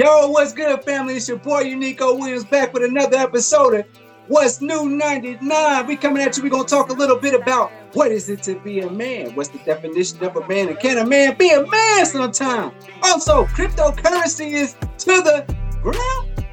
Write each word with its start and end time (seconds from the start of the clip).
Yo, 0.00 0.28
what's 0.28 0.54
good, 0.54 0.82
family? 0.82 1.16
It's 1.16 1.28
your 1.28 1.36
boy 1.36 1.62
Uniqo 1.62 2.18
Williams 2.18 2.46
back 2.46 2.72
with 2.72 2.82
another 2.82 3.18
episode 3.18 3.74
of 3.74 3.86
What's 4.28 4.62
New 4.62 4.88
99. 4.88 5.86
We 5.86 5.94
coming 5.94 6.22
at 6.22 6.38
you. 6.38 6.42
We're 6.42 6.48
gonna 6.48 6.64
talk 6.64 6.88
a 6.88 6.94
little 6.94 7.18
bit 7.18 7.34
about 7.34 7.70
what 7.92 8.10
is 8.10 8.30
it 8.30 8.42
to 8.44 8.58
be 8.60 8.80
a 8.80 8.88
man? 8.88 9.34
What's 9.34 9.50
the 9.50 9.58
definition 9.58 10.24
of 10.24 10.36
a 10.36 10.48
man? 10.48 10.70
And 10.70 10.80
can 10.80 10.96
a 10.96 11.06
man 11.06 11.36
be 11.36 11.50
a 11.50 11.66
man 11.66 12.06
sometime? 12.06 12.72
Also, 13.02 13.44
cryptocurrency 13.44 14.52
is 14.52 14.72
to 14.72 15.20
the 15.20 15.44
ground. 15.82 16.46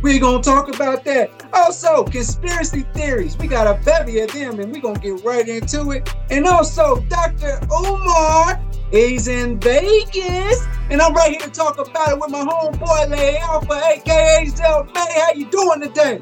We're 0.00 0.20
gonna 0.20 0.40
talk 0.40 0.72
about 0.72 1.04
that. 1.04 1.32
Also, 1.52 2.04
conspiracy 2.04 2.86
theories. 2.94 3.36
We 3.36 3.48
got 3.48 3.66
a 3.66 3.82
bevy 3.82 4.20
of 4.20 4.30
them, 4.32 4.60
and 4.60 4.72
we're 4.72 4.80
gonna 4.80 5.00
get 5.00 5.24
right 5.24 5.48
into 5.48 5.90
it. 5.90 6.08
And 6.30 6.46
also, 6.46 7.00
Dr. 7.08 7.58
Umar 7.68 8.62
is 8.92 9.26
in 9.26 9.58
Vegas, 9.58 10.66
and 10.90 11.00
I'm 11.00 11.14
right 11.14 11.30
here 11.30 11.40
to 11.40 11.50
talk 11.50 11.78
about 11.78 12.10
it 12.10 12.20
with 12.20 12.30
my 12.30 12.44
homeboy 12.44 13.08
Lay 13.08 13.38
Alpha, 13.38 13.72
aka 13.72 14.44
Zell 14.46 14.84
May. 14.94 15.06
How 15.14 15.32
you 15.32 15.46
doing 15.46 15.80
today? 15.80 16.20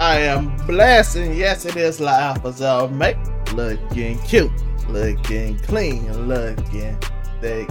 I 0.00 0.18
am 0.18 0.56
blessed, 0.66 1.16
and 1.16 1.36
yes, 1.36 1.64
it 1.64 1.76
is 1.76 2.00
La 2.00 2.10
Alpha 2.10 2.48
Zelmae. 2.48 3.14
Looking 3.54 4.18
cute, 4.22 4.50
looking 4.88 5.56
clean, 5.60 6.12
looking 6.26 6.98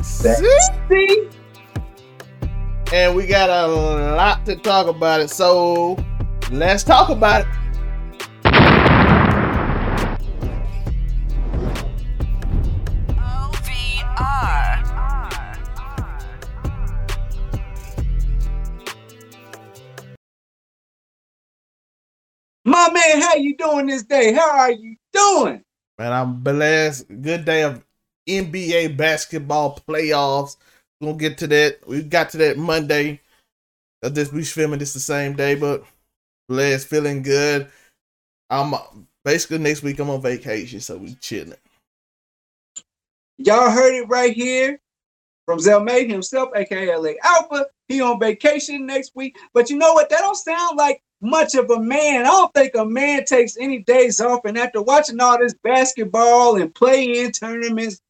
sexy. 0.02 0.48
And 2.94 3.16
we 3.16 3.28
got 3.28 3.50
a 3.50 3.68
lot 3.68 4.46
to 4.46 4.56
talk 4.56 4.88
about 4.88 5.20
it, 5.20 5.30
so 5.30 5.98
let's 6.50 6.84
talk 6.86 7.10
about 7.10 7.42
it. 7.42 7.48
My 22.80 22.90
man, 22.92 23.22
how 23.22 23.36
you 23.36 23.58
doing 23.58 23.88
this 23.88 24.04
day? 24.04 24.32
How 24.32 24.58
are 24.58 24.72
you 24.72 24.96
doing? 25.12 25.62
Man, 25.98 26.14
I'm 26.14 26.40
blessed. 26.40 27.10
Good 27.10 27.44
day 27.44 27.64
of 27.64 27.86
NBA 28.26 28.96
basketball 28.96 29.82
playoffs. 29.86 30.56
We'll 31.02 31.16
get 31.16 31.38
to 31.40 31.48
that. 31.48 31.86
We 31.86 32.04
got 32.04 32.30
to 32.30 32.38
that 32.38 32.58
Monday. 32.58 33.20
Uh, 34.02 34.08
This 34.08 34.32
we 34.32 34.46
filming 34.46 34.80
this 34.80 34.94
the 34.94 35.02
same 35.02 35.34
day, 35.34 35.56
but 35.56 35.84
blessed, 36.48 36.88
feeling 36.88 37.22
good. 37.22 37.70
I'm 38.50 38.74
basically 39.26 39.58
next 39.58 39.84
week 39.84 40.00
I'm 40.00 40.10
on 40.10 40.22
vacation, 40.22 40.80
so 40.80 40.96
we 40.96 41.16
chilling. 41.16 41.56
Y'all 43.40 43.72
heard 43.72 43.94
it 43.94 44.08
right 44.08 44.32
here 44.32 44.80
from 45.46 45.60
Zelmae 45.60 46.10
himself, 46.10 46.52
aka 46.56 46.96
LA 46.96 47.12
Alpha. 47.26 47.66
He 47.90 48.00
on 48.00 48.22
vacation 48.22 48.86
next 48.86 49.18
week. 49.18 49.38
But 49.54 49.70
you 49.70 49.78
know 49.78 49.92
what? 49.92 50.10
That 50.10 50.20
don't 50.20 50.36
sound 50.36 50.78
like 50.78 51.04
much 51.22 51.56
of 51.56 51.70
a 51.70 51.80
man. 51.80 52.22
I 52.22 52.30
don't 52.30 52.54
think 52.54 52.76
a 52.76 52.86
man 52.86 53.26
takes 53.26 53.58
any 53.58 53.80
days 53.80 54.20
off. 54.20 54.46
And 54.46 54.58
after 54.58 54.82
watching 54.82 55.20
all 55.20 55.40
this 55.40 55.56
basketball 55.64 56.62
and 56.62 56.74
play-in 56.74 57.32
tournaments, 57.32 58.02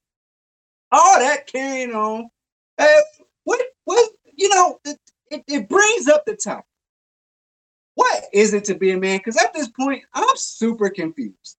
all 0.92 1.20
that 1.20 1.48
carrying 1.48 1.94
on, 1.94 2.30
uh, 2.78 3.02
what 3.44 3.62
what 3.86 4.10
you 4.36 4.50
know, 4.50 4.80
it, 4.86 5.00
it, 5.32 5.44
it 5.48 5.70
brings 5.70 6.08
up 6.08 6.26
the 6.26 6.36
topic. 6.36 6.66
What 7.96 8.24
is 8.32 8.54
it 8.54 8.64
to 8.66 8.76
be 8.76 8.92
a 8.92 8.98
man? 8.98 9.18
Because 9.18 9.38
at 9.38 9.54
this 9.54 9.68
point, 9.68 10.04
I'm 10.14 10.38
super 10.38 10.90
confused. 10.90 11.58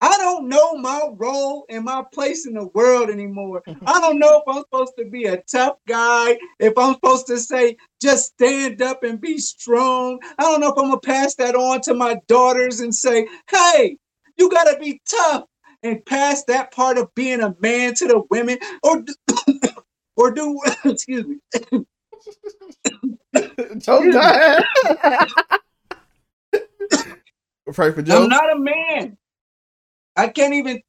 I 0.00 0.16
don't 0.18 0.48
know 0.48 0.76
my 0.76 1.08
role 1.14 1.66
and 1.68 1.84
my 1.84 2.04
place 2.12 2.46
in 2.46 2.54
the 2.54 2.66
world 2.68 3.10
anymore. 3.10 3.62
I 3.86 4.00
don't 4.00 4.18
know 4.18 4.38
if 4.38 4.44
I'm 4.46 4.62
supposed 4.62 4.92
to 4.98 5.04
be 5.04 5.24
a 5.24 5.38
tough 5.42 5.76
guy, 5.88 6.38
if 6.60 6.74
I'm 6.76 6.94
supposed 6.94 7.26
to 7.28 7.38
say 7.38 7.76
just 8.00 8.26
stand 8.34 8.80
up 8.80 9.02
and 9.02 9.20
be 9.20 9.38
strong. 9.38 10.20
I 10.38 10.44
don't 10.44 10.60
know 10.60 10.68
if 10.68 10.78
I'm 10.78 10.88
gonna 10.88 11.00
pass 11.00 11.34
that 11.36 11.56
on 11.56 11.80
to 11.82 11.94
my 11.94 12.20
daughters 12.28 12.80
and 12.80 12.94
say, 12.94 13.26
hey, 13.50 13.98
you 14.36 14.48
gotta 14.50 14.78
be 14.78 15.00
tough 15.08 15.44
and 15.82 16.04
pass 16.06 16.44
that 16.44 16.70
part 16.72 16.98
of 16.98 17.12
being 17.14 17.40
a 17.40 17.56
man 17.60 17.94
to 17.94 18.06
the 18.06 18.22
women, 18.30 18.58
or 18.82 19.02
do, 19.02 19.14
or 20.16 20.30
do 20.30 20.60
excuse 20.84 21.26
me, 21.26 21.38
Don't 23.78 24.10
die. 24.12 24.62
Pray 27.72 27.92
for 27.92 28.02
Joe. 28.02 28.22
I'm 28.22 28.28
not 28.28 28.56
a 28.56 28.58
man. 28.58 29.16
I 30.18 30.26
can't 30.26 30.52
even 30.52 30.82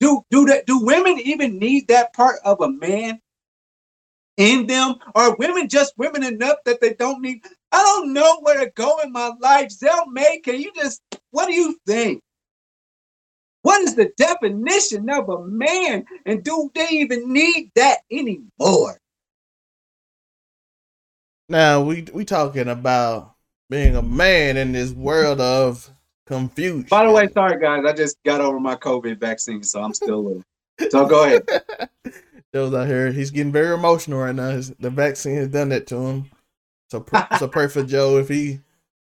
do 0.00 0.22
do 0.30 0.46
that. 0.46 0.66
Do 0.66 0.84
women 0.84 1.18
even 1.18 1.58
need 1.58 1.88
that 1.88 2.14
part 2.14 2.38
of 2.44 2.60
a 2.60 2.70
man 2.70 3.20
in 4.36 4.68
them? 4.68 4.94
Are 5.16 5.34
women 5.36 5.68
just 5.68 5.94
women 5.98 6.22
enough 6.22 6.58
that 6.64 6.80
they 6.80 6.94
don't 6.94 7.20
need? 7.20 7.44
I 7.72 7.82
don't 7.82 8.12
know 8.12 8.38
where 8.42 8.64
to 8.64 8.70
go 8.70 9.00
in 9.00 9.10
my 9.10 9.32
life. 9.40 9.70
Zelmae, 9.70 10.44
can 10.44 10.60
you 10.60 10.70
just 10.76 11.02
what 11.32 11.46
do 11.48 11.54
you 11.54 11.76
think? 11.88 12.22
What 13.62 13.82
is 13.82 13.96
the 13.96 14.12
definition 14.16 15.10
of 15.10 15.28
a 15.28 15.44
man? 15.44 16.04
And 16.24 16.44
do 16.44 16.70
they 16.72 16.88
even 16.90 17.32
need 17.32 17.72
that 17.74 17.98
anymore? 18.12 19.00
Now 21.48 21.82
we 21.82 22.06
we 22.12 22.24
talking 22.24 22.68
about 22.68 23.34
being 23.68 23.96
a 23.96 24.02
man 24.02 24.56
in 24.56 24.70
this 24.70 24.92
world 24.92 25.40
of 25.40 25.90
confusion. 26.32 26.86
By 26.90 27.06
the 27.06 27.12
way, 27.12 27.28
sorry 27.32 27.60
guys, 27.60 27.84
I 27.84 27.92
just 27.92 28.16
got 28.24 28.40
over 28.40 28.58
my 28.58 28.74
COVID 28.76 29.18
vaccine, 29.20 29.62
so 29.62 29.82
I'm 29.82 29.94
still 29.94 30.24
little. 30.24 30.42
So 30.90 31.06
go 31.06 31.24
ahead. 31.24 31.42
Joe's 32.54 32.74
out 32.74 32.86
here. 32.86 33.10
He's 33.12 33.30
getting 33.30 33.52
very 33.52 33.74
emotional 33.74 34.20
right 34.20 34.34
now. 34.34 34.50
His, 34.50 34.70
the 34.78 34.90
vaccine 34.90 35.36
has 35.36 35.48
done 35.48 35.70
that 35.70 35.86
to 35.88 35.96
him. 35.96 36.30
So, 36.90 37.00
pr- 37.00 37.16
so 37.38 37.48
pray 37.48 37.68
for 37.68 37.82
Joe 37.82 38.18
if 38.18 38.28
he 38.28 38.52
if 38.52 38.60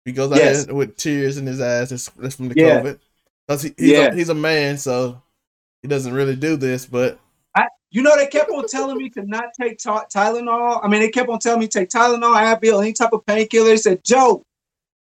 he 0.05 0.11
goes 0.11 0.31
out 0.31 0.37
Yes. 0.37 0.67
with 0.67 0.95
tears 0.97 1.37
in 1.37 1.45
his 1.45 1.59
eyes. 1.61 1.89
That's, 1.89 2.09
that's 2.09 2.35
from 2.35 2.49
the 2.49 2.55
Yeah. 2.55 2.81
COVID. 2.81 2.99
Cause 3.49 3.63
he, 3.63 3.73
he's, 3.77 3.89
Yeah. 3.91 4.05
a, 4.07 4.15
he's 4.15 4.29
a 4.29 4.35
man, 4.35 4.77
so 4.77 5.21
he 5.81 5.87
doesn't 5.87 6.13
really 6.13 6.35
do 6.35 6.55
this. 6.55 6.85
But 6.85 7.19
I, 7.55 7.67
you 7.91 8.01
know, 8.01 8.15
they 8.15 8.27
kept 8.27 8.49
on 8.51 8.67
telling 8.67 8.97
me 8.97 9.09
to 9.11 9.23
not 9.23 9.45
take 9.59 9.77
Ty- 9.79 10.05
Tylenol. 10.13 10.79
I 10.83 10.87
mean, 10.87 11.01
they 11.01 11.09
kept 11.09 11.29
on 11.29 11.39
telling 11.39 11.59
me 11.59 11.67
to 11.67 11.79
take 11.79 11.89
Tylenol, 11.89 12.35
Advil, 12.35 12.81
any 12.81 12.93
type 12.93 13.11
of 13.13 13.25
painkiller. 13.25 13.65
They 13.69 13.77
said, 13.77 14.03
Joe, 14.05 14.43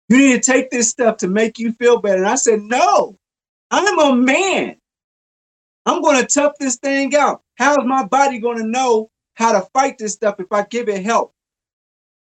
you 0.09 0.17
need 0.17 0.43
to 0.43 0.51
take 0.51 0.69
this 0.69 0.89
stuff 0.89 1.17
to 1.17 1.27
make 1.27 1.57
you 1.57 1.71
feel 1.73 1.99
better. 1.99 2.21
And 2.21 2.27
I 2.27 2.35
said, 2.35 2.61
no, 2.61 3.17
I'm 3.71 3.99
a 3.99 4.15
man. 4.15 4.77
I'm 5.85 6.01
going 6.01 6.21
to 6.21 6.27
tough 6.27 6.53
this 6.59 6.77
thing 6.77 7.15
out. 7.15 7.41
How 7.55 7.73
is 7.79 7.85
my 7.85 8.05
body 8.05 8.39
going 8.39 8.57
to 8.57 8.67
know 8.67 9.09
how 9.35 9.51
to 9.51 9.67
fight 9.73 9.97
this 9.97 10.13
stuff 10.13 10.39
if 10.39 10.47
I 10.51 10.63
give 10.63 10.89
it 10.89 11.03
help? 11.03 11.33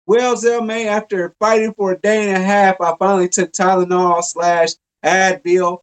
Well, 0.08 0.36
Zelmae, 0.36 0.88
after 0.88 1.36
fighting 1.40 1.74
for 1.74 1.92
a 1.92 1.98
day 1.98 2.28
and 2.28 2.38
a 2.38 2.46
half, 2.46 2.80
I 2.82 2.96
finally 2.98 3.30
took 3.30 3.52
Tylenol 3.52 4.24
slash 4.24 4.70
Advil, 5.06 5.80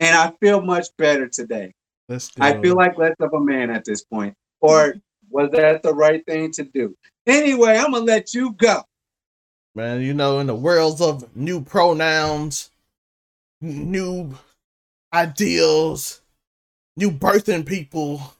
and 0.00 0.16
I 0.16 0.32
feel 0.40 0.60
much 0.60 0.88
better 0.96 1.28
today. 1.28 1.72
let's. 2.08 2.30
I 2.38 2.60
feel 2.60 2.76
like 2.76 2.98
less 2.98 3.16
of 3.20 3.32
a 3.32 3.40
man 3.40 3.70
at 3.70 3.84
this 3.84 4.04
point. 4.04 4.34
Or 4.60 4.90
mm-hmm. 4.90 4.98
was 5.30 5.50
that 5.52 5.82
the 5.82 5.94
right 5.94 6.24
thing 6.26 6.52
to 6.52 6.64
do? 6.64 6.96
Anyway, 7.26 7.76
I'm 7.76 7.92
gonna 7.92 8.04
let 8.04 8.34
you 8.34 8.52
go. 8.52 8.82
Man, 9.74 10.00
you 10.00 10.14
know, 10.14 10.38
in 10.38 10.46
the 10.46 10.54
worlds 10.54 11.00
of 11.00 11.34
new 11.36 11.60
pronouns, 11.60 12.70
new 13.60 14.34
ideals, 15.12 16.20
new 16.96 17.10
birthing 17.10 17.66
people, 17.66 18.34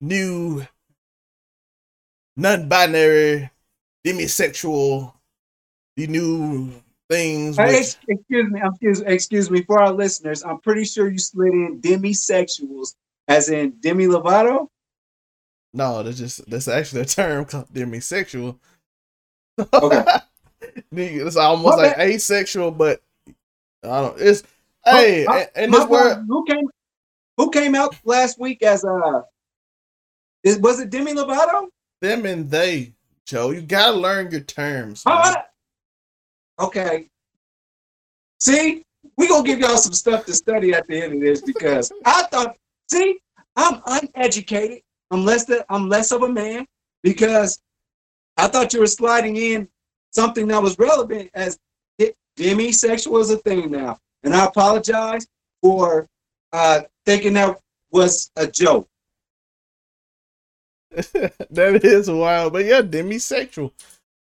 new 0.00 0.64
non-binary, 2.36 3.50
demisexual, 4.06 5.12
the 5.96 6.06
new 6.06 6.72
things. 7.10 7.56
Hey, 7.56 7.78
which- 7.80 7.96
excuse 8.08 8.50
me, 8.50 8.60
excuse, 8.62 9.00
excuse 9.00 9.50
me 9.50 9.62
for 9.62 9.82
our 9.82 9.92
listeners. 9.92 10.44
I'm 10.44 10.60
pretty 10.60 10.84
sure 10.84 11.10
you 11.10 11.18
slid 11.18 11.52
in 11.52 11.80
demisexuals, 11.80 12.94
as 13.26 13.48
in 13.48 13.72
Demi 13.80 14.06
Lovato. 14.06 14.68
no, 15.74 16.02
that's 16.02 16.18
just 16.18 16.48
that's 16.48 16.68
actually 16.68 17.02
a 17.02 17.04
term 17.06 17.44
called 17.44 17.68
demisexual. 17.72 18.58
Okay. 19.72 20.04
it's 20.92 21.36
almost 21.36 21.76
My 21.78 21.84
like 21.84 21.96
bad. 21.96 22.08
asexual, 22.08 22.70
but 22.70 23.02
I 23.82 24.00
don't. 24.02 24.20
It's 24.20 24.42
hey, 24.84 25.24
my- 25.26 25.48
in 25.56 25.70
this 25.70 25.86
world, 25.86 26.24
who 26.28 26.44
came 26.44 26.68
who 27.36 27.50
came 27.50 27.74
out 27.74 27.96
last 28.04 28.38
week 28.38 28.62
as 28.62 28.84
a 28.84 29.24
is 30.44 30.58
was 30.58 30.80
it 30.80 30.90
Demi 30.90 31.14
Lovato? 31.14 31.68
them 32.00 32.26
and 32.26 32.48
they, 32.50 32.92
Joe. 33.26 33.50
You 33.50 33.60
gotta 33.60 33.96
learn 33.96 34.30
your 34.30 34.40
terms. 34.40 35.04
Okay. 36.60 37.08
See, 38.40 38.82
we 39.16 39.28
gonna 39.28 39.44
give 39.46 39.58
y'all 39.60 39.76
some 39.76 39.92
stuff 39.92 40.24
to 40.26 40.34
study 40.34 40.74
at 40.74 40.86
the 40.86 41.02
end 41.02 41.14
of 41.14 41.20
this 41.20 41.40
because 41.42 41.92
I 42.04 42.22
thought, 42.24 42.56
see, 42.90 43.18
I'm 43.56 43.80
uneducated. 43.86 44.80
I'm 45.10 45.24
less 45.24 45.44
than 45.44 45.60
I'm 45.68 45.88
less 45.88 46.12
of 46.12 46.22
a 46.22 46.28
man 46.28 46.66
because 47.02 47.60
I 48.38 48.46
thought 48.46 48.72
you 48.72 48.80
were 48.80 48.86
sliding 48.86 49.36
in 49.36 49.68
something 50.12 50.46
that 50.48 50.62
was 50.62 50.78
relevant 50.78 51.30
as 51.34 51.58
it, 51.98 52.16
demisexual 52.38 53.20
is 53.20 53.30
a 53.30 53.36
thing 53.38 53.70
now, 53.70 53.98
and 54.22 54.34
I 54.34 54.46
apologize 54.46 55.26
for 55.60 56.06
uh, 56.52 56.82
thinking 57.04 57.34
that 57.34 57.58
was 57.90 58.30
a 58.36 58.46
joke. 58.46 58.88
that 60.92 61.80
is 61.84 62.10
wild, 62.10 62.52
but 62.52 62.64
yeah, 62.64 62.80
demisexual, 62.80 63.72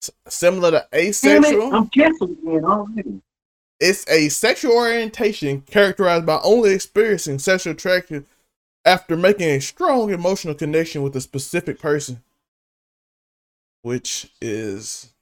S- 0.03 0.11
similar 0.27 0.71
to 0.71 0.89
asexual. 0.95 1.75
I'm 1.75 1.89
canceled 1.89 2.31
again 2.31 2.65
already. 2.65 3.21
It's 3.79 4.09
a 4.09 4.31
sexual 4.31 4.73
orientation 4.73 5.61
characterized 5.61 6.27
by 6.27 6.41
only 6.43 6.73
experiencing 6.73 7.39
sexual 7.39 7.75
attraction 7.75 8.27
after 8.85 9.17
making 9.17 9.51
a 9.51 9.61
strong 9.61 10.11
emotional 10.11 10.55
connection 10.55 11.03
with 11.03 11.15
a 11.15 11.21
specific 11.21 11.79
person, 11.79 12.23
which 13.83 14.31
is 14.41 15.13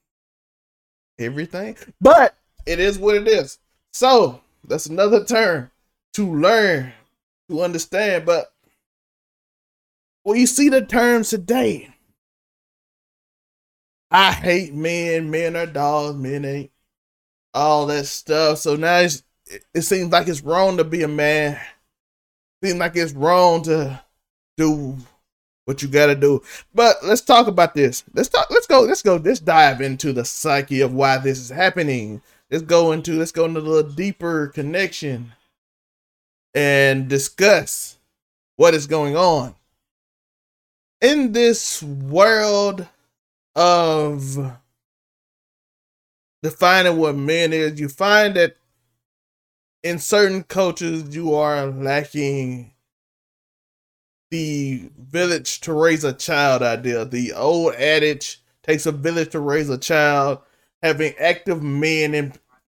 everything. 1.19 1.77
But 2.01 2.37
it 2.67 2.81
is 2.81 2.99
what 2.99 3.17
it 3.17 3.29
is. 3.29 3.59
So 3.93 4.41
that's 4.65 4.87
another 4.87 5.25
term 5.25 5.71
to 6.15 6.35
learn, 6.35 6.93
to 7.49 7.63
understand. 7.63 8.27
But 8.27 8.53
when 10.23 10.39
you 10.39 10.47
see 10.47 10.69
the 10.69 10.85
terms 10.85 11.31
today, 11.31 11.95
I 14.11 14.33
hate 14.33 14.75
men, 14.75 15.31
men 15.31 15.57
are 15.57 15.67
dogs, 15.67 16.17
men 16.17 16.45
ain't 16.45 16.71
all 17.55 17.87
that 17.87 18.07
stuff. 18.07 18.59
So 18.59 18.77
now 18.77 18.99
it's, 18.99 19.23
it 19.75 19.83
seems 19.83 20.11
like 20.13 20.29
it's 20.29 20.43
wrong 20.43 20.77
to 20.77 20.85
be 20.85 21.03
a 21.03 21.09
man. 21.09 21.59
Seems 22.63 22.79
like 22.79 22.97
it's 22.97 23.13
wrong 23.13 23.63
to 23.65 24.01
do 24.57 24.97
what 25.67 25.83
you 25.83 25.89
gotta 25.89 26.15
do. 26.15 26.43
But 26.75 26.97
let's 27.05 27.21
talk 27.21 27.47
about 27.49 27.75
this. 27.75 28.05
Let's 28.15 28.31
talk. 28.31 28.47
Let's 28.51 28.67
go. 28.67 28.81
Let's 28.81 29.03
go. 29.03 29.17
Let's 29.17 29.41
dive 29.41 29.83
into 29.83 30.13
the 30.13 30.25
psyche 30.25 30.81
of 30.81 30.95
why 30.95 31.19
this 31.19 31.39
is 31.39 31.51
happening. 31.51 32.23
Let's 32.51 32.65
go 32.65 32.93
into. 32.93 33.19
Let's 33.19 33.33
go 33.33 33.45
into 33.45 33.61
a 33.61 33.63
little 33.63 33.91
deeper 33.91 34.47
connection 34.49 35.33
and 36.55 37.09
discuss 37.09 37.99
what 38.57 38.75
is 38.75 38.87
going 38.87 39.17
on 39.17 39.55
in 41.01 41.33
this 41.33 41.83
world 41.83 42.87
of 43.55 44.53
defining 46.43 46.97
what 46.97 47.17
men 47.17 47.53
is. 47.53 47.81
You 47.81 47.89
find 47.89 48.35
that 48.37 48.57
in 49.83 49.99
certain 49.99 50.45
cultures 50.45 51.15
you 51.15 51.35
are 51.35 51.67
lacking 51.67 52.73
the 54.37 54.91
village 54.99 55.61
to 55.61 55.73
raise 55.73 56.05
a 56.05 56.13
child 56.13 56.63
idea. 56.63 57.07
The 57.07 57.33
old 57.33 57.75
adage 57.75 58.43
takes 58.63 58.85
a 58.85 58.93
village 58.93 59.31
to 59.31 59.41
raise 59.41 59.71
a 59.71 59.79
child. 59.79 60.41
Having 60.83 61.15
active 61.19 61.63
men 61.63 62.15
in 62.15 62.35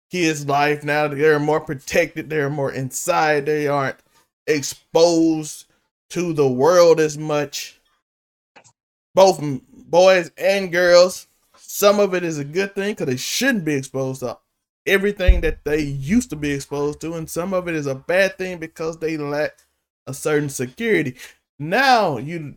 kids' 0.09 0.47
life 0.47 0.83
now, 0.83 1.07
they're 1.07 1.39
more 1.39 1.61
protected, 1.61 2.29
they're 2.29 2.49
more 2.49 2.71
inside, 2.71 3.45
they 3.45 3.67
aren't 3.67 3.99
exposed 4.47 5.65
to 6.09 6.33
the 6.33 6.47
world 6.47 6.99
as 6.99 7.17
much. 7.17 7.79
Both 9.13 9.39
boys 9.71 10.31
and 10.37 10.71
girls. 10.71 11.27
Some 11.55 11.99
of 11.99 12.15
it 12.15 12.23
is 12.23 12.39
a 12.39 12.43
good 12.43 12.73
thing 12.73 12.93
because 12.93 13.07
they 13.07 13.17
shouldn't 13.17 13.65
be 13.65 13.75
exposed 13.75 14.21
to 14.21 14.39
everything 14.87 15.41
that 15.41 15.63
they 15.63 15.81
used 15.81 16.31
to 16.31 16.35
be 16.35 16.51
exposed 16.51 17.01
to, 17.01 17.13
and 17.13 17.29
some 17.29 17.53
of 17.53 17.67
it 17.67 17.75
is 17.75 17.85
a 17.85 17.95
bad 17.95 18.37
thing 18.39 18.57
because 18.57 18.97
they 18.97 19.15
lack 19.15 19.51
a 20.07 20.13
certain 20.13 20.49
security. 20.49 21.15
Now 21.61 22.17
you 22.17 22.55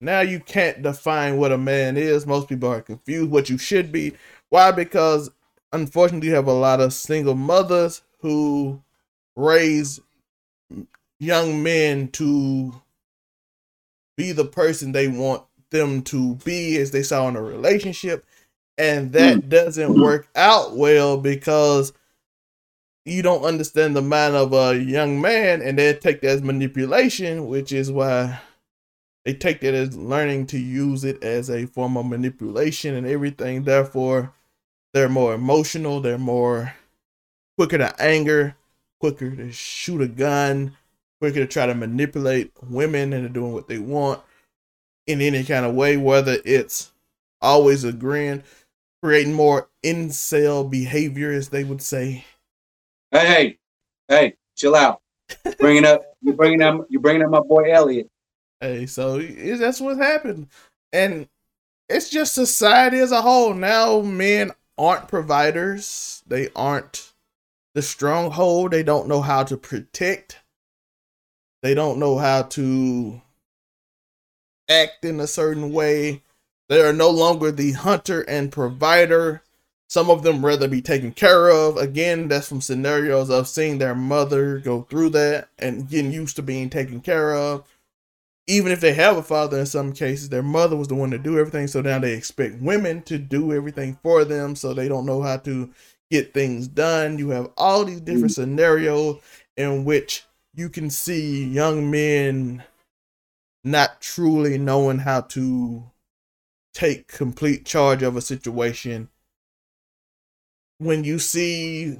now 0.00 0.22
you 0.22 0.40
can't 0.40 0.82
define 0.82 1.36
what 1.36 1.52
a 1.52 1.58
man 1.58 1.96
is. 1.96 2.26
Most 2.26 2.48
people 2.48 2.68
are 2.68 2.82
confused 2.82 3.30
what 3.30 3.48
you 3.48 3.56
should 3.56 3.92
be. 3.92 4.14
Why? 4.48 4.72
Because 4.72 5.30
unfortunately 5.72 6.30
you 6.30 6.34
have 6.34 6.48
a 6.48 6.52
lot 6.52 6.80
of 6.80 6.92
single 6.92 7.36
mothers 7.36 8.02
who 8.18 8.82
raise 9.36 10.00
young 11.20 11.62
men 11.62 12.08
to 12.08 12.74
be 14.16 14.32
the 14.32 14.44
person 14.44 14.90
they 14.90 15.06
want 15.06 15.44
them 15.70 16.02
to 16.02 16.34
be 16.36 16.76
as 16.78 16.90
they 16.90 17.04
saw 17.04 17.28
in 17.28 17.36
a 17.36 17.42
relationship 17.42 18.26
and 18.78 19.12
that 19.12 19.36
mm. 19.36 19.48
doesn't 19.48 20.00
work 20.00 20.26
out 20.34 20.76
well 20.76 21.16
because 21.18 21.92
you 23.04 23.22
don't 23.22 23.44
understand 23.44 23.96
the 23.96 24.02
mind 24.02 24.34
of 24.34 24.52
a 24.52 24.78
young 24.78 25.20
man 25.20 25.62
and 25.62 25.78
they 25.78 25.92
take 25.94 26.20
that 26.20 26.30
as 26.30 26.42
manipulation 26.42 27.46
which 27.46 27.72
is 27.72 27.90
why 27.90 28.40
they 29.24 29.34
take 29.34 29.60
that 29.60 29.74
as 29.74 29.96
learning 29.96 30.46
to 30.46 30.58
use 30.58 31.04
it 31.04 31.22
as 31.22 31.50
a 31.50 31.66
form 31.66 31.96
of 31.96 32.06
manipulation 32.06 32.94
and 32.94 33.06
everything 33.06 33.64
therefore 33.64 34.32
they're 34.92 35.08
more 35.08 35.34
emotional 35.34 36.00
they're 36.00 36.18
more 36.18 36.74
quicker 37.58 37.78
to 37.78 38.02
anger 38.02 38.56
quicker 39.00 39.34
to 39.34 39.50
shoot 39.50 40.00
a 40.00 40.08
gun 40.08 40.76
quicker 41.20 41.40
to 41.40 41.46
try 41.46 41.66
to 41.66 41.74
manipulate 41.74 42.52
women 42.62 43.12
into 43.12 43.28
doing 43.28 43.52
what 43.52 43.68
they 43.68 43.78
want 43.78 44.20
in 45.06 45.20
any 45.20 45.44
kind 45.44 45.64
of 45.64 45.74
way 45.74 45.96
whether 45.96 46.38
it's 46.44 46.92
always 47.40 47.84
agreeing 47.84 48.42
creating 49.02 49.32
more 49.32 49.68
incel 49.84 50.68
behavior, 50.68 51.32
as 51.32 51.48
they 51.48 51.64
would 51.64 51.82
say. 51.82 52.24
Hey, 53.12 53.26
hey, 53.26 53.58
hey, 54.08 54.34
chill 54.56 54.76
out. 54.76 55.00
bringing 55.58 55.84
up, 55.84 56.02
you're 56.22 56.34
bringing 56.34 56.62
up, 56.62 56.86
you're 56.88 57.00
bringing 57.00 57.22
up 57.22 57.30
my 57.30 57.40
boy 57.40 57.72
Elliot. 57.72 58.08
Hey, 58.60 58.86
so 58.86 59.20
that's 59.20 59.80
what 59.80 59.96
happened, 59.96 60.48
and 60.92 61.28
it's 61.88 62.08
just 62.08 62.34
society 62.34 62.98
as 62.98 63.10
a 63.10 63.22
whole. 63.22 63.52
Now, 63.52 64.00
men 64.00 64.52
aren't 64.78 65.08
providers. 65.08 66.22
They 66.26 66.48
aren't 66.54 67.12
the 67.74 67.82
stronghold. 67.82 68.70
They 68.70 68.82
don't 68.82 69.08
know 69.08 69.22
how 69.22 69.42
to 69.44 69.56
protect. 69.56 70.38
They 71.62 71.74
don't 71.74 71.98
know 71.98 72.16
how 72.18 72.42
to 72.42 73.20
act 74.68 75.04
in 75.04 75.20
a 75.20 75.26
certain 75.26 75.72
way. 75.72 76.22
They 76.68 76.80
are 76.80 76.92
no 76.92 77.10
longer 77.10 77.50
the 77.50 77.72
hunter 77.72 78.22
and 78.22 78.52
provider. 78.52 79.42
Some 79.90 80.08
of 80.08 80.22
them 80.22 80.46
rather 80.46 80.68
be 80.68 80.80
taken 80.80 81.10
care 81.10 81.48
of. 81.50 81.76
Again, 81.76 82.28
that's 82.28 82.48
from 82.48 82.60
scenarios 82.60 83.28
of 83.28 83.48
seeing 83.48 83.78
their 83.78 83.96
mother 83.96 84.60
go 84.60 84.82
through 84.82 85.10
that 85.10 85.48
and 85.58 85.88
getting 85.88 86.12
used 86.12 86.36
to 86.36 86.42
being 86.42 86.70
taken 86.70 87.00
care 87.00 87.34
of. 87.34 87.64
Even 88.46 88.70
if 88.70 88.80
they 88.80 88.94
have 88.94 89.16
a 89.16 89.22
father, 89.22 89.58
in 89.58 89.66
some 89.66 89.92
cases, 89.92 90.28
their 90.28 90.44
mother 90.44 90.76
was 90.76 90.86
the 90.86 90.94
one 90.94 91.10
to 91.10 91.18
do 91.18 91.40
everything. 91.40 91.66
So 91.66 91.80
now 91.80 91.98
they 91.98 92.14
expect 92.14 92.62
women 92.62 93.02
to 93.02 93.18
do 93.18 93.52
everything 93.52 93.98
for 94.00 94.24
them. 94.24 94.54
So 94.54 94.74
they 94.74 94.86
don't 94.86 95.06
know 95.06 95.22
how 95.22 95.38
to 95.38 95.68
get 96.08 96.32
things 96.32 96.68
done. 96.68 97.18
You 97.18 97.30
have 97.30 97.50
all 97.56 97.84
these 97.84 98.00
different 98.00 98.30
scenarios 98.30 99.20
in 99.56 99.84
which 99.84 100.24
you 100.54 100.68
can 100.68 100.88
see 100.88 101.44
young 101.44 101.90
men 101.90 102.62
not 103.64 104.00
truly 104.00 104.56
knowing 104.56 105.00
how 105.00 105.22
to 105.22 105.82
take 106.74 107.08
complete 107.08 107.64
charge 107.64 108.04
of 108.04 108.14
a 108.16 108.20
situation 108.20 109.08
when 110.80 111.04
you 111.04 111.18
see 111.18 111.96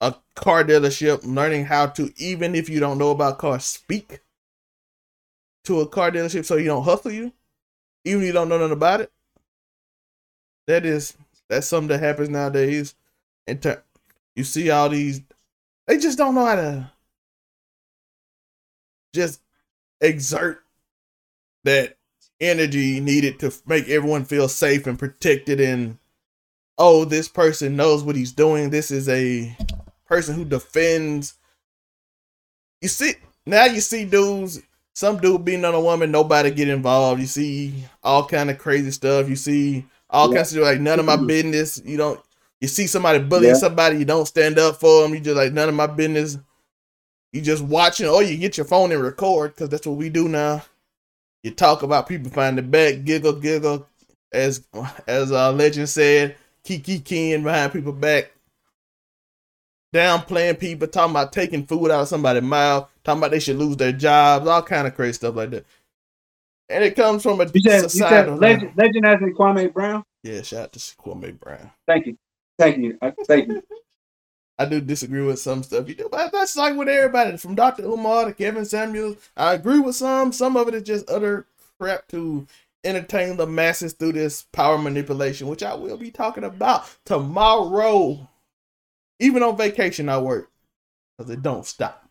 a 0.00 0.14
car 0.34 0.64
dealership 0.64 1.20
learning 1.24 1.64
how 1.64 1.86
to 1.86 2.12
even 2.16 2.54
if 2.54 2.68
you 2.68 2.80
don't 2.80 2.98
know 2.98 3.10
about 3.10 3.38
cars 3.38 3.64
speak 3.64 4.20
to 5.64 5.80
a 5.80 5.88
car 5.88 6.10
dealership 6.10 6.44
so 6.44 6.56
you 6.56 6.66
don't 6.66 6.84
hustle 6.84 7.12
you 7.12 7.32
even 8.04 8.20
if 8.20 8.26
you 8.26 8.32
don't 8.32 8.48
know 8.48 8.58
nothing 8.58 8.72
about 8.72 9.00
it 9.00 9.10
that 10.66 10.84
is 10.84 11.16
that's 11.48 11.66
something 11.66 11.88
that 11.88 12.00
happens 12.00 12.28
nowadays. 12.28 12.94
And 13.46 13.60
ter- 13.60 13.82
you 14.34 14.44
see 14.44 14.70
all 14.70 14.88
these 14.88 15.20
they 15.86 15.98
just 15.98 16.18
don't 16.18 16.34
know 16.34 16.46
how 16.46 16.56
to 16.56 16.90
just 19.12 19.40
exert 20.00 20.62
that 21.64 21.96
energy 22.40 23.00
needed 23.00 23.38
to 23.40 23.52
make 23.66 23.88
everyone 23.88 24.24
feel 24.24 24.48
safe 24.48 24.86
and 24.86 24.98
protected 24.98 25.60
and 25.60 25.98
oh 26.78 27.04
this 27.04 27.28
person 27.28 27.76
knows 27.76 28.02
what 28.02 28.16
he's 28.16 28.32
doing. 28.32 28.70
This 28.70 28.90
is 28.90 29.08
a 29.08 29.56
person 30.06 30.34
who 30.34 30.44
defends. 30.44 31.34
You 32.80 32.88
see 32.88 33.14
now 33.46 33.64
you 33.64 33.80
see 33.80 34.04
dudes 34.04 34.60
some 34.94 35.18
dude 35.18 35.44
beating 35.44 35.64
on 35.64 35.74
a 35.74 35.80
woman 35.80 36.10
nobody 36.10 36.50
get 36.50 36.68
involved. 36.68 37.20
You 37.20 37.26
see 37.26 37.74
all 38.02 38.26
kind 38.26 38.50
of 38.50 38.58
crazy 38.58 38.90
stuff. 38.90 39.28
You 39.28 39.36
see 39.36 39.84
all 40.08 40.30
yeah. 40.30 40.36
kinds 40.36 40.54
of 40.54 40.62
like 40.62 40.80
none 40.80 41.00
of 41.00 41.06
my 41.06 41.16
business. 41.16 41.80
You 41.84 41.96
don't 41.96 42.20
you 42.60 42.68
see 42.68 42.86
somebody 42.86 43.18
bullying 43.18 43.54
yeah. 43.54 43.60
somebody 43.60 43.98
you 43.98 44.04
don't 44.04 44.26
stand 44.26 44.58
up 44.58 44.76
for 44.76 45.02
them 45.02 45.14
you 45.14 45.20
just 45.20 45.36
like 45.36 45.52
none 45.52 45.68
of 45.68 45.74
my 45.74 45.86
business. 45.86 46.38
You 47.32 47.40
just 47.40 47.64
watching 47.64 48.06
or 48.06 48.22
you 48.22 48.36
get 48.36 48.56
your 48.56 48.66
phone 48.66 48.92
and 48.92 49.02
record 49.02 49.54
because 49.54 49.68
that's 49.68 49.86
what 49.86 49.96
we 49.96 50.08
do 50.08 50.28
now. 50.28 50.62
You 51.42 51.50
talk 51.50 51.82
about 51.82 52.08
people 52.08 52.30
finding 52.30 52.64
the 52.64 52.70
back, 52.70 53.04
giggle, 53.04 53.34
giggle, 53.34 53.86
as 54.32 54.66
as 55.06 55.32
uh, 55.32 55.52
legend 55.52 55.88
said, 55.88 56.36
kiki 56.64 56.98
keying 56.98 57.42
behind 57.42 57.72
people 57.72 57.92
back, 57.92 58.32
downplaying 59.94 60.58
people, 60.58 60.88
talking 60.88 61.12
about 61.12 61.32
taking 61.32 61.66
food 61.66 61.90
out 61.90 62.02
of 62.02 62.08
somebody's 62.08 62.42
mouth, 62.42 62.88
talking 63.04 63.20
about 63.20 63.30
they 63.30 63.40
should 63.40 63.56
lose 63.56 63.76
their 63.76 63.92
jobs, 63.92 64.46
all 64.46 64.62
kind 64.62 64.86
of 64.86 64.94
crazy 64.94 65.12
stuff 65.14 65.36
like 65.36 65.50
that. 65.50 65.66
And 66.68 66.82
it 66.82 66.96
comes 66.96 67.22
from 67.22 67.40
a 67.40 67.44
you 67.52 67.60
said, 67.60 67.82
societal. 67.82 68.34
You 68.34 68.40
said 68.40 68.52
legend, 68.52 68.72
legend 68.76 69.06
as 69.06 69.20
in 69.20 69.34
Kwame 69.34 69.72
Brown. 69.72 70.02
Yeah, 70.22 70.42
shout 70.42 70.62
out 70.64 70.72
to 70.72 70.78
Kwame 70.78 71.38
Brown. 71.38 71.70
Thank 71.86 72.06
you, 72.06 72.16
thank 72.58 72.78
you, 72.78 72.98
thank 73.26 73.48
you. 73.48 73.62
I 74.58 74.66
do 74.66 74.80
disagree 74.80 75.22
with 75.22 75.40
some 75.40 75.64
stuff 75.64 75.88
you 75.88 75.96
do, 75.96 76.08
but 76.10 76.30
that's 76.30 76.56
like 76.56 76.76
with 76.76 76.88
everybody 76.88 77.36
from 77.36 77.56
Dr. 77.56 77.82
Umar 77.82 78.26
to 78.26 78.32
Kevin 78.32 78.64
Samuels. 78.64 79.16
I 79.36 79.54
agree 79.54 79.80
with 79.80 79.96
some. 79.96 80.32
Some 80.32 80.56
of 80.56 80.68
it 80.68 80.74
is 80.74 80.84
just 80.84 81.10
utter 81.10 81.46
crap 81.80 82.06
to 82.08 82.46
entertain 82.84 83.36
the 83.36 83.46
masses 83.46 83.92
through 83.94 84.12
this 84.12 84.42
power 84.52 84.78
manipulation, 84.78 85.48
which 85.48 85.62
I 85.62 85.74
will 85.74 85.96
be 85.96 86.10
talking 86.10 86.44
about 86.44 86.90
tomorrow. 87.04 88.28
Even 89.20 89.42
on 89.42 89.56
vacation, 89.56 90.08
I 90.08 90.18
work 90.18 90.50
because 91.16 91.30
it 91.30 91.42
don't 91.42 91.66
stop. 91.66 92.08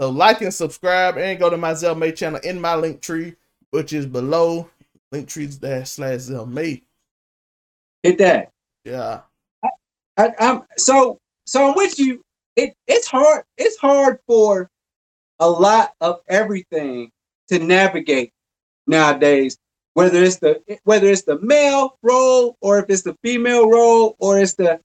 So 0.00 0.10
like 0.10 0.40
and 0.42 0.52
subscribe 0.52 1.18
and 1.18 1.38
go 1.38 1.50
to 1.50 1.56
my 1.56 1.72
Zelmae 1.72 2.16
channel 2.16 2.40
in 2.42 2.60
my 2.60 2.74
link 2.74 3.00
tree, 3.00 3.36
which 3.70 3.92
is 3.92 4.06
below 4.06 4.68
link 5.12 5.28
trees 5.28 5.56
dash 5.56 5.90
slash 5.90 6.20
Zelmae. 6.20 6.82
Hit 8.02 8.18
that. 8.18 8.50
Yeah. 8.84 9.20
I, 10.16 10.30
I'm 10.38 10.62
so 10.76 11.18
so 11.46 11.68
I'm 11.68 11.76
with 11.76 11.98
you. 11.98 12.22
It 12.56 12.74
it's 12.86 13.06
hard. 13.06 13.44
It's 13.56 13.76
hard 13.78 14.18
for 14.26 14.70
a 15.40 15.48
lot 15.48 15.94
of 16.00 16.20
everything 16.28 17.10
to 17.48 17.58
navigate 17.58 18.32
nowadays. 18.86 19.58
Whether 19.94 20.24
it's 20.24 20.38
the 20.38 20.60
whether 20.84 21.06
it's 21.06 21.22
the 21.22 21.40
male 21.40 21.98
role 22.02 22.56
or 22.60 22.80
if 22.80 22.86
it's 22.88 23.02
the 23.02 23.16
female 23.22 23.70
role 23.70 24.16
or 24.18 24.40
it's 24.40 24.54
the 24.54 24.80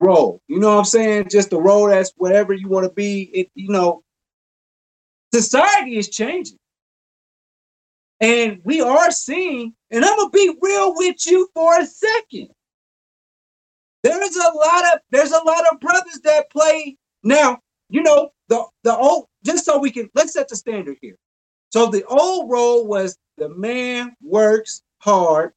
role. 0.00 0.40
You 0.48 0.58
know 0.58 0.72
what 0.72 0.78
I'm 0.78 0.84
saying? 0.84 1.28
Just 1.30 1.50
the 1.50 1.60
role 1.60 1.88
that's 1.88 2.12
whatever 2.16 2.52
you 2.52 2.68
want 2.68 2.84
to 2.86 2.92
be. 2.92 3.22
It 3.32 3.50
you 3.54 3.70
know, 3.70 4.02
society 5.32 5.96
is 5.96 6.08
changing. 6.08 6.58
And 8.20 8.60
we 8.64 8.80
are 8.80 9.10
seeing, 9.10 9.74
and 9.90 10.04
I'm 10.04 10.16
gonna 10.16 10.30
be 10.30 10.54
real 10.60 10.94
with 10.96 11.26
you 11.26 11.48
for 11.54 11.78
a 11.78 11.86
second. 11.86 12.48
There's 14.02 14.36
a 14.36 14.52
lot 14.56 14.94
of 14.94 15.00
there's 15.10 15.32
a 15.32 15.42
lot 15.44 15.64
of 15.72 15.80
brothers 15.80 16.20
that 16.24 16.50
play 16.50 16.96
now. 17.22 17.58
You 17.88 18.02
know 18.02 18.30
the 18.48 18.64
the 18.82 18.96
old 18.96 19.26
just 19.44 19.64
so 19.64 19.78
we 19.78 19.90
can 19.90 20.08
let's 20.14 20.32
set 20.32 20.48
the 20.48 20.56
standard 20.56 20.98
here. 21.00 21.16
So 21.70 21.86
the 21.86 22.04
old 22.04 22.50
role 22.50 22.86
was 22.86 23.18
the 23.38 23.48
man 23.48 24.14
works 24.22 24.82
hard, 24.98 25.52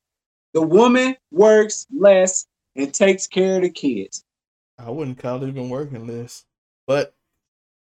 the 0.53 0.61
woman 0.61 1.15
works 1.31 1.85
less 1.95 2.45
and 2.75 2.93
takes 2.93 3.27
care 3.27 3.57
of 3.57 3.63
the 3.63 3.69
kids. 3.69 4.23
I 4.77 4.89
wouldn't 4.89 5.19
call 5.19 5.43
it 5.43 5.47
even 5.47 5.69
working 5.69 6.07
less, 6.07 6.45
but 6.87 7.13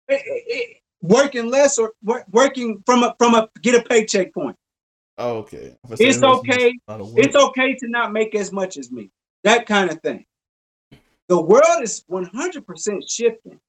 it, 0.08 0.22
it, 0.24 0.44
it, 0.46 0.76
working 1.02 1.50
less 1.50 1.78
or 1.78 1.92
work, 2.02 2.24
working 2.30 2.82
from 2.86 3.02
a 3.02 3.14
from 3.18 3.34
a 3.34 3.48
get 3.62 3.74
a 3.74 3.86
paycheck 3.88 4.32
point. 4.34 4.56
Oh, 5.16 5.38
okay. 5.38 5.76
It's 5.90 6.22
okay. 6.22 6.72
It's 6.88 7.36
okay 7.36 7.74
to 7.74 7.88
not 7.88 8.12
make 8.12 8.34
as 8.34 8.52
much 8.52 8.76
as 8.76 8.90
me. 8.90 9.10
That 9.44 9.66
kind 9.66 9.90
of 9.90 10.00
thing. 10.00 10.24
The 11.28 11.40
world 11.40 11.82
is 11.82 12.04
100% 12.10 13.02
shifting. 13.08 13.60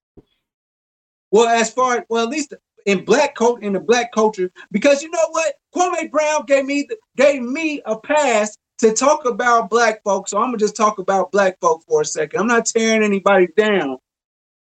Well, 1.32 1.48
as 1.48 1.72
far 1.72 1.98
as, 1.98 2.04
well, 2.10 2.24
at 2.24 2.30
least 2.30 2.54
in 2.86 3.04
black 3.04 3.36
coat 3.36 3.64
in 3.64 3.74
the 3.74 3.80
black 3.80 4.12
culture, 4.12 4.52
because 4.72 5.02
you 5.02 5.10
know 5.10 5.28
what, 5.32 5.56
Kwame 5.76 6.12
Brown 6.12 6.46
gave 6.46 6.66
me 6.66 6.88
gave 7.18 7.42
me 7.42 7.82
a 7.86 8.00
pass 8.00 8.58
to 8.80 8.94
talk 8.94 9.26
about 9.26 9.70
black 9.70 10.04
folks. 10.04 10.32
So 10.32 10.38
I'm 10.38 10.48
gonna 10.48 10.58
just 10.58 10.76
talk 10.76 11.00
about 11.00 11.32
black 11.32 11.60
folk 11.60 11.84
for 11.88 12.02
a 12.02 12.06
second. 12.06 12.40
I'm 12.40 12.48
not 12.48 12.66
tearing 12.66 13.04
anybody 13.04 13.48
down. 13.58 13.98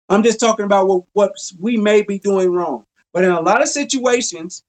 I'm 0.09 0.23
just 0.23 0.40
talking 0.40 0.64
about 0.64 0.87
what, 0.87 1.04
what 1.12 1.33
we 1.59 1.76
may 1.76 2.02
be 2.02 2.18
doing 2.18 2.50
wrong. 2.50 2.85
But 3.12 3.25
in 3.25 3.30
a 3.30 3.40
lot 3.40 3.62
of 3.62 3.68
situations, 3.68 4.62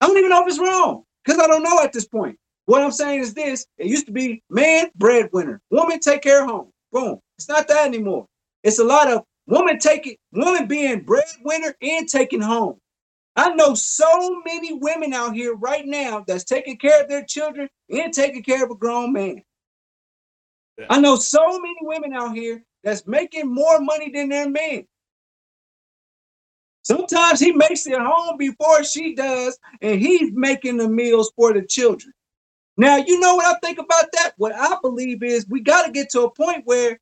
I 0.00 0.06
don't 0.06 0.18
even 0.18 0.30
know 0.30 0.42
if 0.42 0.48
it's 0.48 0.58
wrong 0.58 1.04
because 1.24 1.40
I 1.40 1.46
don't 1.46 1.62
know 1.62 1.80
at 1.82 1.92
this 1.92 2.06
point. 2.06 2.38
What 2.66 2.82
I'm 2.82 2.92
saying 2.92 3.20
is 3.20 3.34
this: 3.34 3.66
it 3.78 3.86
used 3.86 4.06
to 4.06 4.12
be 4.12 4.42
man 4.50 4.90
breadwinner, 4.96 5.60
woman 5.70 6.00
take 6.00 6.22
care 6.22 6.42
of 6.44 6.50
home. 6.50 6.72
Boom. 6.92 7.20
It's 7.38 7.48
not 7.48 7.68
that 7.68 7.86
anymore. 7.86 8.26
It's 8.62 8.78
a 8.78 8.84
lot 8.84 9.10
of 9.10 9.24
woman 9.50 9.78
taking 9.78 10.16
woman 10.32 10.66
being 10.66 11.02
breadwinner 11.02 11.74
and 11.82 12.08
taking 12.08 12.40
home. 12.40 12.78
I 13.36 13.50
know 13.50 13.74
so 13.74 14.40
many 14.44 14.74
women 14.74 15.12
out 15.12 15.34
here 15.34 15.54
right 15.54 15.86
now 15.86 16.24
that's 16.26 16.44
taking 16.44 16.78
care 16.78 17.02
of 17.02 17.08
their 17.08 17.24
children 17.24 17.68
and 17.90 18.12
taking 18.12 18.42
care 18.42 18.64
of 18.64 18.70
a 18.70 18.74
grown 18.74 19.12
man. 19.12 19.42
Yeah. 20.78 20.86
I 20.88 21.00
know 21.00 21.16
so 21.16 21.58
many 21.58 21.76
women 21.82 22.12
out 22.12 22.34
here 22.34 22.62
that's 22.82 23.06
making 23.06 23.52
more 23.52 23.80
money 23.80 24.10
than 24.10 24.28
their 24.28 24.48
man. 24.48 24.84
Sometimes 26.82 27.38
he 27.38 27.52
makes 27.52 27.86
it 27.86 27.98
home 27.98 28.36
before 28.38 28.82
she 28.84 29.14
does, 29.14 29.58
and 29.82 30.00
he's 30.00 30.32
making 30.32 30.78
the 30.78 30.88
meals 30.88 31.30
for 31.36 31.52
the 31.52 31.62
children. 31.62 32.12
Now, 32.76 32.96
you 32.96 33.20
know 33.20 33.34
what 33.34 33.46
I 33.46 33.58
think 33.60 33.78
about 33.78 34.06
that? 34.14 34.32
What 34.38 34.54
I 34.54 34.76
believe 34.80 35.22
is 35.22 35.46
we 35.48 35.60
got 35.60 35.84
to 35.84 35.92
get 35.92 36.08
to 36.10 36.22
a 36.22 36.30
point 36.30 36.62
where 36.64 36.98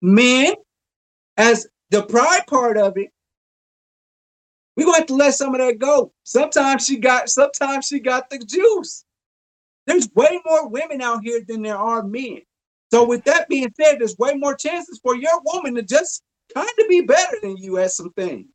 men, 0.00 0.54
as 1.36 1.66
the 1.90 2.02
pride 2.04 2.46
part 2.46 2.76
of 2.76 2.96
it, 2.96 3.10
we're 4.76 4.84
going 4.84 4.94
to 4.94 5.00
have 5.00 5.06
to 5.08 5.14
let 5.14 5.34
some 5.34 5.54
of 5.54 5.60
that 5.60 5.78
go. 5.78 6.12
Sometimes 6.24 6.86
she 6.86 6.96
got, 6.98 7.28
sometimes 7.28 7.86
she 7.86 8.00
got 8.00 8.30
the 8.30 8.38
juice. 8.38 9.04
There's 9.86 10.08
way 10.14 10.40
more 10.46 10.68
women 10.68 11.02
out 11.02 11.22
here 11.22 11.42
than 11.46 11.62
there 11.62 11.76
are 11.76 12.02
men. 12.02 12.40
So 12.92 13.04
with 13.04 13.24
that 13.24 13.48
being 13.48 13.72
said, 13.80 13.98
there's 13.98 14.16
way 14.18 14.34
more 14.34 14.54
chances 14.54 15.00
for 15.02 15.16
your 15.16 15.40
woman 15.44 15.74
to 15.74 15.82
just 15.82 16.22
kind 16.54 16.68
of 16.78 16.88
be 16.88 17.02
better 17.02 17.36
than 17.42 17.56
you 17.56 17.78
at 17.78 17.90
some 17.90 18.12
things. 18.12 18.46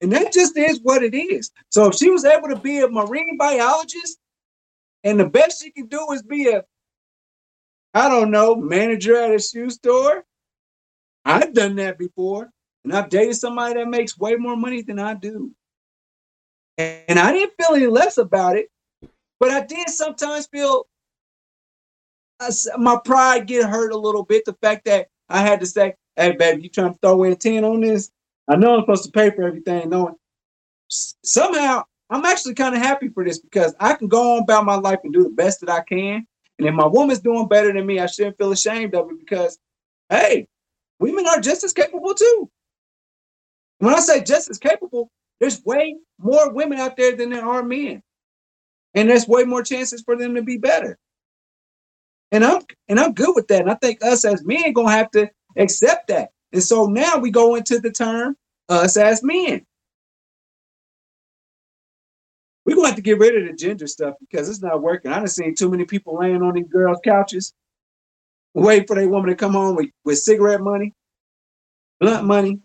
And 0.00 0.12
that 0.12 0.32
just 0.32 0.56
is 0.56 0.80
what 0.82 1.02
it 1.02 1.14
is. 1.14 1.50
So 1.70 1.86
if 1.86 1.94
she 1.94 2.10
was 2.10 2.24
able 2.24 2.48
to 2.48 2.56
be 2.56 2.80
a 2.80 2.88
marine 2.88 3.36
biologist 3.38 4.18
and 5.04 5.18
the 5.18 5.28
best 5.28 5.62
she 5.62 5.70
can 5.70 5.86
do 5.86 6.06
is 6.12 6.22
be 6.22 6.48
a, 6.48 6.64
I 7.94 8.08
don't 8.08 8.30
know, 8.30 8.56
manager 8.56 9.16
at 9.16 9.34
a 9.34 9.38
shoe 9.38 9.70
store. 9.70 10.24
I've 11.24 11.54
done 11.54 11.76
that 11.76 11.98
before. 11.98 12.50
And 12.84 12.92
I've 12.92 13.08
dated 13.08 13.36
somebody 13.36 13.74
that 13.74 13.88
makes 13.88 14.18
way 14.18 14.34
more 14.36 14.56
money 14.56 14.82
than 14.82 14.98
I 14.98 15.14
do. 15.14 15.52
And 16.78 17.18
I 17.18 17.32
didn't 17.32 17.52
feel 17.56 17.76
any 17.76 17.86
less 17.86 18.18
about 18.18 18.56
it, 18.56 18.68
but 19.38 19.50
I 19.50 19.64
did 19.64 19.88
sometimes 19.88 20.46
feel 20.46 20.86
uh, 22.40 22.50
my 22.78 22.98
pride 23.04 23.46
get 23.46 23.68
hurt 23.68 23.92
a 23.92 23.98
little 23.98 24.24
bit. 24.24 24.44
The 24.44 24.54
fact 24.54 24.86
that 24.86 25.08
I 25.28 25.42
had 25.42 25.60
to 25.60 25.66
say, 25.66 25.94
hey, 26.16 26.32
baby, 26.32 26.62
you 26.62 26.68
trying 26.68 26.94
to 26.94 26.98
throw 26.98 27.22
in 27.24 27.36
10 27.36 27.64
on 27.64 27.82
this? 27.82 28.10
I 28.48 28.56
know 28.56 28.74
I'm 28.74 28.82
supposed 28.82 29.04
to 29.04 29.10
pay 29.10 29.30
for 29.30 29.44
everything, 29.44 29.90
knowing 29.90 30.16
somehow 30.88 31.84
I'm 32.10 32.24
actually 32.24 32.54
kind 32.54 32.74
of 32.74 32.82
happy 32.82 33.08
for 33.08 33.24
this 33.24 33.38
because 33.38 33.74
I 33.78 33.94
can 33.94 34.08
go 34.08 34.36
on 34.36 34.42
about 34.42 34.64
my 34.64 34.74
life 34.74 34.98
and 35.04 35.12
do 35.12 35.22
the 35.22 35.30
best 35.30 35.60
that 35.60 35.70
I 35.70 35.82
can. 35.82 36.26
And 36.58 36.68
if 36.68 36.74
my 36.74 36.86
woman's 36.86 37.20
doing 37.20 37.48
better 37.48 37.72
than 37.72 37.86
me, 37.86 38.00
I 38.00 38.06
shouldn't 38.06 38.38
feel 38.38 38.52
ashamed 38.52 38.94
of 38.94 39.10
it 39.10 39.18
because, 39.18 39.58
hey, 40.10 40.48
women 41.02 41.26
are 41.26 41.40
just 41.40 41.64
as 41.64 41.72
capable 41.72 42.14
too. 42.14 42.48
When 43.78 43.94
I 43.94 44.00
say 44.00 44.22
just 44.22 44.48
as 44.48 44.58
capable, 44.58 45.10
there's 45.40 45.62
way 45.64 45.96
more 46.20 46.52
women 46.52 46.78
out 46.78 46.96
there 46.96 47.16
than 47.16 47.30
there 47.30 47.44
are 47.44 47.64
men. 47.64 48.02
And 48.94 49.10
there's 49.10 49.26
way 49.26 49.44
more 49.44 49.62
chances 49.62 50.02
for 50.02 50.16
them 50.16 50.36
to 50.36 50.42
be 50.42 50.58
better. 50.58 50.98
And 52.30 52.44
I'm 52.44 52.62
and 52.88 53.00
I'm 53.00 53.12
good 53.14 53.34
with 53.34 53.48
that. 53.48 53.62
And 53.62 53.70
I 53.70 53.74
think 53.74 54.04
us 54.04 54.24
as 54.24 54.44
men 54.44 54.72
gonna 54.72 54.92
have 54.92 55.10
to 55.12 55.28
accept 55.56 56.08
that. 56.08 56.30
And 56.52 56.62
so 56.62 56.86
now 56.86 57.18
we 57.18 57.30
go 57.30 57.56
into 57.56 57.80
the 57.80 57.90
term 57.90 58.36
us 58.68 58.96
as 58.96 59.22
men. 59.24 59.66
We're 62.64 62.76
gonna 62.76 62.88
have 62.88 62.96
to 62.96 63.02
get 63.02 63.18
rid 63.18 63.36
of 63.36 63.48
the 63.48 63.54
gender 63.54 63.88
stuff 63.88 64.14
because 64.20 64.48
it's 64.48 64.62
not 64.62 64.82
working. 64.82 65.12
I 65.12 65.18
done 65.18 65.28
seen 65.28 65.54
too 65.54 65.70
many 65.70 65.84
people 65.84 66.18
laying 66.18 66.42
on 66.42 66.54
these 66.54 66.68
girls' 66.68 67.00
couches, 67.04 67.54
waiting 68.54 68.86
for 68.86 68.96
their 68.96 69.08
woman 69.08 69.30
to 69.30 69.36
come 69.36 69.52
home 69.52 69.76
with, 69.76 69.90
with 70.04 70.18
cigarette 70.18 70.60
money, 70.60 70.92
blunt 72.00 72.24
money, 72.24 72.60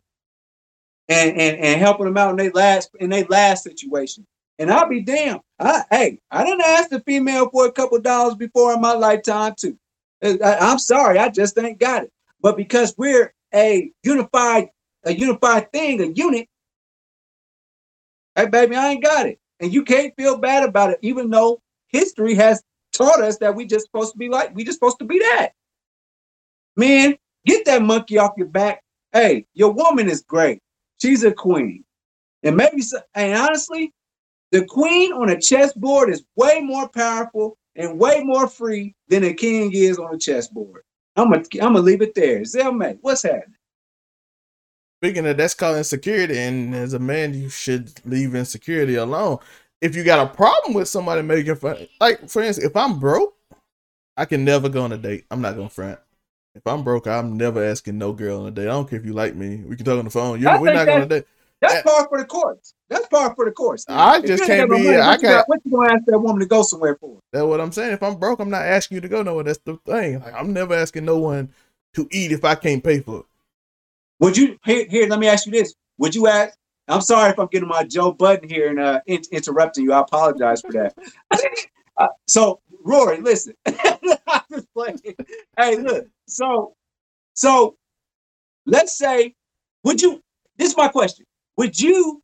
and, 1.10 1.32
and, 1.32 1.58
and 1.58 1.80
helping 1.80 2.06
them 2.06 2.18
out 2.18 2.32
in 2.32 2.38
their 2.38 2.52
last 2.52 2.90
in 3.00 3.10
their 3.10 3.26
last 3.26 3.64
situation. 3.64 4.26
And 4.60 4.72
I'll 4.72 4.90
be 4.90 5.02
damned. 5.02 5.42
I, 5.60 5.84
hey, 5.92 6.20
I 6.32 6.44
didn't 6.44 6.62
ask 6.62 6.90
the 6.90 7.00
female 7.02 7.50
for 7.50 7.68
a 7.68 7.72
couple 7.72 8.00
dollars 8.00 8.36
before 8.36 8.74
in 8.74 8.82
my 8.82 8.94
lifetime 8.94 9.54
too. 9.58 9.78
Uh, 10.24 10.36
I, 10.44 10.58
I'm 10.58 10.80
sorry, 10.80 11.20
I 11.20 11.30
just 11.30 11.58
ain't 11.60 11.80
got 11.80 12.04
it. 12.04 12.12
But 12.42 12.58
because 12.58 12.94
we're 12.98 13.34
a 13.54 13.92
unified, 14.04 14.70
a 15.06 15.14
unified 15.14 15.72
thing, 15.72 16.02
a 16.02 16.08
unit. 16.08 16.48
Hey, 18.36 18.48
baby, 18.48 18.76
I 18.76 18.90
ain't 18.90 19.04
got 19.04 19.28
it. 19.28 19.40
And 19.60 19.74
you 19.74 19.84
can't 19.84 20.14
feel 20.16 20.38
bad 20.38 20.68
about 20.68 20.92
it, 20.92 21.00
even 21.02 21.30
though 21.30 21.62
history 21.88 22.36
has 22.36 22.62
taught 22.94 23.22
us 23.22 23.38
that 23.38 23.56
we 23.56 23.66
just 23.66 23.86
supposed 23.86 24.12
to 24.14 24.18
be 24.18 24.30
like, 24.30 24.56
we 24.56 24.64
just 24.64 24.80
supposed 24.80 25.00
to 25.00 25.06
be 25.06 25.20
that. 25.20 25.50
Man, 26.78 27.18
get 27.46 27.66
that 27.66 27.82
monkey 27.82 28.20
off 28.20 28.34
your 28.38 28.48
back. 28.48 28.84
Hey, 29.12 29.48
your 29.54 29.72
woman 29.72 30.08
is 30.10 30.22
great. 30.22 30.62
She's 31.02 31.24
a 31.24 31.32
queen. 31.32 31.84
And 32.44 32.56
maybe, 32.56 32.84
and 33.16 33.34
honestly, 33.38 33.94
the 34.52 34.64
queen 34.66 35.12
on 35.12 35.30
a 35.30 35.42
chessboard 35.42 36.10
is 36.10 36.24
way 36.36 36.62
more 36.62 36.88
powerful 36.88 37.58
and 37.76 38.00
way 38.00 38.22
more 38.24 38.48
free 38.48 38.96
than 39.08 39.24
a 39.24 39.34
king 39.34 39.72
is 39.74 39.98
on 39.98 40.14
a 40.14 40.18
chessboard. 40.20 40.84
I'm 41.16 41.32
gonna 41.32 41.44
I'm 41.54 41.74
gonna 41.74 41.80
leave 41.80 42.04
it 42.04 42.14
there. 42.14 42.42
Zelmae, 42.42 43.00
what's 43.02 43.24
happening? 43.24 43.56
Speaking 45.02 45.26
of 45.26 45.38
that's 45.38 45.56
called 45.56 45.78
insecurity, 45.78 46.38
and 46.38 46.76
as 46.76 46.94
a 46.94 47.00
man, 47.00 47.34
you 47.34 47.50
should 47.50 47.92
leave 48.06 48.36
insecurity 48.36 48.96
alone. 48.96 49.40
If 49.82 49.96
you 49.96 50.04
got 50.04 50.26
a 50.26 50.34
problem 50.34 50.74
with 50.74 50.88
somebody 50.88 51.24
making 51.24 51.56
fun, 51.56 51.88
like 52.00 52.30
for 52.30 52.44
instance, 52.44 52.68
if 52.68 52.76
I'm 52.76 53.00
broke, 53.00 53.36
I 54.16 54.26
can 54.26 54.46
never 54.46 54.70
go 54.70 54.84
on 54.84 54.92
a 54.92 54.98
date. 54.98 55.26
I'm 55.32 55.42
not 55.42 55.56
gonna 55.56 55.70
front. 55.70 56.00
If 56.58 56.66
I'm 56.66 56.84
broke, 56.84 57.06
I'm 57.06 57.38
never 57.38 57.64
asking 57.64 58.00
no 58.00 58.14
girl 58.14 58.42
on 58.42 58.48
a 58.48 58.52
date. 58.52 58.64
I 58.64 58.72
don't 58.72 58.90
care 58.90 59.00
if 59.00 59.06
you 59.06 59.14
like 59.14 59.36
me. 59.36 59.58
We 59.58 59.76
can 59.76 59.86
talk 59.86 60.00
on 60.00 60.06
the 60.06 60.12
phone. 60.12 60.42
You're, 60.42 60.60
we're 60.60 60.74
not 60.74 60.88
gonna 60.88 61.06
date. 61.06 61.26
That's 61.62 61.84
par 61.84 62.08
for 62.10 62.18
the 62.18 62.26
course. 62.26 62.74
That's 62.90 63.08
par 63.08 63.36
for 63.36 63.46
the 63.46 63.52
course. 63.52 63.86
I 63.88 64.22
just 64.22 64.44
can't 64.44 64.70
be. 64.70 64.84
Money, 64.84 64.98
I 64.98 65.18
can't. 65.18 65.48
What 65.48 65.60
you 65.64 65.72
gonna 65.72 65.94
ask 65.94 66.06
that 66.08 66.18
woman 66.18 66.40
to 66.40 66.48
go 66.48 66.64
somewhere 66.64 66.96
for? 66.96 67.20
That's 67.32 67.46
what 67.46 67.62
I'm 67.62 67.72
saying. 67.72 67.94
If 67.94 68.02
I'm 68.02 68.16
broke, 68.16 68.40
I'm 68.40 68.50
not 68.50 68.64
asking 68.64 68.96
you 68.96 69.02
to 69.02 69.08
go 69.08 69.22
nowhere. 69.22 69.44
That's 69.44 69.60
the 69.60 69.78
thing. 69.86 70.20
Like 70.20 70.34
I'm 70.34 70.52
never 70.52 70.74
asking 70.74 71.06
no 71.06 71.20
one 71.20 71.54
to 71.94 72.08
eat 72.12 72.32
if 72.32 72.44
I 72.44 72.56
can't 72.56 72.84
pay 72.84 73.02
for 73.02 73.20
it. 73.20 73.26
Would 74.20 74.36
you 74.36 74.58
here? 74.66 74.88
Here, 74.90 75.08
let 75.08 75.20
me 75.20 75.28
ask 75.28 75.46
you 75.46 75.52
this: 75.52 75.76
Would 76.00 76.16
you 76.16 76.28
ask? 76.28 76.58
I'm 76.88 77.02
sorry 77.02 77.32
if 77.32 77.40
I'm 77.40 77.48
getting 77.48 77.68
my 77.68 77.84
Joe 77.84 78.14
Budden 78.14 78.50
here 78.50 78.70
and 78.70 78.80
uh, 78.80 79.02
in, 79.06 79.22
interrupting 79.32 79.84
you. 79.84 79.94
I 79.94 80.00
apologize 80.00 80.62
for 80.62 80.72
that. 80.72 80.96
uh, 81.98 82.08
so, 82.28 82.62
Rory, 82.84 83.22
listen. 83.22 83.54
hey, 83.66 85.78
look. 85.78 86.08
So, 86.28 86.76
so 87.34 87.78
let's 88.66 88.98
say, 88.98 89.36
would 89.84 90.02
you? 90.02 90.22
This 90.58 90.72
is 90.72 90.78
my 90.78 90.88
question. 90.88 91.26
Would 91.58 91.80
you 91.80 92.22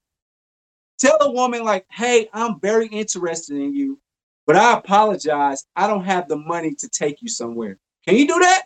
tell 1.00 1.18
a 1.22 1.32
woman 1.32 1.64
like, 1.64 1.86
"Hey, 1.92 2.30
I'm 2.34 2.60
very 2.60 2.88
interested 2.88 3.58
in 3.58 3.76
you, 3.76 4.00
but 4.46 4.56
I 4.56 4.74
apologize. 4.74 5.66
I 5.76 5.88
don't 5.88 6.06
have 6.06 6.28
the 6.28 6.38
money 6.38 6.74
to 6.76 6.90
take 6.90 7.22
you 7.22 7.30
somewhere." 7.30 7.78
Can 8.08 8.16
you 8.16 8.28
do 8.28 8.40
that? 8.40 8.64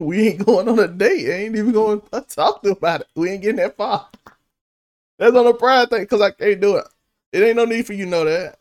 We 0.00 0.28
ain't 0.28 0.44
going 0.44 0.68
on 0.68 0.78
a 0.78 0.88
date. 0.88 1.30
I 1.30 1.44
ain't 1.44 1.56
even 1.56 1.72
going 1.72 2.02
to 2.12 2.20
talk 2.22 2.64
about 2.66 3.02
it. 3.02 3.06
We 3.14 3.30
ain't 3.30 3.42
getting 3.42 3.56
that 3.56 3.76
far. 3.76 4.08
That's 5.18 5.36
on 5.36 5.44
the 5.44 5.54
pride 5.54 5.90
thing 5.90 6.02
because 6.02 6.20
I 6.20 6.32
can't 6.32 6.60
do 6.60 6.76
it. 6.76 6.86
It 7.32 7.42
ain't 7.42 7.56
no 7.56 7.64
need 7.64 7.86
for 7.86 7.92
you 7.92 8.04
to 8.04 8.10
know 8.10 8.24
that. 8.24 8.60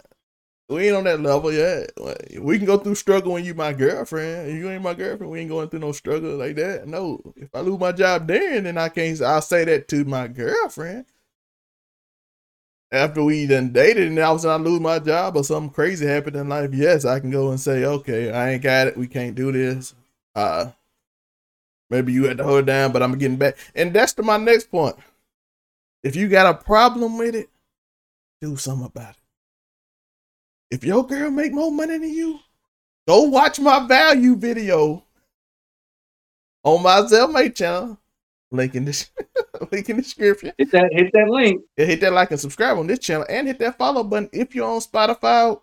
We 0.73 0.87
ain't 0.87 0.95
on 0.95 1.03
that 1.05 1.21
level 1.21 1.53
yet. 1.53 1.91
We 2.39 2.57
can 2.57 2.65
go 2.65 2.77
through 2.77 2.95
struggle 2.95 3.33
when 3.33 3.45
you 3.45 3.53
my 3.53 3.73
girlfriend. 3.73 4.49
If 4.49 4.55
you 4.55 4.69
ain't 4.69 4.81
my 4.81 4.93
girlfriend, 4.93 5.31
we 5.31 5.39
ain't 5.39 5.49
going 5.49 5.69
through 5.69 5.79
no 5.79 5.91
struggle 5.91 6.35
like 6.35 6.55
that. 6.55 6.87
No. 6.87 7.33
If 7.35 7.53
I 7.53 7.59
lose 7.59 7.79
my 7.79 7.91
job 7.91 8.27
then, 8.27 8.63
then 8.63 8.77
I 8.77 8.89
can't. 8.89 9.21
I'll 9.21 9.41
say 9.41 9.65
that 9.65 9.87
to 9.89 10.03
my 10.05 10.27
girlfriend. 10.27 11.05
After 12.91 13.23
we 13.23 13.47
done 13.47 13.71
dated 13.71 14.07
and 14.07 14.19
a 14.19 14.39
sudden 14.39 14.61
I 14.61 14.69
lose 14.69 14.79
my 14.79 14.99
job 14.99 15.35
or 15.35 15.43
something 15.43 15.73
crazy 15.73 16.05
happened 16.05 16.35
in 16.35 16.49
life, 16.49 16.71
yes, 16.73 17.05
I 17.05 17.19
can 17.19 17.31
go 17.31 17.49
and 17.49 17.59
say, 17.59 17.85
okay, 17.85 18.31
I 18.31 18.51
ain't 18.51 18.63
got 18.63 18.87
it. 18.87 18.97
We 18.97 19.07
can't 19.07 19.35
do 19.35 19.51
this. 19.51 19.95
Uh, 20.35 20.71
maybe 21.89 22.13
you 22.13 22.25
had 22.25 22.37
to 22.37 22.43
hold 22.43 22.67
down, 22.67 22.91
but 22.91 23.01
I'm 23.01 23.17
getting 23.17 23.37
back. 23.37 23.57
And 23.75 23.93
that's 23.93 24.13
to 24.13 24.23
my 24.23 24.37
next 24.37 24.69
point. 24.69 24.95
If 26.03 26.15
you 26.15 26.27
got 26.27 26.53
a 26.53 26.63
problem 26.63 27.17
with 27.17 27.33
it, 27.33 27.49
do 28.41 28.57
something 28.57 28.85
about 28.85 29.11
it. 29.11 29.22
If 30.73 30.83
your 30.83 31.05
girl 31.05 31.29
make 31.29 31.53
more 31.53 31.71
money 31.71 31.99
than 31.99 32.11
you, 32.11 32.39
go 33.07 33.21
watch 33.25 33.59
my 33.59 33.85
value 33.85 34.35
video 34.35 35.03
on 36.63 36.81
my 36.81 37.01
Zelmae 37.01 37.53
channel. 37.53 37.99
Link 38.49 38.73
in 38.73 38.85
the 38.85 39.07
link 39.71 39.87
in 39.87 39.97
the 39.97 40.01
description. 40.01 40.51
Hit 40.57 40.71
that 40.71 40.91
hit 40.91 41.11
that 41.13 41.29
link. 41.29 41.61
Yeah, 41.77 41.85
hit 41.85 42.01
that 42.01 42.11
like 42.11 42.31
and 42.31 42.39
subscribe 42.39 42.79
on 42.79 42.87
this 42.87 42.97
channel 42.97 43.23
and 43.29 43.45
hit 43.45 43.59
that 43.59 43.77
follow 43.77 44.03
button 44.03 44.31
if 44.33 44.55
you're 44.55 44.67
on 44.67 44.79
Spotify, 44.79 45.61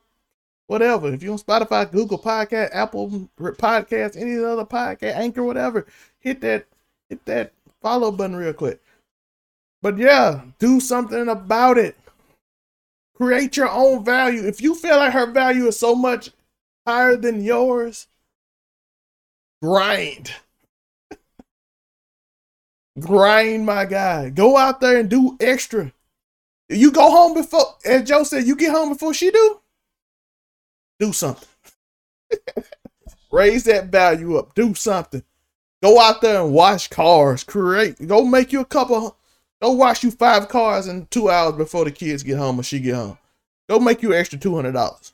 whatever. 0.69 1.13
If 1.13 1.25
you're 1.25 1.33
on 1.33 1.41
Spotify, 1.41 1.91
Google 1.91 2.21
Podcast, 2.21 2.71
Apple 2.73 3.29
Podcast, 3.37 4.17
any 4.17 4.37
other 4.37 4.65
podcast, 4.65 5.17
Anchor, 5.17 5.43
whatever, 5.43 5.89
hit 6.21 6.41
that 6.43 6.67
hit 7.09 7.25
that 7.25 7.53
follow 7.83 8.13
button 8.13 8.37
real 8.37 8.53
quick. 8.53 8.81
But 9.83 9.99
yeah, 9.99 10.43
do 10.61 10.79
something 10.79 11.27
about 11.27 11.79
it. 11.79 11.97
Create 13.21 13.57
your 13.57 13.69
own 13.69 14.03
value. 14.03 14.47
If 14.47 14.63
you 14.63 14.75
feel 14.75 14.97
like 14.97 15.13
her 15.13 15.31
value 15.31 15.67
is 15.67 15.79
so 15.79 15.95
much 15.95 16.31
higher 16.87 17.17
than 17.17 17.45
yours, 17.45 18.07
grind. 19.63 20.33
grind, 22.99 23.67
my 23.67 23.85
guy. 23.85 24.31
Go 24.31 24.57
out 24.57 24.81
there 24.81 24.99
and 24.99 25.11
do 25.11 25.37
extra. 25.39 25.93
You 26.71 26.91
go 26.91 27.11
home 27.11 27.35
before, 27.35 27.75
as 27.85 28.09
Joe 28.09 28.23
said, 28.23 28.47
you 28.47 28.57
get 28.57 28.71
home 28.71 28.89
before 28.91 29.13
she 29.13 29.31
do. 29.31 29.61
Do 30.99 31.13
something. 31.13 31.49
Raise 33.33 33.65
that 33.65 33.87
value 33.87 34.37
up. 34.39 34.55
Do 34.55 34.75
something. 34.75 35.23
Go 35.83 36.01
out 36.01 36.23
there 36.23 36.43
and 36.43 36.55
wash 36.55 36.89
cars. 36.89 37.45
Create. 37.45 38.07
Go 38.07 38.25
make 38.25 38.51
you 38.51 38.61
a 38.61 38.65
couple 38.65 39.17
Go 39.61 39.73
wash 39.73 40.03
you 40.03 40.11
five 40.11 40.49
cars 40.49 40.87
in 40.87 41.07
two 41.07 41.29
hours 41.29 41.55
before 41.57 41.85
the 41.85 41.91
kids 41.91 42.23
get 42.23 42.39
home 42.39 42.59
or 42.59 42.63
she 42.63 42.81
get 42.81 42.95
home. 42.95 43.19
Go 43.69 43.79
make 43.79 44.03
you 44.03 44.15
extra 44.15 44.39
two 44.39 44.55
hundred 44.55 44.73
dollars. 44.73 45.13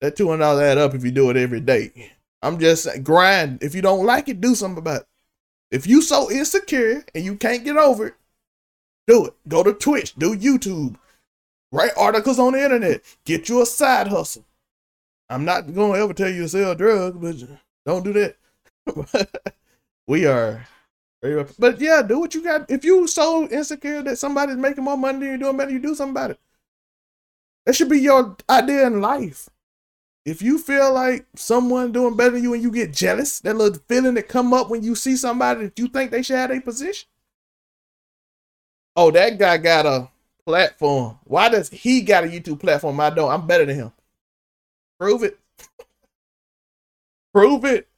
That 0.00 0.16
two 0.16 0.28
hundred 0.28 0.40
dollars 0.40 0.62
add 0.62 0.78
up 0.78 0.94
if 0.94 1.04
you 1.04 1.10
do 1.10 1.30
it 1.30 1.36
every 1.36 1.60
day. 1.60 2.12
I'm 2.42 2.58
just 2.58 2.88
grind. 3.04 3.62
If 3.62 3.74
you 3.74 3.82
don't 3.82 4.04
like 4.04 4.28
it, 4.28 4.40
do 4.40 4.54
something 4.54 4.78
about 4.78 5.02
it. 5.02 5.06
If 5.70 5.86
you 5.86 6.02
so 6.02 6.30
insecure 6.30 7.04
and 7.14 7.24
you 7.24 7.36
can't 7.36 7.64
get 7.64 7.76
over 7.76 8.08
it, 8.08 8.14
do 9.06 9.26
it. 9.26 9.34
Go 9.46 9.62
to 9.62 9.72
Twitch, 9.72 10.14
do 10.16 10.36
YouTube, 10.36 10.96
write 11.70 11.92
articles 11.96 12.38
on 12.38 12.54
the 12.54 12.64
internet, 12.64 13.02
get 13.24 13.48
you 13.48 13.62
a 13.62 13.66
side 13.66 14.08
hustle. 14.08 14.44
I'm 15.28 15.44
not 15.44 15.72
gonna 15.72 16.02
ever 16.02 16.12
tell 16.12 16.28
you 16.28 16.42
to 16.42 16.48
sell 16.48 16.74
drugs, 16.74 17.16
but 17.16 17.48
don't 17.86 18.04
do 18.04 18.12
that. 18.14 18.36
we 20.08 20.26
are 20.26 20.66
but 21.58 21.80
yeah, 21.80 22.02
do 22.02 22.20
what 22.20 22.34
you 22.34 22.42
got. 22.42 22.70
If 22.70 22.84
you 22.84 23.06
so 23.06 23.48
insecure 23.48 24.02
that 24.02 24.18
somebody's 24.18 24.56
making 24.56 24.84
more 24.84 24.96
money 24.96 25.18
than 25.18 25.28
you're 25.28 25.38
doing 25.38 25.56
better, 25.56 25.70
you 25.70 25.78
do 25.78 25.94
something 25.94 26.12
about 26.12 26.30
it. 26.32 26.40
That 27.66 27.74
should 27.74 27.90
be 27.90 28.00
your 28.00 28.36
idea 28.48 28.86
in 28.86 29.00
life. 29.00 29.48
If 30.24 30.42
you 30.42 30.58
feel 30.58 30.92
like 30.92 31.26
someone 31.34 31.92
doing 31.92 32.16
better 32.16 32.32
than 32.32 32.42
you 32.42 32.54
and 32.54 32.62
you 32.62 32.70
get 32.70 32.92
jealous, 32.92 33.40
that 33.40 33.56
little 33.56 33.80
feeling 33.88 34.14
that 34.14 34.28
come 34.28 34.52
up 34.52 34.70
when 34.70 34.82
you 34.82 34.94
see 34.94 35.16
somebody 35.16 35.64
that 35.64 35.78
you 35.78 35.88
think 35.88 36.10
they 36.10 36.22
should 36.22 36.36
have 36.36 36.50
a 36.50 36.60
position. 36.60 37.08
Oh, 38.96 39.10
that 39.10 39.38
guy 39.38 39.56
got 39.56 39.86
a 39.86 40.08
platform. 40.44 41.18
Why 41.24 41.48
does 41.48 41.70
he 41.70 42.02
got 42.02 42.24
a 42.24 42.28
YouTube 42.28 42.60
platform? 42.60 43.00
I 43.00 43.10
don't. 43.10 43.30
I'm 43.30 43.46
better 43.46 43.64
than 43.64 43.76
him. 43.76 43.92
Prove 44.98 45.22
it. 45.22 45.38
Prove 47.32 47.64
it. 47.64 47.89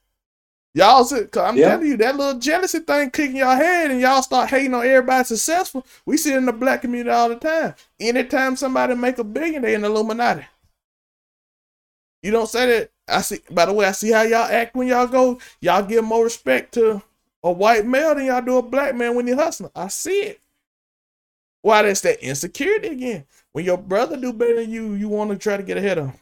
Y'all, 0.75 1.05
cause 1.05 1.29
I'm 1.35 1.55
yeah. 1.55 1.69
telling 1.69 1.87
you, 1.87 1.97
that 1.97 2.15
little 2.15 2.39
jealousy 2.39 2.79
thing 2.79 3.11
kicking 3.11 3.35
your 3.35 3.55
head, 3.55 3.91
and 3.91 4.01
y'all 4.01 4.23
start 4.23 4.49
hating 4.49 4.73
on 4.73 4.85
everybody 4.85 5.23
successful. 5.23 5.85
We 6.05 6.17
see 6.17 6.33
it 6.33 6.37
in 6.37 6.45
the 6.45 6.53
black 6.53 6.81
community 6.81 7.11
all 7.11 7.29
the 7.29 7.35
time. 7.35 7.75
Anytime 7.99 8.55
somebody 8.55 8.95
make 8.95 9.19
a 9.19 9.23
billion, 9.23 9.61
they 9.61 9.75
in 9.75 9.83
Illuminati. 9.83 10.45
You 12.23 12.31
don't 12.31 12.49
say 12.49 12.65
that. 12.65 12.89
I 13.07 13.21
see. 13.21 13.41
By 13.51 13.65
the 13.65 13.73
way, 13.73 13.85
I 13.85 13.91
see 13.91 14.11
how 14.11 14.23
y'all 14.23 14.49
act 14.49 14.75
when 14.75 14.87
y'all 14.87 15.05
go. 15.07 15.39
Y'all 15.61 15.83
give 15.83 16.05
more 16.05 16.23
respect 16.23 16.73
to 16.75 17.03
a 17.43 17.51
white 17.51 17.85
male 17.85 18.15
than 18.15 18.25
y'all 18.25 18.41
do 18.41 18.57
a 18.57 18.63
black 18.63 18.95
man 18.95 19.15
when 19.15 19.27
you 19.27 19.35
hustling. 19.35 19.71
I 19.75 19.89
see 19.89 20.21
it. 20.21 20.41
Why? 21.61 21.83
That's 21.83 22.01
that 22.01 22.23
insecurity 22.23 22.87
again. 22.87 23.25
When 23.51 23.65
your 23.65 23.77
brother 23.77 24.17
do 24.17 24.33
better 24.33 24.55
than 24.55 24.71
you, 24.71 24.93
you 24.93 25.09
want 25.09 25.31
to 25.31 25.37
try 25.37 25.57
to 25.57 25.63
get 25.63 25.77
ahead 25.77 25.99
of 25.99 26.07
him. 26.07 26.19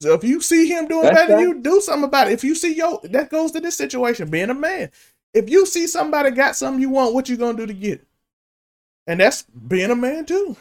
So 0.00 0.14
if 0.14 0.24
you 0.24 0.40
see 0.40 0.66
him 0.66 0.88
doing 0.88 1.02
That's 1.02 1.26
better 1.28 1.40
you, 1.40 1.60
do 1.60 1.80
something 1.80 2.04
about 2.04 2.28
it. 2.28 2.32
If 2.32 2.44
you 2.44 2.54
see 2.54 2.74
yo, 2.74 3.00
that 3.04 3.30
goes 3.30 3.52
to 3.52 3.60
this 3.60 3.76
situation, 3.76 4.30
being 4.30 4.50
a 4.50 4.54
man. 4.54 4.90
If 5.34 5.50
you 5.50 5.66
see 5.66 5.86
somebody 5.86 6.30
got 6.30 6.56
something 6.56 6.80
you 6.80 6.90
want, 6.90 7.14
what 7.14 7.28
you 7.28 7.36
gonna 7.36 7.56
do 7.56 7.66
to 7.66 7.74
get 7.74 8.00
it? 8.00 8.06
And 9.06 9.20
that's 9.20 9.42
being 9.42 9.90
a 9.90 9.96
man 9.96 10.24
too. 10.24 10.56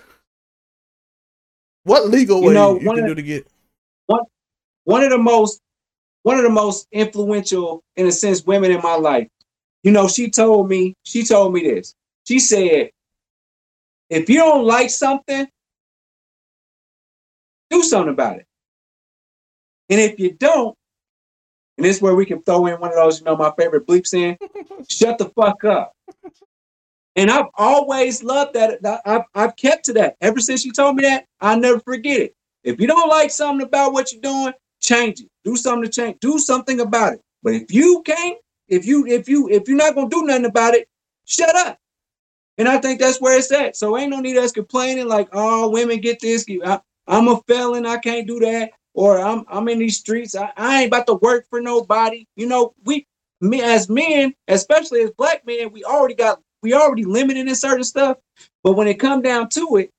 What 1.84 2.10
legal 2.10 2.41
way 2.41 2.49
you, 2.49 2.54
know, 2.54 2.80
you 2.80 2.89
can 2.89 2.99
of, 2.99 3.08
do 3.08 3.15
to 3.15 3.21
get 3.21 3.47
one 4.08 4.21
one 4.84 5.04
of 5.04 5.10
the 5.10 5.17
most 5.17 5.62
one 6.23 6.38
of 6.38 6.43
the 6.43 6.49
most 6.49 6.88
influential, 6.91 7.82
in 7.95 8.08
a 8.08 8.12
sense, 8.12 8.45
women 8.45 8.71
in 8.71 8.82
my 8.82 8.95
life. 8.95 9.28
You 9.84 9.91
know, 9.91 10.08
she 10.10 10.30
told 10.30 10.67
me, 10.67 10.95
she 11.04 11.23
told 11.23 11.54
me 11.54 11.63
this. 11.63 11.95
She 12.28 12.39
said, 12.39 12.91
if 14.10 14.30
you 14.30 14.36
don't 14.36 14.65
like 14.65 14.89
something, 14.89 15.47
do 17.69 17.84
something 17.84 18.13
about 18.13 18.38
it. 18.38 18.45
And 19.89 19.99
if 19.99 20.19
you 20.19 20.34
don't, 20.34 20.78
and 21.78 21.86
this 21.86 21.95
is 21.97 22.02
where 22.02 22.15
we 22.15 22.25
can 22.25 22.41
throw 22.41 22.65
in 22.67 22.80
one 22.80 22.89
of 22.89 22.97
those, 22.97 23.19
you 23.19 23.25
know, 23.25 23.38
my 23.38 23.54
favorite 23.58 23.88
bleeps 23.88 24.13
in, 24.13 24.38
shut 24.89 25.17
the 25.17 25.30
fuck 25.30 25.63
up. 25.63 25.93
And 27.15 27.32
I've 27.32 27.47
always 27.56 28.23
loved 28.23 28.54
that. 28.54 28.80
I've, 29.06 29.23
I've 29.34 29.56
kept 29.56 29.86
to 29.86 29.93
that. 29.93 30.15
Ever 30.21 30.39
since 30.39 30.65
you 30.65 30.71
told 30.71 30.97
me 30.97 31.04
that, 31.04 31.25
I'll 31.41 31.60
never 31.60 31.80
forget 31.80 32.19
it. 32.19 32.36
If 32.63 32.80
you 32.80 32.88
don't 32.88 33.10
like 33.10 33.32
something 33.32 33.65
about 33.65 33.93
what 33.93 34.12
you're 34.12 34.21
doing, 34.21 34.54
change 34.82 35.21
it. 35.21 35.30
Do 35.43 35.56
something 35.56 35.84
to 35.84 35.89
change. 35.89 36.17
Do 36.19 36.38
something 36.38 36.82
about 36.82 37.13
it. 37.13 37.21
But 37.41 37.54
if 37.54 37.71
you 37.73 38.02
can't, 38.06 38.38
if 38.67 38.86
you 38.86 39.08
if 39.08 39.28
you 39.28 39.49
if 39.49 39.67
you're 39.67 39.78
not 39.78 39.95
gonna 39.95 40.10
do 40.10 40.23
nothing 40.23 40.45
about 40.45 40.75
it, 40.75 40.88
shut 41.25 41.56
up. 41.56 41.78
And 42.58 42.67
I 42.67 42.78
think 42.78 42.99
that's 42.99 43.21
where 43.21 43.38
it's 43.38 43.52
at. 43.52 43.78
So 43.78 43.97
ain't 43.97 44.12
no 44.12 44.19
need 44.19 44.38
us 44.38 44.52
complaining 44.52 45.08
like, 45.08 45.30
oh, 45.32 45.69
women 45.69 46.02
get 46.02 46.19
this. 46.19 46.45
I, 46.65 46.80
I'm 47.08 47.30
a 47.30 47.39
felon. 47.47 47.86
I 47.86 47.97
can't 47.97 48.28
do 48.28 48.39
that 48.41 48.71
or 48.93 49.19
I'm 49.19 49.45
I'm 49.49 49.67
in 49.69 49.80
these 49.80 49.97
streets. 49.97 50.36
I, 50.36 50.52
I 50.58 50.82
ain't 50.82 50.88
about 50.88 51.08
to 51.08 51.15
work 51.15 51.45
for 51.49 51.62
nobody. 51.62 52.25
You 52.36 52.47
know, 52.47 52.73
we 52.84 53.06
me 53.41 53.62
as 53.62 53.89
men, 53.89 54.34
especially 54.47 55.02
as 55.02 55.12
black 55.12 55.45
men, 55.45 55.71
we 55.71 55.84
already 55.84 56.15
got 56.15 56.41
we 56.62 56.73
already 56.73 57.06
limited 57.06 57.47
in 57.47 57.56
certain 57.56 57.84
stuff. 57.84 58.17
But 58.63 58.73
when 58.73 58.88
it 58.88 58.95
come 58.95 59.21
down 59.21 59.49
to 59.49 59.78
it, 59.78 59.91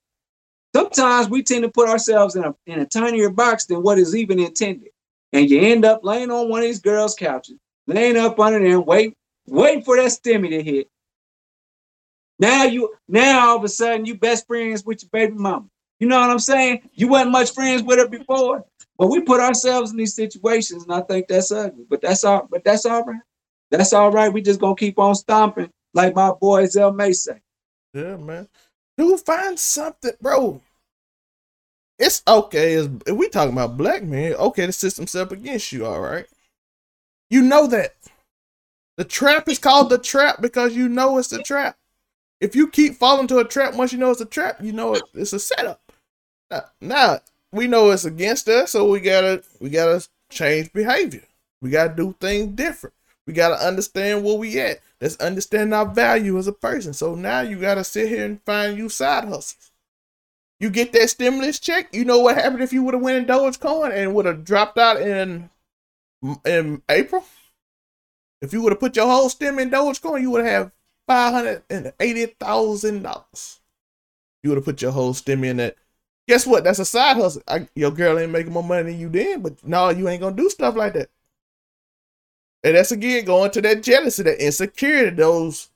sometimes 0.75 1.29
we 1.29 1.43
tend 1.43 1.63
to 1.63 1.71
put 1.71 1.89
ourselves 1.89 2.37
in 2.37 2.45
a 2.45 2.55
in 2.67 2.81
a 2.81 2.87
tinier 2.87 3.31
box 3.31 3.67
than 3.67 3.83
what 3.83 3.99
is 3.99 4.15
even 4.15 4.39
intended. 4.39 4.91
And 5.33 5.49
you 5.49 5.61
end 5.61 5.85
up 5.85 6.01
laying 6.03 6.31
on 6.31 6.49
one 6.49 6.61
of 6.61 6.67
these 6.67 6.81
girls' 6.81 7.15
couches, 7.15 7.57
laying 7.87 8.17
up 8.17 8.39
under 8.41 8.59
them, 8.59 8.85
wait, 8.85 9.15
waiting 9.47 9.85
for 9.85 9.97
that 9.97 10.11
stimmy 10.11 10.51
to 10.51 10.63
hit. 10.63 10.89
Now 12.39 12.65
you 12.65 12.95
now 13.09 13.51
all 13.51 13.57
of 13.59 13.65
a 13.65 13.69
sudden 13.69 14.07
you 14.07 14.17
best 14.17 14.47
friends 14.47 14.85
with 14.85 15.03
your 15.03 15.11
baby 15.11 15.35
mama. 15.35 15.67
You 16.01 16.09
know 16.09 16.19
what 16.19 16.31
I'm 16.31 16.39
saying? 16.39 16.89
You 16.95 17.09
wasn't 17.09 17.33
much 17.33 17.53
friends 17.53 17.83
with 17.83 17.99
her 17.99 18.09
before, 18.09 18.65
but 19.01 19.07
we 19.07 19.23
put 19.23 19.41
ourselves 19.41 19.93
in 19.93 19.97
these 19.97 20.15
situations, 20.15 20.83
and 20.83 20.93
I 20.93 21.01
think 21.01 21.27
that's 21.27 21.51
ugly. 21.51 21.87
But 21.89 22.03
that's 22.03 22.23
all. 22.23 22.47
But 22.51 22.65
that's 22.65 22.85
all 22.85 23.03
right. 23.03 23.23
That's 23.71 23.95
all 23.95 24.13
right. 24.13 24.31
We 24.31 24.43
just 24.43 24.61
gonna 24.61 24.77
keep 24.77 24.99
on 24.99 25.15
stomping, 25.15 25.71
like 25.95 26.15
my 26.15 26.33
boy 26.33 26.65
Zelmae 26.67 27.15
say. 27.15 27.41
Yeah, 27.95 28.19
man. 28.19 28.47
Dude, 28.99 29.19
find 29.21 29.59
something, 29.59 30.13
bro. 30.21 30.61
It's 31.99 32.23
okay. 32.29 32.75
If 32.75 33.15
we 33.15 33.31
talking 33.31 33.55
about 33.55 33.79
black 33.79 34.03
men, 34.03 34.35
okay, 34.35 34.67
the 34.67 34.73
system's 34.73 35.15
up 35.15 35.33
against 35.33 35.73
you, 35.73 35.87
all 35.87 36.03
right. 36.03 36.27
You 37.31 37.41
know 37.41 37.67
that. 37.69 37.95
The 38.99 39.05
trap 39.05 39.49
is 39.49 39.59
called 39.59 39.89
the 39.89 39.97
trap 39.97 40.43
because 40.43 40.77
you 40.77 40.91
know 40.91 41.17
it's 41.17 41.33
a 41.33 41.43
trap. 41.43 41.79
If 42.39 42.55
you 42.55 42.69
keep 42.69 42.97
falling 42.97 43.29
to 43.29 43.39
a 43.39 43.47
trap 43.47 43.73
once 43.77 43.95
you 43.95 43.99
know 43.99 44.11
it's 44.11 44.21
a 44.21 44.27
trap, 44.27 44.59
you 44.61 44.75
know 44.75 44.93
it, 44.93 45.03
it's 45.15 45.33
a 45.33 45.41
setup. 45.41 45.81
Now, 46.51 46.65
now 46.83 47.21
we 47.53 47.67
know 47.67 47.91
it's 47.91 48.05
against 48.05 48.49
us, 48.49 48.73
so 48.73 48.89
we 48.89 49.01
gotta 49.01 49.43
we 49.61 49.71
gotta 49.71 50.07
change 50.31 50.73
behavior. 50.73 51.25
We 51.61 51.71
gotta 51.71 51.95
do 51.95 52.15
things 52.21 52.55
different. 52.55 52.95
We 53.27 53.33
gotta 53.33 53.65
understand 53.65 54.25
where 54.25 54.37
we 54.37 54.59
at. 54.59 54.81
Let's 55.01 55.17
understand 55.17 55.75
our 55.75 55.87
value 55.87 56.39
as 56.39 56.47
a 56.47 56.53
person. 56.53 56.93
So 56.93 57.15
now 57.15 57.41
you 57.41 57.61
gotta 57.61 57.85
sit 57.85 58.09
here 58.09 58.25
and 58.25 58.43
find 58.45 58.77
you 58.77 58.89
side 58.89 59.25
hustles. 59.25 59.71
You 60.59 60.71
get 60.71 60.93
that 60.93 61.09
stimulus 61.11 61.59
check. 61.59 61.89
You 61.93 62.05
know 62.05 62.19
what 62.19 62.37
happened 62.37 62.63
if 62.63 62.73
you 62.73 62.83
would 62.83 62.95
have 62.95 63.03
went 63.03 63.19
in 63.19 63.25
Dogecoin 63.27 63.93
and 63.95 64.15
would 64.15 64.27
have 64.27 64.45
dropped 64.45 64.79
out 64.79 65.01
in 65.01 65.51
in 66.45 66.83
April? 66.89 67.25
If 68.43 68.53
you 68.53 68.63
would 68.63 68.73
have 68.73 68.81
put 68.81 68.97
your 68.97 69.07
whole 69.07 69.29
stem 69.29 69.59
in 69.59 69.71
Dogecoin, 69.71 70.21
you 70.21 70.31
would 70.31 70.45
have 70.45 70.73
five 71.07 71.33
hundred 71.33 71.63
and 71.71 71.93
eighty 71.99 72.27
thousand 72.27 73.03
dollars. 73.03 73.61
You 74.43 74.51
would 74.51 74.57
have 74.57 74.65
put 74.65 74.83
your 74.83 74.93
whole 74.93 75.15
stem 75.15 75.45
in 75.45 75.57
that. 75.59 75.77
Guess 76.29 76.47
what? 76.47 76.65
That's 76.65 76.79
a 76.79 76.85
side 76.85 77.17
hustle. 77.17 77.43
I, 77.49 77.69
your 77.75 77.91
girl 77.91 78.19
ain't 78.19 78.31
making 78.31 78.53
more 78.53 78.63
money 78.63 78.93
than 78.93 79.01
you 79.01 79.09
did, 79.09 79.43
but 79.43 79.65
no, 79.65 79.91
you 79.91 80.09
ain't 80.09 80.21
gonna 80.21 80.37
do 80.37 80.49
stuff 80.49 80.77
like 80.77 80.95
that. 80.95 81.11
And 82.63 82.77
that's 82.77 82.93
again 82.93 83.25
going 83.25 83.51
to 83.53 83.63
that 83.63 83.83
jealousy, 83.83 84.23
that 84.25 84.45
insecurity, 84.45 85.17
those 85.17 85.71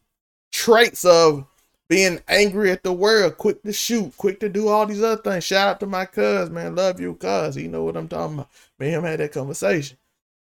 traits 0.53 1.05
of 1.05 1.47
being 1.89 2.21
angry 2.29 2.71
at 2.71 2.83
the 2.83 2.93
world, 2.93 3.37
quick 3.37 3.63
to 3.63 3.73
shoot, 3.73 4.17
quick 4.17 4.41
to 4.41 4.49
do 4.49 4.69
all 4.69 4.87
these 4.87 5.03
other 5.03 5.21
things. 5.21 5.45
Shout 5.45 5.69
out 5.69 5.81
to 5.81 5.87
my 5.87 6.05
cuz, 6.05 6.51
man. 6.51 6.75
Love 6.75 7.01
you, 7.01 7.15
cuz. 7.15 7.57
You 7.57 7.69
know 7.69 7.85
what 7.85 7.97
I'm 7.97 8.09
talking 8.09 8.35
about. 8.35 8.51
Me 8.79 8.87
and 8.87 8.97
him 8.97 9.05
had 9.05 9.21
that 9.21 9.33
conversation. 9.33 9.99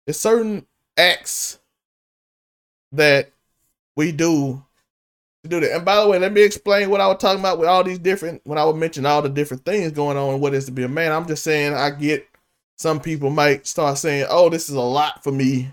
There's 0.06 0.20
certain 0.20 0.66
acts 0.96 1.60
that 2.92 3.32
we 3.96 4.12
do 4.12 4.64
do 5.48 5.60
that. 5.60 5.76
And 5.76 5.86
by 5.86 6.02
the 6.02 6.08
way, 6.08 6.20
let 6.20 6.34
me 6.34 6.42
explain 6.44 6.90
what 6.90 7.02
I 7.02 7.08
was 7.08 7.18
talking 7.18 7.40
about 7.40 7.60
with 7.60 7.68
all 7.68 7.84
these 7.84 8.00
different 8.00 8.42
when 8.46 8.58
I 8.58 8.66
would 8.66 8.76
mention 8.76 9.06
all 9.06 9.22
the 9.22 9.30
different 9.30 9.66
things 9.66 9.92
going 9.92 10.18
on 10.18 10.34
and 10.34 10.42
what 10.42 10.54
is 10.54 10.66
to 10.66 10.72
be 10.72 10.84
a 10.84 10.90
man. 10.90 11.12
I'm 11.12 11.28
just 11.28 11.44
saying 11.44 11.74
I 11.74 11.90
get 11.92 12.28
some 12.78 13.00
people 13.00 13.30
might 13.30 13.66
start 13.66 13.98
saying, 13.98 14.28
Oh, 14.30 14.50
this 14.50 14.70
is 14.70 14.76
a 14.76 14.82
lot 14.82 15.24
for 15.24 15.32
me. 15.32 15.70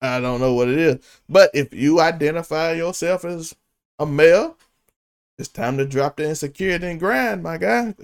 I 0.00 0.20
don't 0.20 0.40
know 0.40 0.54
what 0.54 0.68
it 0.68 0.78
is. 0.78 0.98
But 1.28 1.50
if 1.54 1.74
you 1.74 2.00
identify 2.00 2.72
yourself 2.72 3.24
as 3.24 3.54
a 3.98 4.06
male, 4.06 4.56
it's 5.38 5.48
time 5.48 5.76
to 5.78 5.86
drop 5.86 6.16
the 6.16 6.28
insecurity 6.28 6.86
and 6.86 7.00
grind, 7.00 7.42
my 7.42 7.58
guy. 7.58 7.94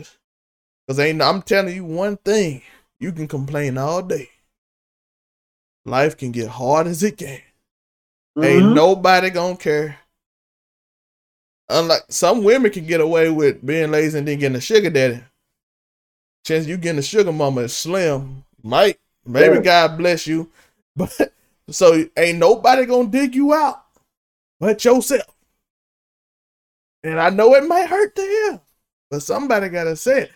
Cause 0.88 0.98
ain't 0.98 1.22
I'm 1.22 1.42
telling 1.42 1.74
you 1.74 1.84
one 1.84 2.16
thing, 2.18 2.62
you 3.00 3.12
can 3.12 3.28
complain 3.28 3.78
all 3.78 4.02
day. 4.02 4.30
Life 5.86 6.16
can 6.16 6.32
get 6.32 6.48
hard 6.48 6.86
as 6.86 7.02
it 7.02 7.18
can. 7.18 7.40
Mm-hmm. 8.36 8.44
Ain't 8.44 8.74
nobody 8.74 9.30
gonna 9.30 9.56
care. 9.56 9.98
Unlike 11.68 12.04
some 12.08 12.44
women 12.44 12.70
can 12.70 12.86
get 12.86 13.00
away 13.00 13.30
with 13.30 13.64
being 13.64 13.90
lazy 13.90 14.18
and 14.18 14.28
then 14.28 14.38
getting 14.38 14.56
a 14.56 14.60
sugar 14.60 14.90
daddy. 14.90 15.22
Chance 16.44 16.66
you 16.66 16.76
getting 16.76 16.98
a 16.98 17.02
sugar 17.02 17.32
mama 17.32 17.62
is 17.62 17.74
slim. 17.74 18.44
Might 18.62 18.98
maybe 19.24 19.56
yeah. 19.56 19.62
God 19.62 19.98
bless 19.98 20.26
you, 20.26 20.50
but 20.96 21.32
so 21.70 22.04
ain't 22.16 22.38
nobody 22.38 22.84
gonna 22.84 23.08
dig 23.08 23.34
you 23.34 23.54
out 23.54 23.84
but 24.60 24.84
yourself. 24.84 25.34
And 27.02 27.20
I 27.20 27.28
know 27.30 27.54
it 27.54 27.66
might 27.68 27.88
hurt 27.88 28.16
to 28.16 28.22
hear, 28.22 28.60
but 29.10 29.22
somebody 29.22 29.68
gotta 29.68 29.94
say 29.94 30.22
it. 30.22 30.32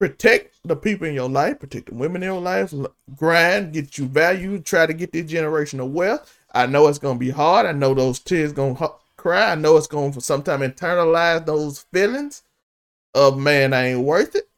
Protect 0.00 0.56
the 0.64 0.76
people 0.76 1.06
in 1.06 1.14
your 1.14 1.28
life, 1.28 1.60
protect 1.60 1.88
the 1.90 1.94
women 1.94 2.22
in 2.22 2.28
your 2.28 2.40
life, 2.40 2.72
grind, 3.14 3.74
get 3.74 3.98
you 3.98 4.06
value, 4.06 4.58
try 4.58 4.86
to 4.86 4.94
get 4.94 5.12
this 5.12 5.30
generation 5.30 5.78
of 5.78 5.92
wealth. 5.92 6.38
I 6.54 6.66
know 6.66 6.88
it's 6.88 6.98
gonna 6.98 7.18
be 7.18 7.30
hard. 7.30 7.66
I 7.66 7.72
know 7.72 7.92
those 7.94 8.18
tears 8.18 8.52
gonna 8.52 8.88
cry. 9.18 9.52
I 9.52 9.54
know 9.56 9.76
it's 9.76 9.86
gonna 9.86 10.12
for 10.12 10.20
sometime 10.20 10.60
internalize 10.60 11.44
those 11.44 11.80
feelings 11.92 12.42
of 13.14 13.38
man, 13.38 13.74
I 13.74 13.88
ain't 13.88 14.00
worth 14.00 14.34
it. 14.34 14.48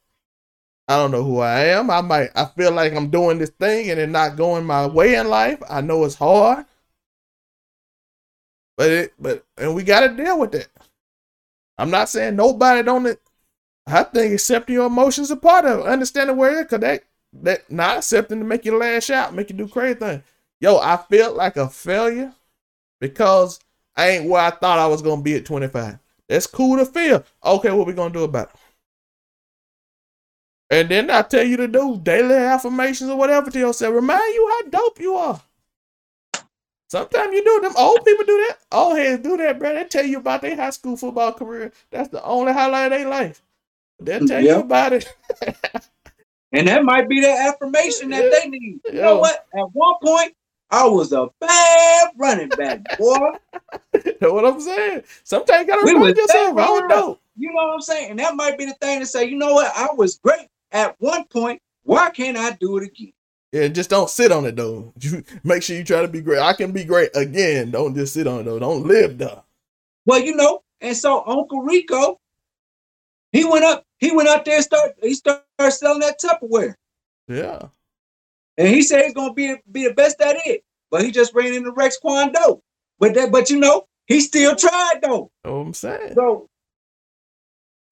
I 0.87 0.97
don't 0.97 1.11
know 1.11 1.25
who 1.25 1.41
I 1.41 1.65
am. 1.67 1.91
I 1.91 2.03
might 2.03 2.31
I 2.37 2.47
feel 2.57 2.73
like 2.73 2.95
I'm 2.95 3.11
doing 3.11 3.39
this 3.39 3.51
thing 3.51 3.91
and 3.91 3.99
it 3.99 4.09
not 4.09 4.37
going 4.37 4.65
my 4.65 4.87
way 4.87 5.17
in 5.17 5.29
life. 5.29 5.61
I 5.69 5.81
know 5.81 6.05
it's 6.05 6.15
hard. 6.15 6.67
But 8.77 8.91
it, 8.91 9.15
but 9.19 9.45
and 9.59 9.75
we 9.75 9.83
got 9.83 10.01
to 10.01 10.17
deal 10.17 10.39
with 10.39 10.53
that. 10.53 10.69
I'm 11.79 11.91
not 11.91 12.09
saying 12.09 12.37
nobody 12.37 12.83
don't. 12.83 13.19
I 13.87 14.05
think 14.05 14.35
accepting 14.35 14.75
your 14.75 14.87
emotions 14.87 15.31
a 15.31 15.37
part 15.37 15.65
of 15.65 15.81
it. 15.81 15.87
understanding 15.87 16.37
where 16.37 16.61
it, 16.61 16.69
cause 16.69 16.81
that 16.81 17.03
that 17.35 17.71
not 17.71 17.99
accepting 17.99 18.39
to 18.39 18.45
make 18.45 18.65
you 18.65 18.77
lash 18.77 19.11
out, 19.11 19.35
make 19.35 19.51
you 19.51 19.57
do 19.57 19.69
crazy 19.69 19.99
things. 19.99 20.23
Yo, 20.61 20.77
I 20.79 20.97
felt 20.97 21.37
like 21.37 21.57
a 21.57 21.69
failure 21.69 22.35
because 23.01 23.59
I 23.97 24.09
ain't 24.11 24.29
where 24.29 24.43
I 24.43 24.51
thought 24.51 24.79
I 24.79 24.87
was 24.87 25.03
gonna 25.03 25.23
be 25.23 25.35
at 25.35 25.45
25. 25.45 25.99
That's 26.29 26.47
cool 26.47 26.79
to 26.79 26.87
feel. 26.87 27.25
Okay, 27.45 27.71
what 27.71 27.87
we 27.87 27.93
gonna 27.93 28.15
do 28.15 28.25
about 28.25 28.51
it? 28.51 28.61
And 30.71 30.89
then 30.89 31.11
I 31.11 31.23
tell 31.23 31.45
you 31.45 31.59
to 31.59 31.69
do 31.69 32.01
daily 32.03 32.35
affirmations 32.35 33.11
or 33.11 33.17
whatever 33.17 33.51
to 33.51 33.59
yourself. 33.59 33.95
Remind 33.95 34.35
you 34.35 34.49
how 34.51 34.71
dope 34.71 35.01
you 35.01 35.15
are. 35.15 35.43
Sometimes 36.89 37.33
you 37.35 37.45
do 37.45 37.61
them. 37.61 37.75
Old 37.77 38.05
people 38.05 38.25
do 38.25 38.47
that. 38.49 38.59
Old 38.71 38.97
heads 38.97 39.23
do 39.23 39.37
that, 39.39 39.59
bro. 39.59 39.75
They 39.75 39.85
tell 39.85 40.07
you 40.07 40.19
about 40.19 40.43
their 40.43 40.57
high 40.57 40.71
school 40.71 40.97
football 40.97 41.33
career. 41.33 41.73
That's 41.91 42.09
the 42.09 42.23
only 42.23 42.53
highlight 42.53 42.93
of 42.93 42.99
their 42.99 43.09
life. 43.09 43.43
They'll 44.05 44.27
tell 44.27 44.43
yep. 44.43 44.57
you 44.57 44.63
about 44.63 44.93
it. 44.93 45.07
and 46.53 46.69
that 46.69 46.85
might 46.85 47.09
be 47.09 47.21
the 47.21 47.31
affirmation 47.31 48.11
that 48.11 48.31
they 48.31 48.49
need. 48.49 48.81
You 48.87 48.93
Yo. 48.93 49.03
know 49.03 49.19
what? 49.19 49.47
At 49.55 49.67
one 49.73 49.95
point, 50.03 50.35
I 50.71 50.87
was 50.87 51.13
a 51.13 51.29
bad 51.39 52.11
running 52.17 52.49
back, 52.49 52.99
boy. 52.99 53.33
That's 53.93 54.21
what 54.21 54.47
I'm 54.47 54.61
saying. 54.61 55.03
Sometimes 55.23 55.67
you 55.67 55.67
gotta 55.67 55.85
we 55.85 55.93
remind 55.93 56.17
yourself. 56.17 56.57
I 56.57 56.67
don't 56.67 56.89
know. 56.89 57.19
You 57.37 57.49
know 57.49 57.67
what 57.67 57.75
I'm 57.75 57.81
saying? 57.81 58.11
And 58.11 58.19
that 58.19 58.37
might 58.37 58.57
be 58.57 58.65
the 58.67 58.75
thing 58.75 59.01
to 59.01 59.07
say, 59.07 59.25
you 59.25 59.37
know 59.37 59.53
what? 59.53 59.73
I 59.77 59.89
was 59.95 60.17
great 60.17 60.49
at 60.71 60.97
one 60.99 61.25
point. 61.25 61.61
Why 61.83 62.11
can't 62.11 62.37
I 62.37 62.53
do 62.53 62.79
it 62.79 62.85
again? 62.85 63.13
Yeah, 63.53 63.69
just 63.69 63.91
don't 63.91 64.09
sit 64.09 64.33
on 64.33 64.47
it 64.47 64.57
though. 64.57 64.95
You 65.01 65.23
make 65.45 65.63
sure 65.63 65.77
you 65.77 65.85
try 65.85 66.01
to 66.01 66.09
be 66.09 66.23
great. 66.23 66.41
I 66.41 66.55
can 66.55 66.73
be 66.73 66.85
great 66.85 67.11
again. 67.15 67.71
Don't 67.71 67.95
just 67.95 68.15
sit 68.15 68.27
on 68.27 68.41
it 68.41 68.45
though. 68.45 68.59
Don't 68.59 68.87
live 68.87 69.19
though. 69.19 69.45
Well, 70.07 70.21
you 70.21 70.35
know, 70.35 70.63
and 70.81 70.97
so 70.97 71.23
Uncle 71.27 71.61
Rico, 71.61 72.19
he 73.33 73.45
went 73.45 73.65
up, 73.65 73.85
he 73.99 74.15
went 74.15 74.29
out 74.29 74.45
there 74.45 74.57
and 74.57 74.65
start 74.65 74.93
he 75.03 75.15
started 75.15 75.43
selling 75.71 76.01
that 76.01 76.21
Tupperware. 76.21 76.75
Yeah. 77.29 77.69
And 78.59 78.69
he 78.69 78.83
said 78.83 79.05
he's 79.05 79.15
gonna 79.15 79.33
be 79.33 79.57
be 79.71 79.89
the 79.89 79.95
best 79.95 80.21
at 80.21 80.37
it. 80.47 80.63
But 80.91 81.05
he 81.05 81.11
just 81.11 81.35
ran 81.35 81.55
into 81.55 81.73
Rex 81.73 81.99
Kwon 82.03 82.35
Do. 82.35 82.63
But 82.99 83.15
that, 83.15 83.33
but 83.33 83.49
you 83.49 83.59
know, 83.59 83.87
he 84.07 84.21
still 84.21 84.55
tried 84.55 85.01
though. 85.03 85.31
Oh, 85.45 85.61
I'm 85.61 85.75
saying. 85.75 86.15
So 86.15 86.49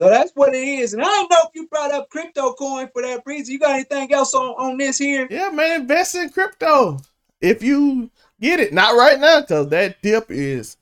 so 0.01 0.09
that's 0.09 0.33
what 0.35 0.55
it 0.55 0.67
is. 0.67 0.95
And 0.95 1.03
I 1.03 1.05
don't 1.05 1.31
know 1.31 1.41
if 1.45 1.51
you 1.55 1.67
brought 1.69 1.93
up 1.93 2.09
crypto 2.09 2.55
coin 2.55 2.89
for 2.93 3.03
that 3.03 3.23
reason. 3.27 3.53
You 3.53 3.59
got 3.59 3.73
anything 3.75 4.13
else 4.15 4.33
on, 4.35 4.55
on 4.59 4.79
this 4.79 4.97
here? 4.97 5.27
Yeah, 5.31 5.51
man, 5.51 5.83
invest 5.83 6.15
in 6.15 6.31
crypto. 6.31 6.99
If 7.43 7.63
you 7.63 8.11
get 8.41 8.61
it, 8.61 8.73
not 8.73 8.97
right 8.97 9.21
now, 9.21 9.43
because 9.43 9.69
that 9.69 10.01
dip 10.01 10.31
is. 10.31 10.79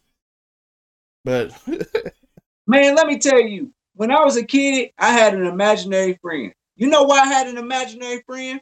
But 1.25 1.51
man, 2.67 2.95
let 2.95 3.09
me 3.09 3.19
tell 3.19 3.41
you, 3.41 3.73
when 3.99 4.13
I 4.13 4.25
was 4.25 4.37
a 4.37 4.45
kid, 4.45 4.91
I 4.97 5.11
had 5.11 5.35
an 5.35 5.45
imaginary 5.45 6.17
friend. 6.23 6.53
You 6.77 6.87
know 6.87 7.03
why 7.03 7.19
I 7.19 7.27
had 7.27 7.49
an 7.49 7.59
imaginary 7.59 8.23
friend? 8.25 8.61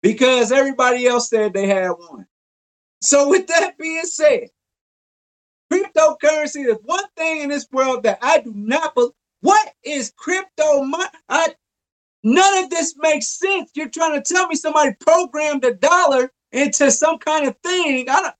Because 0.00 0.52
everybody 0.52 1.08
else 1.08 1.28
said 1.28 1.52
they 1.52 1.66
had 1.66 1.90
one. 1.90 2.24
So, 3.02 3.28
with 3.30 3.48
that 3.48 3.76
being 3.78 4.04
said, 4.04 4.50
cryptocurrency 5.72 6.66
is 6.66 6.76
one 6.84 7.02
thing 7.16 7.42
in 7.42 7.48
this 7.48 7.66
world 7.72 8.04
that 8.04 8.20
I 8.22 8.38
do 8.42 8.52
not 8.54 8.94
believe 8.94 9.10
what 9.40 9.74
is 9.82 10.12
crypto 10.16 10.84
money? 10.84 11.08
none 12.22 12.64
of 12.64 12.70
this 12.70 12.94
makes 12.96 13.26
sense. 13.26 13.72
You're 13.74 13.88
trying 13.88 14.22
to 14.22 14.34
tell 14.34 14.46
me 14.46 14.54
somebody 14.54 14.94
programmed 15.00 15.64
a 15.64 15.74
dollar 15.74 16.30
into 16.52 16.92
some 16.92 17.18
kind 17.18 17.48
of 17.48 17.56
thing. 17.64 18.08
I 18.08 18.20
don't, 18.20 18.34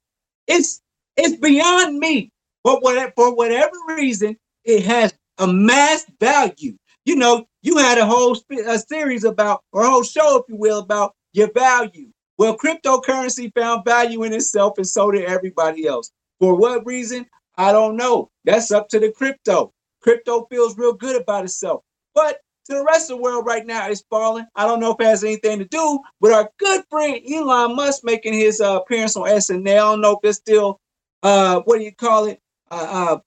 it's 0.46 0.80
it's 1.16 1.36
beyond 1.40 1.98
me. 1.98 2.30
But 2.62 2.84
what, 2.84 3.12
for 3.16 3.34
whatever 3.34 3.74
reason, 3.88 4.36
it 4.64 4.86
has 4.86 5.12
a 5.38 5.46
mass 5.46 6.04
value. 6.20 6.76
You 7.04 7.16
know, 7.16 7.46
you 7.62 7.76
had 7.78 7.98
a 7.98 8.06
whole 8.06 8.36
a 8.66 8.78
series 8.78 9.24
about, 9.24 9.62
or 9.72 9.84
a 9.84 9.90
whole 9.90 10.02
show, 10.02 10.38
if 10.38 10.44
you 10.48 10.56
will, 10.56 10.78
about 10.80 11.14
your 11.32 11.52
value. 11.52 12.08
Well, 12.38 12.56
cryptocurrency 12.56 13.52
found 13.54 13.84
value 13.84 14.24
in 14.24 14.32
itself 14.32 14.78
and 14.78 14.86
so 14.86 15.10
did 15.10 15.24
everybody 15.24 15.86
else. 15.86 16.10
For 16.40 16.54
what 16.54 16.84
reason? 16.84 17.26
I 17.56 17.72
don't 17.72 17.96
know. 17.96 18.30
That's 18.44 18.72
up 18.72 18.88
to 18.88 18.98
the 18.98 19.12
crypto. 19.12 19.72
Crypto 20.00 20.46
feels 20.50 20.76
real 20.76 20.92
good 20.92 21.20
about 21.20 21.44
itself. 21.44 21.82
But 22.14 22.40
to 22.66 22.74
the 22.74 22.84
rest 22.84 23.10
of 23.10 23.18
the 23.18 23.22
world 23.22 23.46
right 23.46 23.64
now, 23.64 23.88
it's 23.88 24.04
falling. 24.10 24.46
I 24.56 24.66
don't 24.66 24.80
know 24.80 24.92
if 24.92 25.00
it 25.00 25.06
has 25.06 25.22
anything 25.22 25.58
to 25.60 25.64
do 25.66 26.00
with 26.20 26.32
our 26.32 26.50
good 26.58 26.82
friend 26.90 27.20
Elon 27.30 27.76
Musk 27.76 28.02
making 28.04 28.32
his 28.32 28.60
uh, 28.60 28.80
appearance 28.80 29.16
on 29.16 29.28
SNL. 29.28 29.68
I 29.68 29.76
don't 29.76 30.00
know 30.00 30.18
if 30.22 30.28
it's 30.28 30.38
still, 30.38 30.80
uh, 31.22 31.60
what 31.64 31.78
do 31.78 31.84
you 31.84 31.94
call 31.94 32.26
it? 32.26 32.40
Uh, 32.70 32.86
uh, 32.90 33.18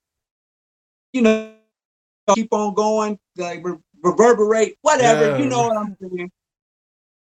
you 1.13 1.21
know, 1.21 1.53
keep 2.35 2.53
on 2.53 2.73
going, 2.73 3.19
like 3.37 3.63
re- 3.63 3.77
reverberate, 4.03 4.77
whatever. 4.81 5.31
Yeah. 5.31 5.37
You 5.37 5.45
know 5.45 5.67
what 5.67 5.77
I'm 5.77 5.97
saying? 6.01 6.31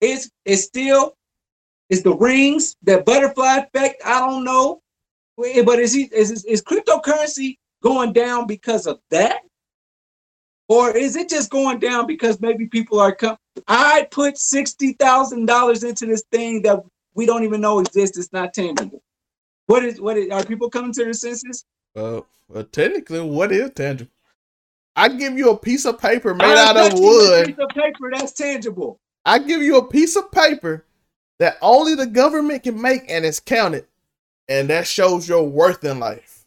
It's 0.02 0.30
it's 0.45 0.63
still 0.63 1.15
it's 1.89 2.02
the 2.02 2.15
rings, 2.15 2.76
that 2.84 3.06
butterfly 3.06 3.58
effect. 3.58 4.02
I 4.06 4.19
don't 4.19 4.43
know, 4.43 4.82
but 5.38 5.80
is 5.80 5.93
he 5.93 6.04
is 6.13 6.32
is, 6.32 6.45
is 6.45 6.62
cryptocurrency 6.62 7.58
going 7.82 8.13
down 8.13 8.47
because 8.47 8.88
of 8.88 9.00
that, 9.10 9.41
or 10.67 10.95
is 10.95 11.15
it 11.15 11.30
just 11.30 11.50
going 11.50 11.80
down 11.80 12.08
because 12.08 12.39
maybe 12.41 12.67
people 12.67 13.00
are 13.00 13.15
coming? 13.15 13.38
I 13.67 14.08
put 14.12 14.38
sixty 14.38 14.93
thousand 14.93 15.45
dollars 15.47 15.84
into 15.84 16.06
this 16.06 16.23
thing 16.32 16.62
that 16.63 16.84
we 17.15 17.26
don't 17.26 17.43
even 17.43 17.62
know 17.62 17.80
exists. 17.80 18.17
It's 18.17 18.32
not 18.32 18.54
tangible. 18.54 19.02
What 19.65 19.84
is 19.84 20.00
what 20.00 20.17
is, 20.17 20.30
are 20.30 20.45
people 20.45 20.69
coming 20.69 20.93
to 20.93 21.04
their 21.04 21.13
senses? 21.13 21.65
Well, 21.95 22.28
well, 22.47 22.63
technically, 22.63 23.21
what 23.21 23.52
is 23.52 23.71
tangible? 23.71 24.12
I 24.97 25.10
give 25.10 25.38
you 25.38 25.51
a 25.51 25.57
piece 25.57 25.86
of 25.86 25.99
paper 25.99 26.33
made 26.33 26.57
out 26.57 26.75
of 26.75 26.99
wood. 26.99 27.45
piece 27.45 27.55
of 27.60 27.69
paper 27.69 28.12
that's 28.12 28.31
tangible. 28.33 28.99
I 29.23 29.38
give 29.38 29.62
you 29.62 29.77
a 29.77 29.88
piece 29.88 30.15
of 30.15 30.31
paper 30.31 30.86
that 31.38 31.57
only 31.62 31.93
the 31.93 32.07
government 32.07 32.63
can 32.63 32.81
make 32.81 33.03
and 33.07 33.23
it's 33.23 33.39
counted. 33.39 33.86
And 34.49 34.69
that 34.69 34.88
shows 34.88 35.29
your 35.29 35.43
worth 35.43 35.83
in 35.83 35.99
life. 35.99 36.45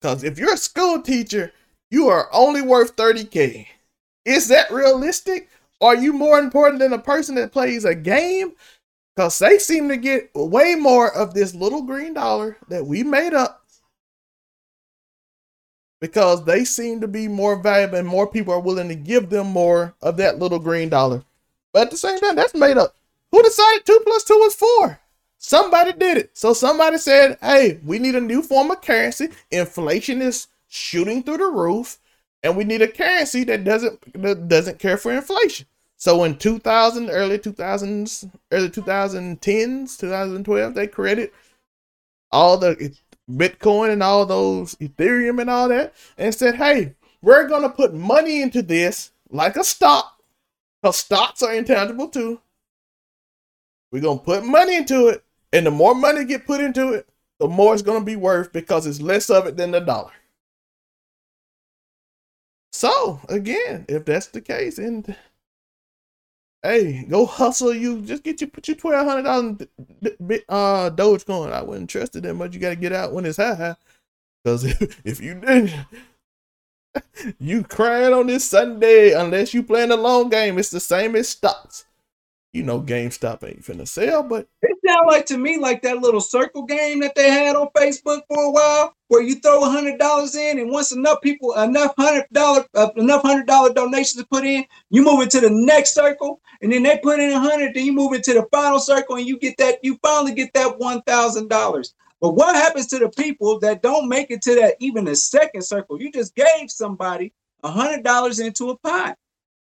Because 0.00 0.22
if 0.22 0.38
you're 0.38 0.52
a 0.52 0.58
school 0.58 1.00
teacher, 1.00 1.52
you 1.90 2.08
are 2.08 2.28
only 2.32 2.60
worth 2.60 2.94
30K. 2.96 3.66
Is 4.26 4.48
that 4.48 4.70
realistic? 4.70 5.48
Are 5.80 5.96
you 5.96 6.12
more 6.12 6.38
important 6.38 6.80
than 6.80 6.92
a 6.92 6.98
person 6.98 7.36
that 7.36 7.52
plays 7.52 7.84
a 7.84 7.94
game? 7.94 8.52
Because 9.16 9.38
they 9.38 9.58
seem 9.58 9.88
to 9.88 9.96
get 9.96 10.30
way 10.34 10.74
more 10.74 11.14
of 11.14 11.32
this 11.32 11.54
little 11.54 11.82
green 11.82 12.14
dollar 12.14 12.56
that 12.68 12.84
we 12.84 13.02
made 13.02 13.32
up. 13.32 13.61
Because 16.02 16.44
they 16.44 16.64
seem 16.64 17.00
to 17.00 17.06
be 17.06 17.28
more 17.28 17.54
valuable 17.54 17.96
and 17.96 18.08
more 18.08 18.26
people 18.26 18.52
are 18.52 18.58
willing 18.58 18.88
to 18.88 18.96
give 18.96 19.30
them 19.30 19.46
more 19.46 19.94
of 20.02 20.16
that 20.16 20.40
little 20.40 20.58
green 20.58 20.88
dollar. 20.88 21.22
But 21.72 21.82
at 21.82 21.90
the 21.92 21.96
same 21.96 22.18
time, 22.18 22.34
that's 22.34 22.56
made 22.56 22.76
up. 22.76 22.96
Who 23.30 23.40
decided 23.40 23.86
two 23.86 24.00
plus 24.02 24.24
two 24.24 24.34
was 24.34 24.56
four? 24.56 24.98
Somebody 25.38 25.92
did 25.92 26.18
it. 26.18 26.30
So 26.36 26.54
somebody 26.54 26.98
said, 26.98 27.38
hey, 27.40 27.78
we 27.84 28.00
need 28.00 28.16
a 28.16 28.20
new 28.20 28.42
form 28.42 28.72
of 28.72 28.82
currency. 28.82 29.28
Inflation 29.52 30.20
is 30.20 30.48
shooting 30.66 31.22
through 31.22 31.36
the 31.36 31.46
roof, 31.46 32.00
and 32.42 32.56
we 32.56 32.64
need 32.64 32.82
a 32.82 32.88
currency 32.88 33.44
that 33.44 33.62
doesn't 33.62 34.20
that 34.20 34.48
doesn't 34.48 34.80
care 34.80 34.96
for 34.96 35.12
inflation. 35.12 35.66
So 35.98 36.24
in 36.24 36.36
2000, 36.36 37.10
early 37.10 37.38
2000s, 37.38 38.28
early 38.50 38.70
2010s, 38.70 40.00
2012, 40.00 40.74
they 40.74 40.88
created 40.88 41.30
all 42.32 42.58
the 42.58 42.92
Bitcoin 43.32 43.90
and 43.90 44.02
all 44.02 44.26
those 44.26 44.74
Ethereum 44.76 45.40
and 45.40 45.50
all 45.50 45.68
that, 45.68 45.94
and 46.18 46.34
said, 46.34 46.56
hey, 46.56 46.94
we're 47.20 47.48
gonna 47.48 47.70
put 47.70 47.94
money 47.94 48.42
into 48.42 48.62
this 48.62 49.12
like 49.30 49.56
a 49.56 49.64
stock 49.64 50.22
because 50.80 50.96
stocks 50.96 51.42
are 51.42 51.54
intangible 51.54 52.08
too. 52.08 52.40
We're 53.90 54.02
gonna 54.02 54.18
put 54.18 54.44
money 54.44 54.76
into 54.76 55.08
it, 55.08 55.24
and 55.52 55.66
the 55.66 55.70
more 55.70 55.94
money 55.94 56.24
get 56.24 56.46
put 56.46 56.60
into 56.60 56.92
it, 56.92 57.08
the 57.38 57.48
more 57.48 57.74
it's 57.74 57.82
gonna 57.82 58.04
be 58.04 58.16
worth 58.16 58.52
because 58.52 58.86
it's 58.86 59.00
less 59.00 59.30
of 59.30 59.46
it 59.46 59.56
than 59.56 59.70
the 59.70 59.80
dollar. 59.80 60.12
So 62.72 63.20
again, 63.28 63.84
if 63.88 64.04
that's 64.04 64.28
the 64.28 64.40
case, 64.40 64.78
and 64.78 65.14
hey, 66.62 67.04
go 67.04 67.26
hustle 67.26 67.74
you, 67.74 68.02
just 68.02 68.22
get 68.22 68.40
you 68.40 68.46
put 68.46 68.68
your 68.68 68.76
twelve 68.76 69.06
hundred 69.06 69.22
dollars 69.22 69.68
uh 70.48 70.90
Dogecoin. 70.90 71.52
I 71.52 71.62
wouldn't 71.62 71.90
trust 71.90 72.16
it 72.16 72.22
that 72.22 72.34
much. 72.34 72.54
You 72.54 72.60
gotta 72.60 72.76
get 72.76 72.92
out 72.92 73.12
when 73.12 73.26
it's 73.26 73.36
high. 73.36 73.76
Because 74.42 74.64
if, 74.80 75.00
if 75.04 75.20
you 75.20 75.34
didn't, 75.34 75.72
you 77.38 77.62
crying 77.64 78.12
on 78.12 78.26
this 78.26 78.44
Sunday 78.44 79.12
unless 79.12 79.54
you 79.54 79.62
playing 79.62 79.90
the 79.90 79.96
long 79.96 80.28
game. 80.28 80.58
It's 80.58 80.70
the 80.70 80.80
same 80.80 81.16
as 81.16 81.28
stocks. 81.28 81.84
You 82.52 82.62
know 82.64 82.82
GameStop 82.82 83.44
ain't 83.48 83.62
finna 83.62 83.88
sell, 83.88 84.22
but 84.22 84.46
It 84.60 84.76
sound 84.86 85.06
like 85.06 85.24
to 85.26 85.38
me 85.38 85.58
like 85.58 85.80
that 85.82 85.98
little 86.02 86.20
circle 86.20 86.64
game 86.64 87.00
that 87.00 87.14
they 87.14 87.30
had 87.30 87.56
on 87.56 87.68
Facebook 87.74 88.22
for 88.28 88.44
a 88.44 88.50
while, 88.50 88.94
where 89.08 89.22
you 89.22 89.36
throw 89.36 89.64
a 89.64 89.70
hundred 89.70 89.98
dollars 89.98 90.36
in, 90.36 90.58
and 90.58 90.70
once 90.70 90.92
enough 90.92 91.22
people, 91.22 91.54
enough 91.54 91.94
hundred 91.96 92.26
dollar, 92.32 92.66
uh, 92.74 92.90
enough 92.96 93.22
hundred 93.22 93.46
dollar 93.46 93.72
donations 93.72 94.20
to 94.22 94.26
put 94.26 94.44
in, 94.44 94.66
you 94.90 95.02
move 95.02 95.22
it 95.22 95.30
to 95.30 95.40
the 95.40 95.48
next 95.50 95.94
circle, 95.94 96.42
and 96.60 96.70
then 96.70 96.82
they 96.82 96.98
put 97.02 97.20
in 97.20 97.32
a 97.32 97.40
hundred, 97.40 97.72
then 97.74 97.86
you 97.86 97.92
move 97.94 98.12
it 98.12 98.22
to 98.24 98.34
the 98.34 98.46
final 98.52 98.80
circle, 98.80 99.16
and 99.16 99.26
you 99.26 99.38
get 99.38 99.56
that, 99.56 99.78
you 99.82 99.98
finally 100.02 100.34
get 100.34 100.52
that 100.52 100.78
one 100.78 101.00
thousand 101.02 101.48
dollars. 101.48 101.94
But 102.20 102.32
what 102.34 102.54
happens 102.54 102.86
to 102.88 102.98
the 102.98 103.08
people 103.08 103.60
that 103.60 103.82
don't 103.82 104.08
make 104.10 104.30
it 104.30 104.42
to 104.42 104.54
that 104.56 104.76
even 104.78 105.06
the 105.06 105.16
second 105.16 105.62
circle? 105.62 106.00
You 106.00 106.12
just 106.12 106.34
gave 106.34 106.70
somebody 106.70 107.32
a 107.64 107.70
hundred 107.70 108.04
dollars 108.04 108.40
into 108.40 108.70
a 108.70 108.76
pot. 108.76 109.16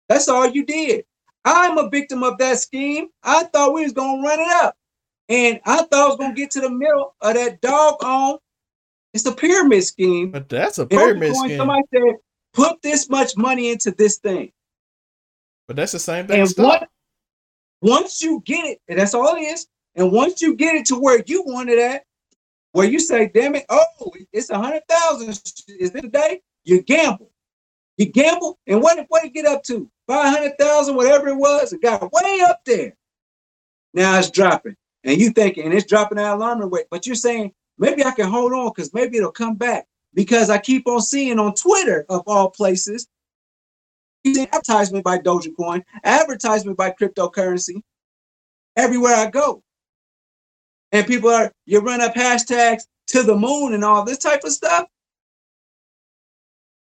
That's 0.10 0.28
all 0.30 0.48
you 0.48 0.66
did. 0.66 1.06
I'm 1.46 1.78
a 1.78 1.90
victim 1.90 2.24
of 2.24 2.38
that 2.40 2.60
scheme. 2.60 3.08
I 3.24 3.44
thought 3.44 3.74
we 3.74 3.84
was 3.84 3.94
gonna 3.94 4.22
run 4.22 4.40
it 4.40 4.52
up. 4.64 4.76
And 5.30 5.60
I 5.66 5.78
thought 5.78 5.94
I 5.94 6.08
was 6.08 6.18
gonna 6.18 6.34
get 6.34 6.52
to 6.52 6.62
the 6.62 6.70
middle 6.70 7.16
of 7.22 7.36
that 7.36 7.62
dog 7.62 8.04
on. 8.04 8.40
It's 9.14 9.26
a 9.26 9.32
pyramid 9.32 9.84
scheme. 9.84 10.32
but 10.32 10.50
that's 10.50 10.80
a 10.80 10.86
pyramid 10.86 11.32
Bitcoin, 11.32 11.46
scheme. 11.46 11.58
Somebody 11.58 11.84
said, 11.94 12.16
put 12.54 12.82
this 12.82 13.10
much 13.10 13.38
money 13.38 13.72
into 13.72 13.92
this 13.92 14.18
thing. 14.18 14.52
But 15.68 15.78
that's 15.78 15.94
the 15.94 16.00
same 16.00 16.28
thing. 16.28 16.42
And 16.42 16.52
what 16.58 16.90
once 17.82 18.22
you 18.22 18.42
get 18.46 18.66
it, 18.66 18.82
and 18.88 19.00
that's 19.00 19.14
all 19.14 19.36
it 19.36 19.42
is, 19.42 19.68
and 19.96 20.12
once 20.12 20.42
you 20.42 20.56
get 20.56 20.76
it 20.76 20.86
to 20.88 20.96
where 20.96 21.24
you 21.26 21.44
want 21.44 21.70
it 21.70 21.80
at, 21.80 22.04
where 22.72 22.88
you 22.88 23.00
say, 23.00 23.32
damn 23.34 23.56
it, 23.56 23.66
oh, 23.70 24.12
it's 24.34 24.50
a 24.50 24.58
hundred 24.58 24.84
thousand 24.90 25.30
is 25.30 25.96
it 25.96 26.04
a 26.06 26.10
day? 26.10 26.42
You 26.64 26.82
gamble. 26.82 27.32
You 27.98 28.08
gamble, 28.08 28.60
and 28.68 28.82
what 28.82 28.98
did 28.98 29.06
what 29.08 29.24
it 29.24 29.34
get 29.34 29.46
up 29.46 29.64
to? 29.64 29.90
Five 30.08 30.38
hundred 30.38 30.58
thousand, 30.60 30.96
whatever 30.96 31.30
it 31.30 31.36
was, 31.36 31.74
it 31.74 31.82
got 31.82 32.12
way 32.12 32.42
up 32.48 32.62
there. 32.66 32.96
Now 33.94 34.18
it's 34.20 34.30
dropping. 34.30 34.76
And 35.04 35.20
you 35.20 35.32
thinking, 35.32 35.66
and 35.66 35.74
it's 35.74 35.86
dropping 35.86 36.20
at 36.20 36.34
alarming 36.34 36.70
rate, 36.70 36.88
but 36.90 37.06
you're 37.06 37.16
saying 37.16 37.54
maybe 37.78 38.04
I 38.04 38.12
can 38.12 38.30
hold 38.30 38.54
on 38.54 38.72
because 38.76 38.94
maybe 38.94 39.18
it'll 39.18 39.32
come 39.32 39.56
back. 39.56 39.86
Because 40.14 40.50
I 40.50 40.58
keep 40.58 40.88
on 40.88 41.02
seeing 41.02 41.40
on 41.40 41.54
Twitter, 41.56 42.06
of 42.10 42.24
all 42.26 42.50
places, 42.50 43.08
advertisement 44.26 45.04
by 45.04 45.20
Dogecoin, 45.20 45.84
advertisement 46.04 46.78
by 46.78 46.92
cryptocurrency, 46.92 47.82
everywhere 48.76 49.16
I 49.16 49.30
go. 49.30 49.62
And 50.92 51.06
people 51.06 51.30
are, 51.30 51.52
you 51.66 51.80
run 51.80 52.02
up 52.02 52.16
hashtags 52.16 52.84
to 53.08 53.24
the 53.24 53.36
moon 53.36 53.74
and 53.74 53.84
all 53.84 54.06
this 54.06 54.18
type 54.18 54.44
of 54.44 54.52
stuff. 54.52 54.88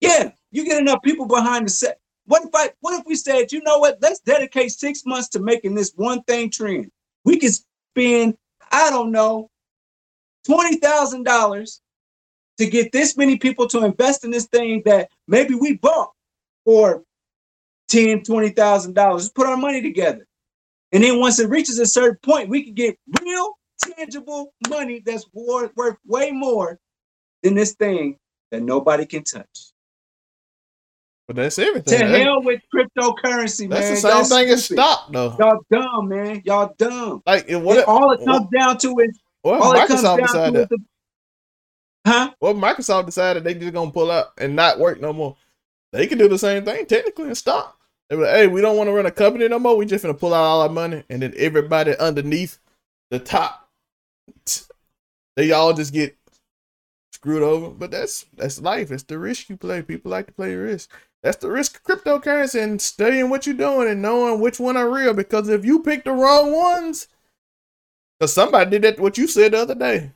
Yeah, 0.02 0.32
you 0.52 0.66
get 0.66 0.82
enough 0.82 1.02
people 1.02 1.26
behind 1.26 1.68
the 1.68 1.70
set. 1.70 2.00
What 2.26 2.44
if 2.44 2.50
I, 2.54 2.70
what 2.80 3.00
if 3.00 3.06
we 3.06 3.16
said, 3.16 3.52
you 3.52 3.62
know 3.64 3.80
what, 3.80 3.98
let's 4.02 4.20
dedicate 4.20 4.72
six 4.72 5.04
months 5.06 5.30
to 5.30 5.40
making 5.40 5.76
this 5.76 5.92
one 5.96 6.24
thing 6.24 6.50
trend. 6.50 6.92
We 7.26 7.40
could 7.40 7.54
spend, 7.54 8.38
I 8.72 8.90
don't 8.90 9.12
know, 9.12 9.50
$20,000 10.48 11.80
to 12.58 12.70
get 12.70 12.92
this 12.92 13.18
many 13.18 13.38
people 13.38 13.68
to 13.68 13.84
invest 13.86 14.24
in 14.24 14.32
this 14.32 14.46
thing 14.48 14.84
that 14.86 15.10
maybe 15.28 15.56
we 15.56 15.78
bought 15.78 16.12
for 16.66 17.04
ten, 17.88 18.24
twenty 18.24 18.50
thousand 18.50 18.94
dollars. 18.94 19.30
Put 19.30 19.48
our 19.48 19.58
money 19.58 19.82
together, 19.82 20.26
and 20.92 21.04
then 21.04 21.20
once 21.20 21.40
it 21.40 21.50
reaches 21.50 21.80
a 21.80 21.86
certain 21.86 22.20
point, 22.24 22.50
we 22.50 22.64
can 22.64 22.74
get 22.74 22.98
real, 23.22 23.58
tangible 23.80 24.54
money 24.70 25.02
that's 25.06 25.26
worth, 25.34 25.72
worth 25.76 25.98
way 26.06 26.32
more 26.32 26.80
than 27.44 27.56
this 27.56 27.74
thing 27.74 28.18
that 28.52 28.62
nobody 28.62 29.06
can 29.06 29.24
touch. 29.24 29.71
But 31.34 31.44
that's 31.44 31.60
everything. 31.60 32.00
To 32.00 32.06
That- 32.06 32.20
hell 32.22 32.42
with 32.44 32.62
cryptocurrency, 32.76 33.70
that's 33.70 33.82
man. 33.86 33.92
the 33.92 33.96
same 33.96 34.12
Y'all 34.12 34.24
thing 34.26 34.50
as 34.50 34.66
stupid. 34.66 34.82
stock, 34.82 35.12
though. 35.12 35.36
Y'all 35.40 35.60
dumb, 35.72 36.08
man. 36.10 36.42
Y'all 36.46 36.76
dumb. 36.78 37.24
Like, 37.26 37.50
And 37.50 37.64
what? 37.64 37.86
all 37.86 38.12
it 38.12 38.26
comes 38.26 38.48
down 38.54 38.78
to 38.80 39.00
is 39.00 39.18
What 39.44 39.62
all 39.62 39.72
it 39.74 39.88
comes 39.88 40.02
Microsoft 40.02 40.18
down 40.18 40.28
decided? 40.28 40.70
the, 40.70 40.78
huh? 42.06 42.32
Well, 42.42 42.54
Microsoft 42.54 43.06
decided 43.06 43.44
they 43.46 43.54
just 43.54 43.72
gonna 43.74 43.92
pull 43.92 44.12
out 44.12 44.34
and 44.38 44.56
not 44.56 44.78
work 44.80 45.00
no 45.00 45.14
more. 45.14 45.38
They 45.94 46.06
can 46.08 46.18
do 46.18 46.28
the 46.28 46.38
same 46.38 46.66
thing 46.66 46.86
technically 46.86 47.30
in 47.30 47.36
stock. 47.36 47.78
They 48.10 48.18
were 48.18 48.24
like, 48.26 48.34
hey, 48.34 48.48
we 48.48 48.60
don't 48.60 48.76
want 48.76 48.90
to 48.90 48.94
run 48.94 49.06
a 49.06 49.12
company 49.12 49.48
no 49.48 49.58
more. 49.60 49.78
We 49.78 49.86
just 49.86 50.04
gonna 50.04 50.14
pull 50.14 50.34
out 50.34 50.44
all 50.44 50.62
our 50.62 50.70
money, 50.70 51.04
and 51.10 51.22
then 51.22 51.34
everybody 51.38 51.96
underneath 51.98 52.60
the 53.10 53.20
top, 53.20 53.70
they 55.38 55.52
all 55.52 55.74
just 55.74 55.94
get 55.94 56.18
screwed 57.22 57.44
over. 57.44 57.70
But 57.70 57.92
that's 57.92 58.26
that's 58.36 58.62
life. 58.62 58.90
That's 58.90 59.04
the 59.04 59.20
risk 59.20 59.50
you 59.50 59.58
play. 59.58 59.82
People 59.82 60.12
like 60.12 60.28
to 60.28 60.34
play 60.34 60.56
risk. 60.56 60.90
That's 61.24 61.38
the 61.38 61.52
risk 61.52 61.78
of 61.78 61.84
cryptocurrency 61.84 62.62
and 62.62 62.82
studying 62.82 63.30
what 63.30 63.46
you're 63.46 63.56
doing 63.56 63.88
and 63.88 64.02
knowing 64.02 64.42
which 64.42 64.60
one 64.60 64.76
are 64.76 64.90
real. 64.90 65.14
Because 65.14 65.50
if 65.50 65.64
you 65.64 65.84
pick 65.84 66.04
the 66.04 66.12
wrong 66.12 66.52
ones, 66.52 67.08
because 68.20 68.34
somebody 68.34 68.72
did 68.72 68.82
that, 68.84 69.00
what 69.00 69.18
you 69.18 69.28
said 69.28 69.54
the 69.54 69.60
other 69.60 69.76
day. 69.76 70.12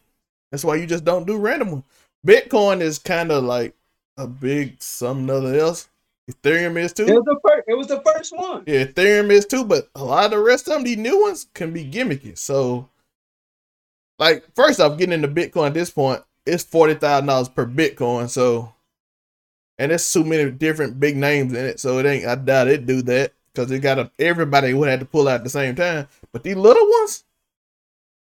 That's 0.51 0.63
why 0.63 0.75
you 0.75 0.87
just 0.87 1.05
don't 1.05 1.27
do 1.27 1.37
random 1.37 1.71
ones. 1.71 1.83
Bitcoin 2.25 2.81
is 2.81 2.97
kind 2.97 3.31
of 3.31 3.43
like 3.43 3.75
a 4.17 4.25
big 4.25 4.81
something 4.81 5.29
other 5.29 5.59
else. 5.59 5.89
Ethereum 6.29 6.77
is 6.77 6.91
too. 6.91 7.05
It 7.05 7.13
was 7.13 7.23
the 7.25 7.39
first. 7.47 7.63
It 7.67 7.77
was 7.77 7.87
the 7.87 8.01
first 8.01 8.35
one. 8.35 8.63
Yeah, 8.65 8.85
Ethereum 8.85 9.29
is 9.29 9.45
too, 9.45 9.63
but 9.63 9.89
a 9.93 10.03
lot 10.03 10.25
of 10.25 10.31
the 10.31 10.39
rest 10.39 10.67
of 10.67 10.73
them, 10.73 10.83
these 10.83 10.97
new 10.97 11.21
ones, 11.21 11.47
can 11.53 11.71
be 11.71 11.85
gimmicky. 11.85 12.35
So, 12.35 12.89
like, 14.17 14.43
first 14.55 14.79
off, 14.79 14.97
getting 14.97 15.13
into 15.13 15.27
Bitcoin 15.27 15.67
at 15.67 15.73
this 15.75 15.91
point, 15.91 16.23
it's 16.45 16.63
forty 16.63 16.93
thousand 16.95 17.27
dollars 17.27 17.49
per 17.49 17.65
Bitcoin. 17.65 18.29
So, 18.29 18.73
and 19.77 19.91
there's 19.91 20.11
too 20.11 20.23
many 20.23 20.51
different 20.51 20.99
big 20.99 21.17
names 21.17 21.53
in 21.53 21.65
it. 21.65 21.79
So 21.79 21.99
it 21.99 22.05
ain't. 22.05 22.25
I 22.25 22.35
doubt 22.35 22.67
it 22.67 22.85
do 22.85 23.01
that 23.03 23.33
because 23.53 23.71
it 23.71 23.79
got 23.79 23.99
a, 23.99 24.11
everybody 24.19 24.73
would 24.73 24.89
have 24.89 24.99
to 24.99 25.05
pull 25.05 25.27
out 25.27 25.35
at 25.35 25.43
the 25.43 25.49
same 25.49 25.75
time. 25.75 26.07
But 26.31 26.43
these 26.43 26.55
little 26.55 26.85
ones, 26.99 27.23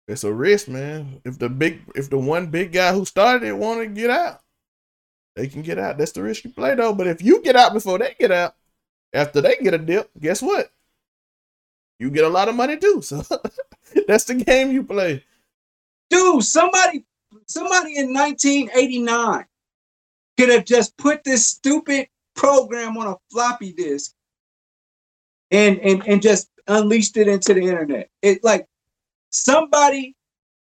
it's 0.07 0.23
a 0.23 0.33
risk, 0.33 0.67
man. 0.67 1.21
If 1.23 1.37
the 1.39 1.49
big, 1.49 1.81
if 1.95 2.09
the 2.09 2.17
one 2.17 2.47
big 2.47 2.71
guy 2.71 2.93
who 2.93 3.05
started 3.05 3.47
it 3.47 3.57
want 3.57 3.81
to 3.81 3.87
get 3.87 4.09
out, 4.09 4.41
they 5.35 5.47
can 5.47 5.61
get 5.61 5.79
out. 5.79 5.97
That's 5.97 6.11
the 6.11 6.23
risk 6.23 6.43
you 6.43 6.51
play 6.51 6.75
though. 6.75 6.93
But 6.93 7.07
if 7.07 7.21
you 7.21 7.41
get 7.41 7.55
out 7.55 7.73
before 7.73 7.99
they 7.99 8.15
get 8.19 8.31
out, 8.31 8.55
after 9.13 9.41
they 9.41 9.55
get 9.57 9.73
a 9.73 9.77
dip, 9.77 10.09
guess 10.19 10.41
what? 10.41 10.71
You 11.99 12.09
get 12.09 12.23
a 12.23 12.29
lot 12.29 12.49
of 12.49 12.55
money 12.55 12.77
too. 12.77 13.01
So 13.01 13.23
that's 14.07 14.25
the 14.25 14.35
game 14.35 14.71
you 14.71 14.83
play. 14.83 15.23
Dude, 16.09 16.43
somebody 16.43 17.05
somebody 17.47 17.97
in 17.97 18.13
1989 18.13 19.45
could 20.37 20.49
have 20.49 20.65
just 20.65 20.97
put 20.97 21.23
this 21.23 21.47
stupid 21.47 22.07
program 22.35 22.97
on 22.97 23.07
a 23.07 23.15
floppy 23.31 23.73
disk 23.73 24.13
and 25.51 25.79
and 25.79 26.07
and 26.07 26.21
just 26.21 26.49
unleashed 26.67 27.17
it 27.17 27.27
into 27.27 27.53
the 27.53 27.61
internet. 27.61 28.09
It 28.21 28.43
like 28.43 28.65
somebody 29.31 30.15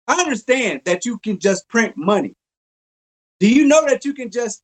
I 0.08 0.20
understand 0.20 0.82
that 0.86 1.06
you 1.06 1.20
can 1.20 1.40
just 1.40 1.68
print 1.70 1.96
money. 1.96 2.36
Do 3.40 3.50
you 3.52 3.68
know 3.68 3.86
that 3.88 4.04
you 4.04 4.14
can 4.14 4.30
just 4.30 4.62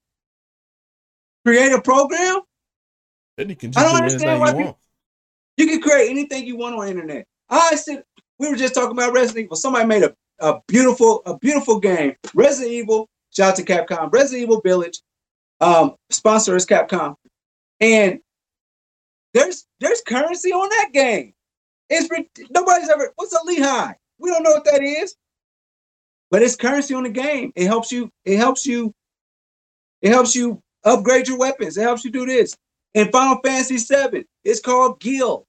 create 1.45 1.71
a 1.71 1.81
program? 1.81 2.41
Then 3.37 3.49
you 3.49 3.55
can 3.55 3.71
I 3.75 3.83
don't 3.83 3.91
do 3.91 3.97
understand 3.97 4.23
anything 4.23 4.39
why 4.39 4.47
you 4.47 4.53
people- 4.53 4.65
want. 4.65 4.77
You 5.57 5.67
can 5.67 5.81
create 5.81 6.11
anything 6.11 6.45
you 6.45 6.55
want 6.55 6.75
on 6.75 6.85
the 6.85 6.91
internet. 6.91 7.25
I 7.49 7.75
said 7.75 8.03
we 8.37 8.49
were 8.49 8.55
just 8.55 8.75
talking 8.75 8.91
about 8.91 9.13
Resident 9.13 9.45
Evil. 9.45 9.55
Somebody 9.55 9.85
made 9.85 10.03
a, 10.03 10.15
a 10.39 10.59
beautiful, 10.67 11.21
a 11.25 11.37
beautiful 11.37 11.79
game. 11.79 12.15
Resident 12.33 12.71
Evil, 12.71 13.09
shout 13.31 13.51
out 13.51 13.55
to 13.57 13.63
Capcom, 13.63 14.11
Resident 14.11 14.43
Evil 14.43 14.61
Village. 14.61 15.01
Um, 15.59 15.95
sponsor 16.09 16.55
is 16.55 16.65
Capcom. 16.65 17.15
And 17.79 18.19
there's 19.33 19.65
there's 19.79 20.01
currency 20.01 20.51
on 20.51 20.69
that 20.69 20.89
game. 20.93 21.33
It's 21.89 22.09
nobody's 22.49 22.89
ever 22.89 23.11
what's 23.15 23.33
a 23.33 23.43
Lehigh? 23.45 23.93
We 24.19 24.29
don't 24.29 24.43
know 24.43 24.51
what 24.51 24.65
that 24.65 24.81
is. 24.81 25.15
But 26.29 26.41
it's 26.41 26.55
currency 26.55 26.93
on 26.93 27.03
the 27.03 27.09
game. 27.09 27.53
It 27.55 27.67
helps 27.67 27.91
you, 27.91 28.11
it 28.25 28.37
helps 28.37 28.65
you, 28.65 28.93
it 30.01 30.09
helps 30.09 30.35
you 30.35 30.61
upgrade 30.83 31.27
your 31.27 31.37
weapons. 31.37 31.77
It 31.77 31.83
helps 31.83 32.03
you 32.03 32.11
do 32.11 32.25
this. 32.25 32.57
In 32.93 33.11
Final 33.11 33.39
Fantasy 33.45 33.77
VII, 33.77 34.25
it's 34.43 34.59
called 34.59 34.99
Gil. 34.99 35.45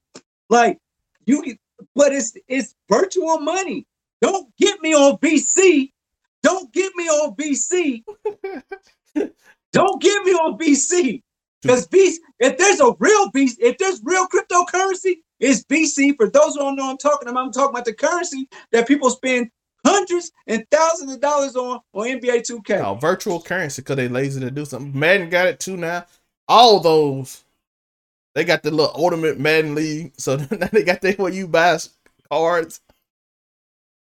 Like 0.49 0.77
you 1.25 1.57
but 1.95 2.13
it's 2.13 2.33
it's 2.47 2.75
virtual 2.89 3.39
money. 3.39 3.85
Don't 4.21 4.49
get 4.57 4.81
me 4.81 4.93
on 4.93 5.17
VC. 5.17 5.91
Don't 6.43 6.71
get 6.73 6.91
me 6.95 7.05
on 7.05 7.35
VC. 7.35 8.03
Don't 9.73 10.01
get 10.01 10.23
me 10.23 10.31
on 10.31 10.57
VC. 10.57 11.21
Because 11.61 11.87
VC, 11.89 12.15
if 12.39 12.57
there's 12.57 12.79
a 12.79 12.93
real 12.99 13.31
VC, 13.31 13.55
if 13.59 13.77
there's 13.77 14.01
real 14.03 14.27
cryptocurrency, 14.27 15.17
it's 15.39 15.63
VC. 15.65 16.15
For 16.15 16.29
those 16.29 16.53
who 16.53 16.59
don't 16.59 16.75
know 16.75 16.89
I'm 16.89 16.97
talking 16.97 17.27
about, 17.27 17.45
I'm 17.45 17.51
talking 17.51 17.71
about 17.71 17.85
the 17.85 17.93
currency 17.93 18.47
that 18.71 18.87
people 18.87 19.09
spend 19.09 19.49
hundreds 19.85 20.31
and 20.47 20.65
thousands 20.71 21.13
of 21.13 21.21
dollars 21.21 21.55
on 21.55 21.79
on 21.93 22.07
NBA 22.07 22.49
2K. 22.49 22.83
Oh, 22.83 22.95
virtual 22.95 23.41
currency 23.41 23.81
because 23.81 23.97
they 23.97 24.07
lazy 24.07 24.39
to 24.41 24.51
do 24.51 24.65
something. 24.65 24.97
Madden 24.97 25.29
got 25.29 25.47
it 25.47 25.59
too 25.59 25.77
now. 25.77 26.05
All 26.47 26.79
those, 26.79 27.43
they 28.35 28.43
got 28.43 28.63
the 28.63 28.71
little 28.71 28.93
ultimate 28.95 29.39
Madden 29.39 29.75
league. 29.75 30.13
So 30.17 30.35
now 30.51 30.69
they 30.71 30.83
got 30.83 31.01
that 31.01 31.19
where 31.19 31.31
you 31.31 31.47
buy 31.47 31.77
cards. 32.31 32.81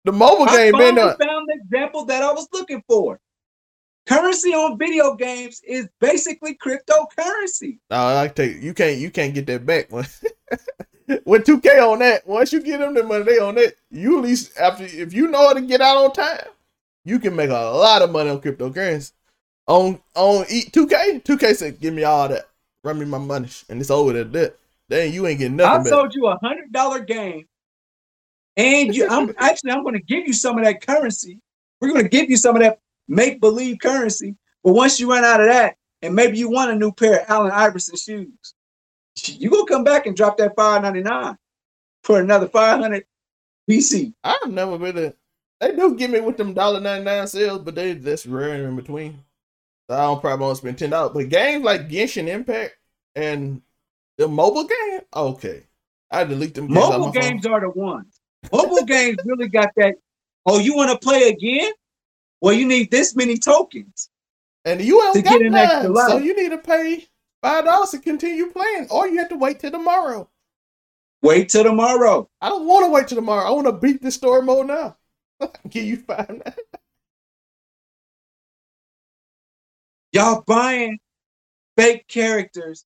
The 0.07 0.13
mobile 0.13 0.47
I 0.47 0.55
game 0.55 0.71
been 0.71 0.95
done. 0.95 1.17
found 1.17 1.49
the 1.49 1.59
example 1.61 2.05
that 2.05 2.23
I 2.23 2.31
was 2.31 2.47
looking 2.53 2.81
for. 2.87 3.19
Currency 4.05 4.51
on 4.53 4.77
video 4.77 5.15
games 5.15 5.59
is 5.67 5.89
basically 5.99 6.55
cryptocurrency. 6.55 7.79
No, 7.91 8.17
I 8.17 8.29
take 8.29 8.61
you 8.61 8.73
can't 8.73 8.99
you 8.99 9.11
can't 9.11 9.33
get 9.33 9.47
that 9.47 9.65
back. 9.65 9.91
With 11.25 11.45
two 11.45 11.59
K 11.59 11.77
on 11.79 11.99
that, 11.99 12.25
once 12.25 12.53
you 12.53 12.61
get 12.61 12.79
them 12.79 12.93
the 12.93 13.03
money 13.03 13.25
they 13.25 13.37
on 13.37 13.55
that, 13.55 13.73
you 13.91 14.17
at 14.17 14.23
least 14.23 14.57
after 14.57 14.85
if 14.85 15.13
you 15.13 15.27
know 15.27 15.49
how 15.49 15.53
to 15.53 15.59
get 15.61 15.81
out 15.81 15.97
on 15.97 16.13
time, 16.13 16.47
you 17.03 17.19
can 17.19 17.35
make 17.35 17.49
a 17.49 17.53
lot 17.53 18.01
of 18.01 18.09
money 18.09 18.29
on 18.29 18.39
cryptocurrency. 18.39 19.11
On 19.67 19.99
on 20.15 20.45
two 20.71 20.87
K, 20.87 21.19
two 21.19 21.37
K 21.37 21.53
said, 21.53 21.81
"Give 21.81 21.93
me 21.93 22.05
all 22.05 22.29
that, 22.29 22.47
run 22.81 22.97
me 22.97 23.03
my 23.03 23.17
money," 23.17 23.49
and 23.67 23.81
it's 23.81 23.91
over 23.91 24.17
at 24.17 24.31
that. 24.31 24.57
Then 24.87 25.11
you 25.11 25.27
ain't 25.27 25.39
getting 25.39 25.59
I 25.59 25.65
nothing. 25.65 25.83
back. 25.83 25.89
sold 25.89 26.15
you 26.15 26.27
a 26.27 26.37
hundred 26.41 26.71
dollar 26.71 27.01
game, 27.01 27.45
and 28.57 28.95
you, 28.95 29.07
I'm 29.07 29.33
actually 29.37 29.71
I'm 29.71 29.83
going 29.83 29.95
to 29.95 30.01
give 30.01 30.27
you 30.27 30.33
some 30.33 30.57
of 30.57 30.65
that 30.65 30.85
currency. 30.85 31.39
We're 31.79 31.89
going 31.93 32.03
to 32.03 32.09
give 32.09 32.29
you 32.29 32.37
some 32.37 32.55
of 32.55 32.61
that 32.63 32.79
make 33.07 33.39
believe 33.39 33.77
currency. 33.79 34.35
But 34.63 34.73
once 34.73 34.99
you 34.99 35.09
run 35.09 35.23
out 35.23 35.39
of 35.39 35.47
that, 35.47 35.77
and 36.01 36.15
maybe 36.15 36.37
you 36.37 36.49
want 36.49 36.71
a 36.71 36.75
new 36.75 36.91
pair 36.91 37.21
of 37.21 37.29
Allen 37.29 37.51
Iverson 37.51 37.95
shoes, 37.95 38.53
you 39.25 39.49
gonna 39.49 39.65
come 39.65 39.83
back 39.83 40.05
and 40.05 40.15
drop 40.15 40.37
that 40.37 40.55
five 40.55 40.81
ninety 40.81 41.01
nine 41.01 41.37
for 42.03 42.19
another 42.19 42.47
five 42.47 42.79
hundred 42.79 43.05
VC. 43.69 44.13
I've 44.23 44.49
never 44.51 44.77
been 44.77 44.97
a. 44.97 45.13
They 45.59 45.75
do 45.75 45.95
give 45.95 46.11
me 46.11 46.19
with 46.19 46.37
them 46.37 46.53
dollar 46.53 46.79
ninety 46.79 47.05
nine 47.05 47.27
sales, 47.27 47.61
but 47.63 47.75
they 47.75 47.93
that's 47.93 48.25
rare 48.25 48.67
in 48.67 48.75
between. 48.75 49.19
So 49.89 49.95
I 49.95 50.01
don't 50.01 50.21
probably 50.21 50.45
won't 50.45 50.57
spend 50.57 50.77
ten 50.77 50.91
dollars. 50.91 51.13
But 51.13 51.29
games 51.29 51.63
like 51.63 51.89
Genshin 51.89 52.27
Impact 52.27 52.75
and 53.15 53.61
the 54.17 54.27
mobile 54.27 54.65
game, 54.65 55.01
okay. 55.15 55.63
I 56.11 56.23
delete 56.23 56.53
them. 56.53 56.71
Mobile 56.71 57.11
phone. 57.11 57.21
games 57.21 57.45
are 57.45 57.59
the 57.59 57.69
ones. 57.69 58.16
Mobile 58.51 58.85
games 58.85 59.17
really 59.25 59.47
got 59.49 59.69
that. 59.77 59.95
Oh, 60.45 60.59
you 60.59 60.75
want 60.75 60.91
to 60.91 60.97
play 60.97 61.29
again? 61.29 61.71
Well, 62.41 62.53
you 62.53 62.67
need 62.67 62.91
this 62.91 63.15
many 63.15 63.37
tokens. 63.37 64.09
and 64.65 64.81
you 64.81 65.01
to 65.11 65.17
ain't 65.17 65.25
got 65.25 65.39
get 65.39 65.47
an 65.47 65.55
extra 65.55 65.89
none, 65.89 66.09
so 66.09 66.17
you 66.17 66.35
need 66.35 66.49
to 66.49 66.57
pay 66.57 67.07
five 67.41 67.65
dollars 67.65 67.89
to 67.91 67.99
continue 67.99 68.51
playing, 68.51 68.87
or 68.89 69.07
you 69.07 69.17
have 69.19 69.29
to 69.29 69.37
wait 69.37 69.59
till 69.59 69.71
tomorrow. 69.71 70.29
Wait 71.21 71.49
till 71.49 71.63
tomorrow. 71.63 72.29
I 72.41 72.49
don't 72.49 72.67
want 72.67 72.85
to 72.85 72.91
wait 72.91 73.07
till 73.07 73.17
tomorrow. 73.17 73.45
I 73.47 73.51
want 73.51 73.65
to 73.67 73.73
beat 73.73 74.01
this 74.01 74.15
story 74.15 74.43
mode 74.43 74.67
now. 74.67 74.97
Give 75.69 75.83
you 75.83 75.97
five. 75.97 76.41
Y'all 80.13 80.43
buying 80.47 80.99
fake 81.75 82.07
characters, 82.07 82.85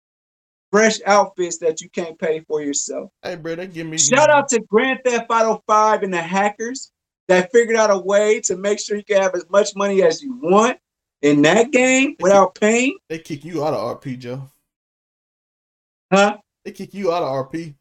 fresh 0.71 0.99
outfits 1.05 1.57
that 1.60 1.81
you 1.81 1.89
can't 1.89 2.17
pay 2.17 2.39
for 2.47 2.62
yourself. 2.62 3.12
Hey, 3.21 3.36
bro, 3.36 3.55
they 3.55 3.67
give 3.67 3.88
me 3.88 3.97
Shout 3.97 4.29
out 4.29 4.47
to 4.49 4.62
Grand 4.62 4.99
Theft 5.05 5.25
Auto 5.29 5.62
5 5.67 6.03
and 6.03 6.13
the 6.13 6.21
hackers 6.21 6.91
that 7.27 7.51
figured 7.51 7.77
out 7.77 7.91
a 7.91 7.97
way 7.97 8.39
to 8.41 8.57
make 8.57 8.79
sure 8.79 8.97
you 8.97 9.03
can 9.03 9.21
have 9.21 9.36
as 9.36 9.45
much 9.49 9.75
money 9.75 10.01
as 10.01 10.21
you 10.21 10.39
want 10.41 10.77
in 11.21 11.41
that 11.43 11.71
game 11.71 12.15
without 12.19 12.55
paying. 12.55 12.97
They 13.10 13.19
kick 13.19 13.45
you 13.45 13.63
out 13.63 13.73
of 13.73 14.01
RP, 14.01 14.17
Joe. 14.17 14.49
Huh? 16.12 16.38
They 16.65 16.71
kick 16.71 16.93
you 16.93 17.13
out 17.13 17.23
of 17.23 17.47
RP. 17.47 17.75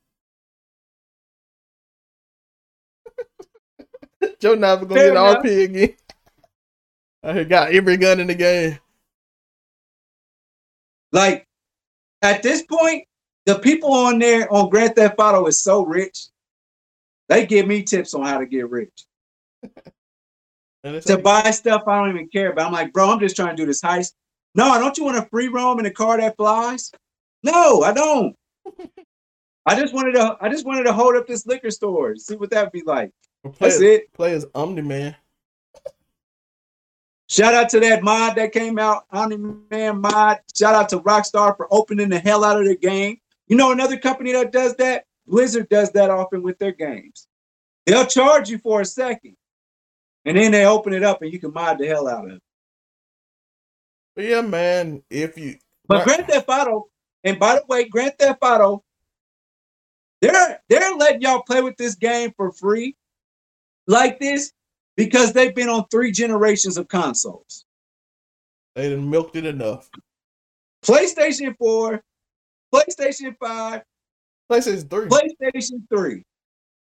Joe 4.41 4.55
never 4.55 4.85
gonna 4.85 5.01
Fair 5.01 5.13
get 5.13 5.21
enough. 5.21 5.45
RP 5.45 5.65
again. 5.65 5.95
I 7.23 7.45
got 7.45 7.73
every 7.73 7.97
gun 7.97 8.21
in 8.21 8.29
the 8.29 8.35
game. 8.35 8.79
Like 11.13 11.47
at 12.23 12.43
this 12.43 12.63
point, 12.63 13.05
the 13.47 13.59
people 13.59 13.93
on 13.93 14.19
there 14.19 14.53
on 14.53 14.71
Grand 14.71 14.95
Theft 14.95 15.17
Auto 15.19 15.47
is 15.47 15.63
so 15.63 15.85
rich. 15.85 16.27
They 17.29 17.47
give 17.47 17.67
me 17.67 17.83
tips 17.83 18.15
on 18.15 18.27
how 18.27 18.39
to 18.39 18.47
get 18.47 18.69
rich. 18.71 19.05
To 20.83 21.19
buy 21.19 21.51
stuff 21.51 21.83
I 21.87 21.99
don't 21.99 22.09
even 22.09 22.29
care 22.29 22.53
about. 22.53 22.69
I'm 22.69 22.73
like, 22.73 22.95
bro, 22.95 23.11
I'm 23.11 23.21
just 23.21 23.37
trying 23.37 23.55
to 23.55 23.63
do 23.63 23.67
this 23.67 23.83
heist. 23.83 24.15
No, 24.55 24.79
don't 24.79 24.97
you 24.97 25.05
want 25.05 25.19
a 25.19 25.29
free 25.31 25.49
roam 25.49 25.79
in 25.79 25.85
a 25.85 25.91
car 25.91 26.17
that 26.17 26.39
flies? 26.39 26.91
No, 27.43 27.83
I 27.83 27.93
don't. 27.93 28.35
I 29.67 29.79
just 29.79 29.93
wanted 29.93 30.13
to 30.13 30.39
I 30.41 30.49
just 30.49 30.65
wanted 30.65 30.85
to 30.85 30.95
hold 30.95 31.17
up 31.17 31.27
this 31.27 31.47
liquor 31.47 31.71
store, 31.71 32.17
see 32.17 32.35
what 32.37 32.49
that'd 32.49 32.73
be 32.73 32.83
like. 32.87 33.11
That's 33.45 33.59
players, 33.59 33.83
it. 33.83 34.09
as 34.19 34.47
Omni 34.55 34.81
Man. 34.81 35.15
Shout 37.31 37.55
out 37.55 37.69
to 37.69 37.79
that 37.79 38.03
mod 38.03 38.35
that 38.35 38.51
came 38.51 38.77
out, 38.77 39.05
Omni 39.13 39.37
Man 39.71 40.01
mod. 40.01 40.41
Shout 40.53 40.75
out 40.75 40.89
to 40.89 40.99
Rockstar 40.99 41.57
for 41.57 41.69
opening 41.71 42.09
the 42.09 42.19
hell 42.19 42.43
out 42.43 42.59
of 42.59 42.65
their 42.67 42.75
game. 42.75 43.19
You 43.47 43.57
know 43.57 43.71
another 43.71 43.97
company 43.97 44.33
that 44.33 44.51
does 44.51 44.75
that? 44.77 45.05
Blizzard 45.29 45.69
does 45.69 45.93
that 45.93 46.11
often 46.11 46.43
with 46.43 46.59
their 46.59 46.73
games. 46.73 47.29
They'll 47.87 48.07
charge 48.07 48.51
you 48.51 48.59
for 48.59 48.81
a 48.81 48.85
second, 48.85 49.37
and 50.25 50.37
then 50.37 50.51
they 50.51 50.67
open 50.67 50.93
it 50.93 51.05
up 51.05 51.23
and 51.23 51.33
you 51.33 51.39
can 51.39 51.53
mod 51.53 51.79
the 51.79 51.87
hell 51.87 52.09
out 52.09 52.29
of 52.29 52.33
it. 52.33 52.43
Yeah, 54.17 54.41
man. 54.41 55.05
If 55.09 55.39
you 55.39 55.55
but 55.87 56.05
Grand 56.05 56.27
Theft 56.27 56.49
Auto, 56.49 56.89
and 57.23 57.39
by 57.39 57.55
the 57.55 57.63
way, 57.69 57.85
Grand 57.85 58.15
Theft 58.19 58.41
Auto, 58.43 58.83
they're 60.21 60.61
they're 60.69 60.97
letting 60.97 61.23
y'all 61.23 61.43
play 61.43 61.63
with 61.63 61.77
this 61.77 61.95
game 61.95 62.33
for 62.37 62.51
free, 62.51 62.97
like 63.87 64.19
this, 64.19 64.53
because 64.97 65.33
they've 65.33 65.55
been 65.55 65.69
on 65.69 65.87
three 65.91 66.13
generations 66.13 66.77
of 66.77 66.89
consoles. 66.89 67.65
They 68.75 68.89
didn't 68.89 69.09
milked 69.09 69.37
it 69.37 69.47
enough. 69.47 69.89
PlayStation 70.85 71.57
4, 71.59 72.03
PlayStation 72.75 73.37
5, 73.39 73.83
PlayStation 74.51 74.91
3. 74.91 75.07
PlayStation 75.07 75.89
3. 75.89 76.25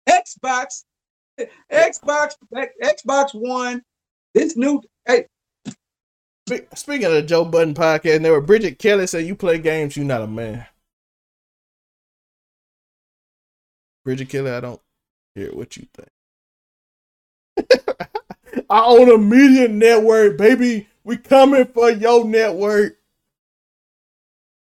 Xbox, 0.09 0.85
Xbox, 1.73 2.35
Xbox 2.83 3.31
One. 3.35 3.83
This 4.35 4.57
new 4.57 4.83
hey. 5.07 5.27
Speaking 6.75 7.07
of 7.07 7.13
the 7.13 7.23
Joe 7.23 7.45
Budden 7.45 7.75
podcast, 7.75 8.23
there 8.23 8.33
were 8.33 8.41
Bridget 8.41 8.79
Kelly 8.79 9.07
said, 9.07 9.25
"You 9.25 9.35
play 9.35 9.59
games, 9.59 9.97
you're 9.97 10.05
not 10.05 10.23
a 10.23 10.27
man." 10.27 10.67
Bridget 14.05 14.29
Kelly, 14.29 14.51
I 14.51 14.61
don't 14.61 14.81
hear 15.35 15.51
what 15.53 15.77
you 15.77 15.87
think. 15.95 16.09
I 18.71 18.85
own 18.85 19.11
a 19.11 19.19
media 19.19 19.69
network, 19.69 20.39
baby. 20.39 20.89
We 21.05 21.17
coming 21.17 21.67
for 21.67 21.91
your 21.91 22.25
network. 22.25 22.99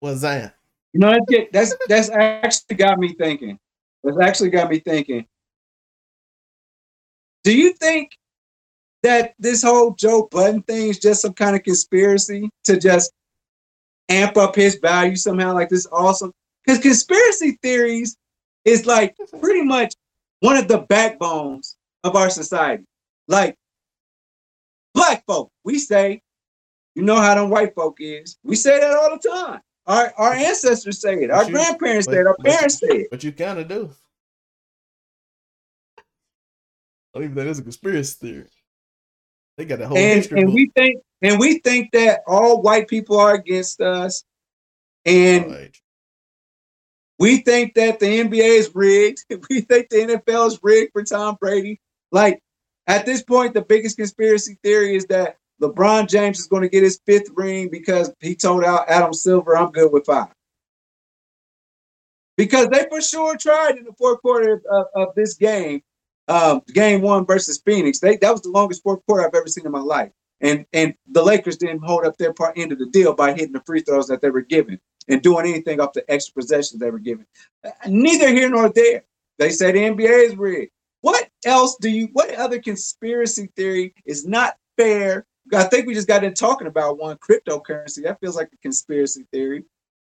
What's 0.00 0.20
that? 0.20 0.54
You 0.92 1.00
know, 1.00 1.18
that's 1.52 1.74
that's 1.88 2.10
actually 2.10 2.76
got 2.76 2.98
me 2.98 3.14
thinking. 3.14 3.58
That's 4.04 4.18
actually 4.18 4.50
got 4.50 4.70
me 4.70 4.78
thinking. 4.78 5.26
Do 7.44 7.56
you 7.56 7.72
think 7.74 8.12
that 9.02 9.34
this 9.38 9.62
whole 9.62 9.92
Joe 9.92 10.28
Budden 10.30 10.62
thing 10.62 10.88
is 10.88 10.98
just 10.98 11.22
some 11.22 11.32
kind 11.32 11.54
of 11.54 11.62
conspiracy 11.62 12.50
to 12.64 12.78
just 12.78 13.12
amp 14.08 14.36
up 14.36 14.54
his 14.54 14.76
value 14.76 15.16
somehow? 15.16 15.54
Like 15.54 15.68
this 15.68 15.86
awesome 15.92 16.32
because 16.64 16.80
conspiracy 16.80 17.58
theories 17.62 18.16
is 18.64 18.86
like 18.86 19.16
pretty 19.40 19.62
much 19.62 19.94
one 20.40 20.56
of 20.56 20.68
the 20.68 20.78
backbones 20.78 21.75
of 22.06 22.16
our 22.16 22.30
society. 22.30 22.84
Like 23.28 23.56
black 24.94 25.24
folk, 25.26 25.50
we 25.64 25.78
say 25.78 26.22
you 26.94 27.02
know 27.02 27.16
how 27.16 27.34
them 27.34 27.50
white 27.50 27.74
folk 27.74 27.98
is. 28.00 28.38
We 28.42 28.56
say 28.56 28.80
that 28.80 28.96
all 28.96 29.10
the 29.10 29.28
time. 29.28 29.60
Our 29.86 30.12
our 30.16 30.32
ancestors 30.32 31.00
say 31.00 31.14
it. 31.14 31.30
Our 31.30 31.44
you, 31.44 31.52
grandparents 31.52 32.06
say 32.06 32.20
it. 32.20 32.26
Our 32.26 32.36
parents 32.42 32.78
say 32.78 32.88
it. 32.88 33.08
But 33.10 33.22
you 33.22 33.32
kind 33.32 33.58
of 33.58 33.68
do. 33.68 33.90
I 37.14 37.20
think 37.20 37.34
that 37.34 37.46
is 37.46 37.58
a 37.58 37.62
conspiracy 37.62 38.16
theory. 38.18 38.48
They 39.56 39.64
got 39.64 39.80
a 39.80 39.88
whole 39.88 39.96
and, 39.96 40.16
history. 40.16 40.40
And 40.40 40.48
book. 40.48 40.54
we 40.54 40.70
think 40.74 41.02
and 41.22 41.38
we 41.38 41.58
think 41.58 41.90
that 41.92 42.20
all 42.26 42.62
white 42.62 42.88
people 42.88 43.18
are 43.18 43.34
against 43.34 43.80
us. 43.80 44.24
And 45.04 45.50
right. 45.50 45.76
we 47.18 47.38
think 47.38 47.74
that 47.74 48.00
the 48.00 48.06
NBA 48.06 48.58
is 48.58 48.74
rigged. 48.74 49.24
We 49.50 49.60
think 49.60 49.88
the 49.90 49.96
NFL 49.96 50.48
is 50.48 50.60
rigged 50.62 50.92
for 50.92 51.04
Tom 51.04 51.36
Brady. 51.40 51.80
Like 52.12 52.42
at 52.86 53.06
this 53.06 53.22
point, 53.22 53.54
the 53.54 53.62
biggest 53.62 53.96
conspiracy 53.96 54.58
theory 54.62 54.96
is 54.96 55.06
that 55.06 55.36
LeBron 55.60 56.08
James 56.08 56.38
is 56.38 56.46
going 56.46 56.62
to 56.62 56.68
get 56.68 56.82
his 56.82 57.00
fifth 57.06 57.30
ring 57.34 57.68
because 57.70 58.12
he 58.20 58.34
told 58.34 58.64
out 58.64 58.88
Adam 58.88 59.12
Silver, 59.12 59.56
I'm 59.56 59.70
good 59.70 59.92
with 59.92 60.06
five. 60.06 60.28
Because 62.36 62.68
they 62.68 62.86
for 62.90 63.00
sure 63.00 63.36
tried 63.36 63.78
in 63.78 63.84
the 63.84 63.94
fourth 63.94 64.20
quarter 64.20 64.60
of, 64.70 64.86
of 64.94 65.14
this 65.14 65.34
game, 65.34 65.82
um, 66.28 66.60
game 66.72 67.00
one 67.00 67.24
versus 67.24 67.60
Phoenix. 67.64 67.98
They 67.98 68.16
that 68.18 68.30
was 68.30 68.42
the 68.42 68.50
longest 68.50 68.82
fourth 68.82 69.00
quarter 69.06 69.26
I've 69.26 69.34
ever 69.34 69.46
seen 69.46 69.64
in 69.64 69.72
my 69.72 69.80
life. 69.80 70.12
And 70.42 70.66
and 70.74 70.94
the 71.10 71.22
Lakers 71.22 71.56
didn't 71.56 71.84
hold 71.84 72.04
up 72.04 72.18
their 72.18 72.34
part 72.34 72.58
end 72.58 72.72
of 72.72 72.78
the 72.78 72.90
deal 72.90 73.14
by 73.14 73.32
hitting 73.32 73.52
the 73.52 73.62
free 73.64 73.80
throws 73.80 74.08
that 74.08 74.20
they 74.20 74.28
were 74.28 74.42
given 74.42 74.78
and 75.08 75.22
doing 75.22 75.46
anything 75.46 75.80
off 75.80 75.94
the 75.94 76.04
extra 76.10 76.34
possessions 76.34 76.78
they 76.78 76.90
were 76.90 76.98
given. 76.98 77.24
Neither 77.86 78.28
here 78.28 78.50
nor 78.50 78.68
there. 78.68 79.04
They 79.38 79.50
say 79.50 79.72
the 79.72 79.78
NBA 79.78 80.26
is 80.26 80.36
rigged. 80.36 80.72
Else 81.46 81.76
do 81.80 81.88
you? 81.88 82.08
What 82.12 82.34
other 82.34 82.60
conspiracy 82.60 83.50
theory 83.56 83.94
is 84.04 84.26
not 84.26 84.56
fair 84.76 85.24
I 85.54 85.64
think 85.64 85.86
we 85.86 85.94
just 85.94 86.08
got 86.08 86.24
in 86.24 86.34
talking 86.34 86.66
about 86.66 86.98
one 86.98 87.16
cryptocurrency. 87.18 88.02
That 88.02 88.18
feels 88.20 88.36
like 88.36 88.50
a 88.52 88.56
conspiracy 88.58 89.26
theory. 89.32 89.64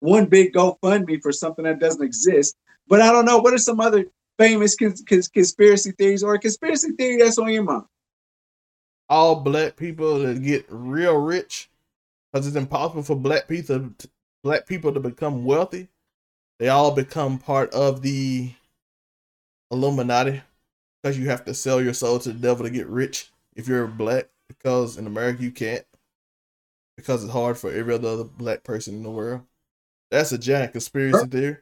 One 0.01 0.26
big 0.26 0.53
GoFundMe 0.53 1.22
for 1.22 1.33
something 1.33 1.64
that 1.64 1.78
doesn't 1.78 2.05
exist. 2.05 2.57
But 2.89 3.01
I 3.01 3.12
don't 3.12 3.24
know. 3.24 3.39
What 3.39 3.55
are 3.55 3.59
some 3.59 3.80
other 3.80 4.05
famous 4.39 4.74
cons- 4.74 5.03
cons- 5.09 5.28
conspiracy 5.28 5.93
theories 5.93 6.22
or 6.22 6.35
a 6.35 6.39
conspiracy 6.39 6.93
theory 6.93 7.18
that's 7.18 7.39
on 7.39 7.53
your 7.53 7.62
mind? 7.62 7.85
All 9.09 9.37
black 9.37 9.76
people 9.76 10.22
to 10.22 10.39
get 10.39 10.66
real 10.68 11.16
rich 11.16 11.70
because 12.33 12.47
it's 12.47 12.57
impossible 12.57 13.03
for 13.03 13.16
black 13.16 13.49
people 13.49 13.91
to, 13.99 14.09
black 14.43 14.66
people 14.66 14.93
to 14.93 15.01
become 15.01 15.45
wealthy. 15.45 15.89
They 16.59 16.68
all 16.68 16.91
become 16.91 17.39
part 17.39 17.72
of 17.72 18.03
the 18.03 18.53
Illuminati 19.70 20.43
because 21.03 21.18
you 21.18 21.28
have 21.28 21.44
to 21.44 21.55
sell 21.55 21.82
your 21.82 21.94
soul 21.94 22.18
to 22.20 22.32
the 22.32 22.38
devil 22.38 22.64
to 22.64 22.70
get 22.70 22.86
rich 22.86 23.30
if 23.55 23.66
you're 23.68 23.86
black 23.86 24.28
because 24.48 24.98
in 24.98 25.07
America 25.07 25.42
you 25.42 25.50
can't 25.50 25.84
because 26.96 27.24
it's 27.24 27.32
hard 27.32 27.59
for 27.59 27.72
every 27.72 27.94
other 27.94 28.24
black 28.24 28.62
person 28.62 28.94
in 28.94 29.03
the 29.03 29.11
world. 29.11 29.42
That's 30.11 30.32
a 30.32 30.38
giant 30.38 30.72
conspiracy 30.72 31.26
theory. 31.26 31.57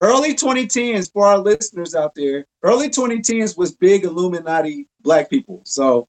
Early 0.00 0.34
2010s 0.34 1.12
for 1.12 1.24
our 1.26 1.38
listeners 1.38 1.94
out 1.94 2.14
there. 2.16 2.44
Early 2.64 2.88
2010s 2.88 3.56
was 3.56 3.72
big 3.72 4.04
Illuminati 4.04 4.88
black 5.00 5.30
people. 5.30 5.62
So 5.64 6.08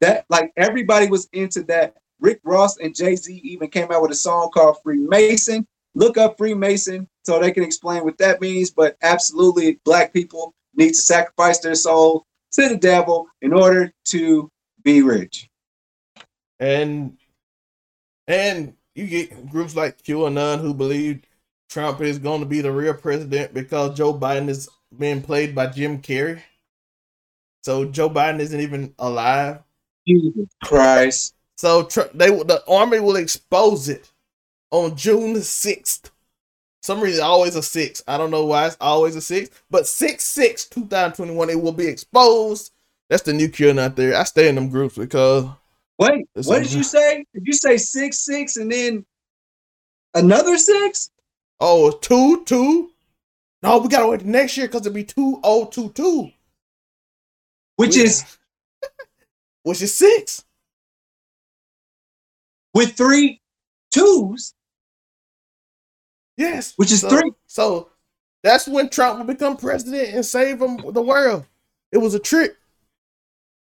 that 0.00 0.26
like 0.28 0.52
everybody 0.56 1.08
was 1.08 1.28
into 1.32 1.62
that. 1.64 1.96
Rick 2.20 2.40
Ross 2.44 2.76
and 2.78 2.94
Jay 2.94 3.16
Z 3.16 3.40
even 3.42 3.68
came 3.68 3.90
out 3.90 4.02
with 4.02 4.12
a 4.12 4.16
song 4.16 4.50
called 4.52 4.76
Freemason. 4.82 5.66
Look 5.94 6.18
up 6.18 6.38
Freemason 6.38 7.08
so 7.24 7.40
they 7.40 7.50
can 7.50 7.64
explain 7.64 8.04
what 8.04 8.18
that 8.18 8.40
means. 8.40 8.70
But 8.70 8.96
absolutely, 9.02 9.80
black 9.84 10.12
people 10.12 10.54
need 10.74 10.90
to 10.90 10.94
sacrifice 10.94 11.58
their 11.60 11.74
soul 11.74 12.26
to 12.52 12.68
the 12.68 12.76
devil 12.76 13.26
in 13.40 13.52
order 13.52 13.92
to 14.06 14.50
be 14.82 15.02
rich. 15.02 15.48
And 16.60 17.16
and 18.28 18.74
you 18.94 19.06
get 19.06 19.50
groups 19.50 19.74
like 19.74 20.02
QAnon 20.02 20.60
who 20.60 20.74
believe 20.74 21.22
Trump 21.68 22.00
is 22.00 22.18
going 22.18 22.40
to 22.40 22.46
be 22.46 22.60
the 22.60 22.70
real 22.70 22.94
president 22.94 23.54
because 23.54 23.96
Joe 23.96 24.14
Biden 24.14 24.48
is 24.48 24.68
being 24.96 25.22
played 25.22 25.54
by 25.54 25.66
Jim 25.68 26.00
Carrey. 26.00 26.40
So 27.62 27.86
Joe 27.86 28.10
Biden 28.10 28.40
isn't 28.40 28.60
even 28.60 28.94
alive. 28.98 29.62
Jesus 30.06 30.48
Christ! 30.62 31.34
So 31.56 31.82
they 32.14 32.28
the 32.28 32.62
army 32.68 33.00
will 33.00 33.16
expose 33.16 33.88
it 33.88 34.10
on 34.70 34.96
June 34.96 35.32
the 35.32 35.42
sixth. 35.42 36.11
Some 36.82 37.00
reason 37.00 37.22
always 37.24 37.56
a 37.56 37.62
six. 37.62 38.02
I 38.08 38.18
don't 38.18 38.30
know 38.30 38.44
why 38.44 38.66
it's 38.66 38.76
always 38.80 39.16
a 39.16 39.20
six, 39.20 39.50
but 39.70 39.86
six 39.86 40.24
six 40.24 40.66
2021 40.66 41.50
it 41.50 41.60
will 41.60 41.72
be 41.72 41.86
exposed 41.86 42.72
that's 43.12 43.24
the 43.24 43.34
new 43.34 43.50
cure 43.50 43.74
not 43.74 43.94
there. 43.94 44.16
I 44.16 44.24
stay 44.24 44.48
in 44.48 44.54
them 44.54 44.70
groups 44.70 44.96
because 44.96 45.44
wait, 45.98 46.26
what 46.32 46.62
did 46.62 46.72
you 46.72 46.82
say? 46.82 47.26
Did 47.34 47.42
you 47.44 47.52
say 47.52 47.76
six 47.76 48.20
six 48.20 48.56
and 48.56 48.72
then 48.72 49.04
another 50.14 50.56
six? 50.56 51.10
Oh, 51.60 51.90
two 51.90 52.42
two. 52.46 52.90
No, 53.62 53.76
we 53.80 53.88
gotta 53.88 54.08
wait 54.08 54.24
next 54.24 54.56
year 54.56 54.66
because 54.66 54.86
it'll 54.86 54.94
be 54.94 55.04
two 55.04 55.38
oh 55.44 55.66
two 55.66 55.90
two. 55.90 56.30
Which 57.76 57.98
is 57.98 58.24
which 59.62 59.82
is 59.82 59.94
six. 59.94 60.42
With 62.72 62.96
three 62.96 63.42
twos. 63.90 64.54
Yes. 66.36 66.74
Which 66.76 66.92
is 66.92 67.00
so, 67.00 67.08
three. 67.08 67.32
So 67.46 67.90
that's 68.42 68.66
when 68.66 68.88
Trump 68.88 69.18
will 69.18 69.26
become 69.26 69.56
president 69.56 70.14
and 70.14 70.24
save 70.24 70.58
them 70.58 70.78
the 70.92 71.02
world. 71.02 71.46
It 71.92 71.98
was 71.98 72.14
a 72.14 72.18
trick. 72.18 72.56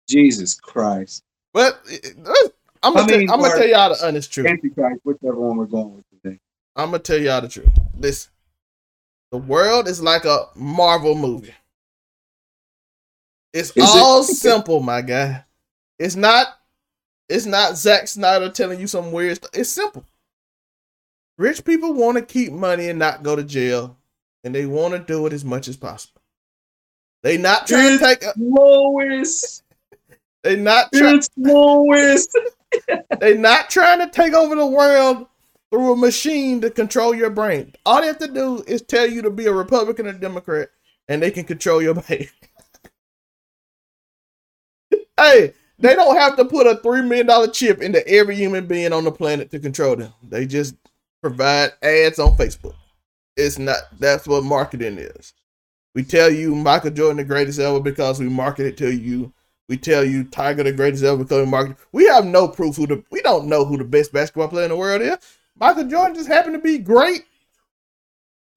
Jesus 0.08 0.54
Christ. 0.54 1.24
But 1.54 1.80
uh, 2.26 2.34
I'm 2.84 2.94
gonna, 2.94 3.14
I 3.14 3.18
mean, 3.18 3.28
tell, 3.28 3.36
I'm 3.36 3.42
gonna 3.42 3.58
tell 3.58 3.68
y'all 3.68 3.96
the 3.96 4.08
honest 4.08 4.32
truth. 4.32 4.48
Antichrist, 4.48 5.02
whichever 5.04 5.36
one 5.36 5.58
we're 5.58 5.66
going 5.66 5.96
with 5.96 6.06
today. 6.10 6.40
I'm 6.76 6.92
gonna 6.92 7.00
tell 7.00 7.18
y'all 7.18 7.42
the 7.42 7.48
truth. 7.48 7.70
This 7.96 8.30
the 9.32 9.38
world 9.38 9.88
is 9.88 10.02
like 10.02 10.26
a 10.26 10.48
Marvel 10.56 11.16
movie. 11.16 11.54
It's 13.54 13.72
is 13.76 13.84
all 13.86 14.20
it? 14.20 14.26
simple, 14.26 14.82
my 14.82 15.02
guy. 15.02 15.46
It's 15.98 16.16
not 16.16 16.48
it's 17.30 17.46
not 17.46 17.78
Zack 17.78 18.08
Snyder 18.08 18.50
telling 18.50 18.80
you 18.80 18.88
some 18.88 19.12
weird 19.12 19.38
stuff. 19.38 19.52
It's 19.54 19.70
simple. 19.70 20.06
Rich 21.38 21.66
people 21.66 21.94
want 21.94 22.18
to 22.18 22.24
keep 22.24 22.54
money 22.54 22.90
and 22.90 23.00
not 23.00 23.24
go 23.24 23.36
to 23.36 23.44
jail, 23.44 23.98
and 24.44 24.56
they 24.56 24.66
want 24.66 24.94
to 24.94 25.00
do 25.00 25.26
it 25.26 25.34
as 25.34 25.44
much 25.44 25.68
as 25.68 25.76
possible. 25.76 26.22
They 27.24 27.38
not 27.38 27.68
trying 27.68 27.94
it's 27.94 28.02
to 28.02 28.08
take 28.08 28.24
a, 28.24 28.34
lowest 28.38 29.64
they 30.44 30.56
not 30.56 30.92
trying. 30.94 31.22
they 33.20 33.36
not 33.36 33.70
trying 33.70 34.00
to 34.00 34.10
take 34.10 34.34
over 34.34 34.56
the 34.56 34.66
world 34.66 35.28
through 35.72 35.94
a 35.94 35.96
machine 35.96 36.62
to 36.62 36.70
control 36.70 37.16
your 37.16 37.30
brain. 37.30 37.74
All 37.86 38.00
they 38.00 38.08
have 38.08 38.20
to 38.20 38.28
do 38.28 38.64
is 38.68 38.82
tell 38.82 39.10
you 39.10 39.22
to 39.24 39.32
be 39.32 39.48
a 39.48 39.52
Republican 39.52 40.08
or 40.08 40.14
Democrat, 40.14 40.70
and 41.08 41.22
they 41.22 41.32
can 41.32 41.46
control 41.46 41.82
your 41.82 41.94
brain. 42.02 42.28
hey, 45.18 45.54
they 45.80 45.96
don't 45.96 46.16
have 46.16 46.38
to 46.38 46.46
put 46.46 46.68
a 46.68 46.78
three 46.78 47.02
million 47.02 47.26
dollar 47.26 47.48
chip 47.48 47.82
into 47.82 48.08
every 48.08 48.36
human 48.36 48.68
being 48.68 48.94
on 48.94 49.04
the 49.04 49.12
planet 49.12 49.52
to 49.52 49.60
control 49.60 49.96
them. 49.96 50.14
They 50.24 50.46
just 50.46 50.76
provide 51.26 51.72
ads 51.82 52.20
on 52.20 52.38
Facebook. 52.38 52.76
It's 53.36 53.58
not 53.58 53.78
that's 54.00 54.28
what 54.28 54.44
marketing 54.44 55.00
is. 55.00 55.34
We 55.96 56.04
tell 56.04 56.30
you 56.30 56.54
Michael 56.54 56.92
Jordan 56.92 57.18
the 57.18 57.24
greatest 57.24 57.60
ever 57.60 57.80
because 57.80 58.20
we 58.20 58.30
market 58.30 58.68
it 58.68 58.78
to 58.78 58.94
you. 58.94 59.34
We 59.68 59.78
tell 59.78 60.04
you 60.04 60.26
Tiger 60.26 60.62
the 60.62 60.72
greatest 60.72 61.04
ever 61.04 61.24
because 61.24 61.44
we 61.44 61.50
market. 61.50 61.78
We 61.92 62.06
have 62.06 62.26
no 62.26 62.48
proof 62.48 62.76
who 62.76 62.86
the 62.86 63.04
we 63.10 63.22
don't 63.22 63.48
know 63.48 63.66
who 63.66 63.76
the 63.76 63.84
best 63.84 64.14
basketball 64.14 64.50
player 64.50 64.66
in 64.66 64.70
the 64.70 64.78
world 64.78 65.02
is. 65.02 65.18
Michael 65.60 65.86
Jordan 65.86 66.14
just 66.14 66.28
happened 66.28 66.54
to 66.54 66.60
be 66.60 66.78
great. 66.78 67.26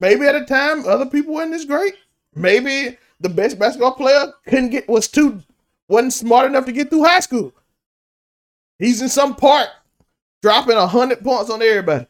Maybe 0.01 0.27
at 0.27 0.35
a 0.35 0.45
time 0.45 0.87
other 0.87 1.07
people 1.07 1.35
weren't 1.35 1.55
as 1.55 1.65
great. 1.65 1.95
Maybe 2.35 2.99
the 3.19 3.31
best 3.31 3.59
basketball 3.59 3.95
player 3.95 4.31
couldn't 4.45 4.71
get 4.71 4.91
was 4.91 5.09
too 5.09 5.43
wasn't 5.89 6.13
smart 6.13 6.45
enough 6.45 6.67
to 6.67 6.73
get 6.73 6.91
through 6.91 7.05
high 7.05 7.21
school. 7.21 7.55
He's 8.79 9.01
in 9.01 9.09
some 9.09 9.37
park 9.37 9.71
dropping 10.43 10.77
hundred 10.77 11.25
points 11.25 11.49
on 11.51 11.63
everybody. 11.63 12.07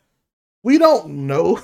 We 0.63 0.79
don't 0.79 1.27
know. 1.27 1.61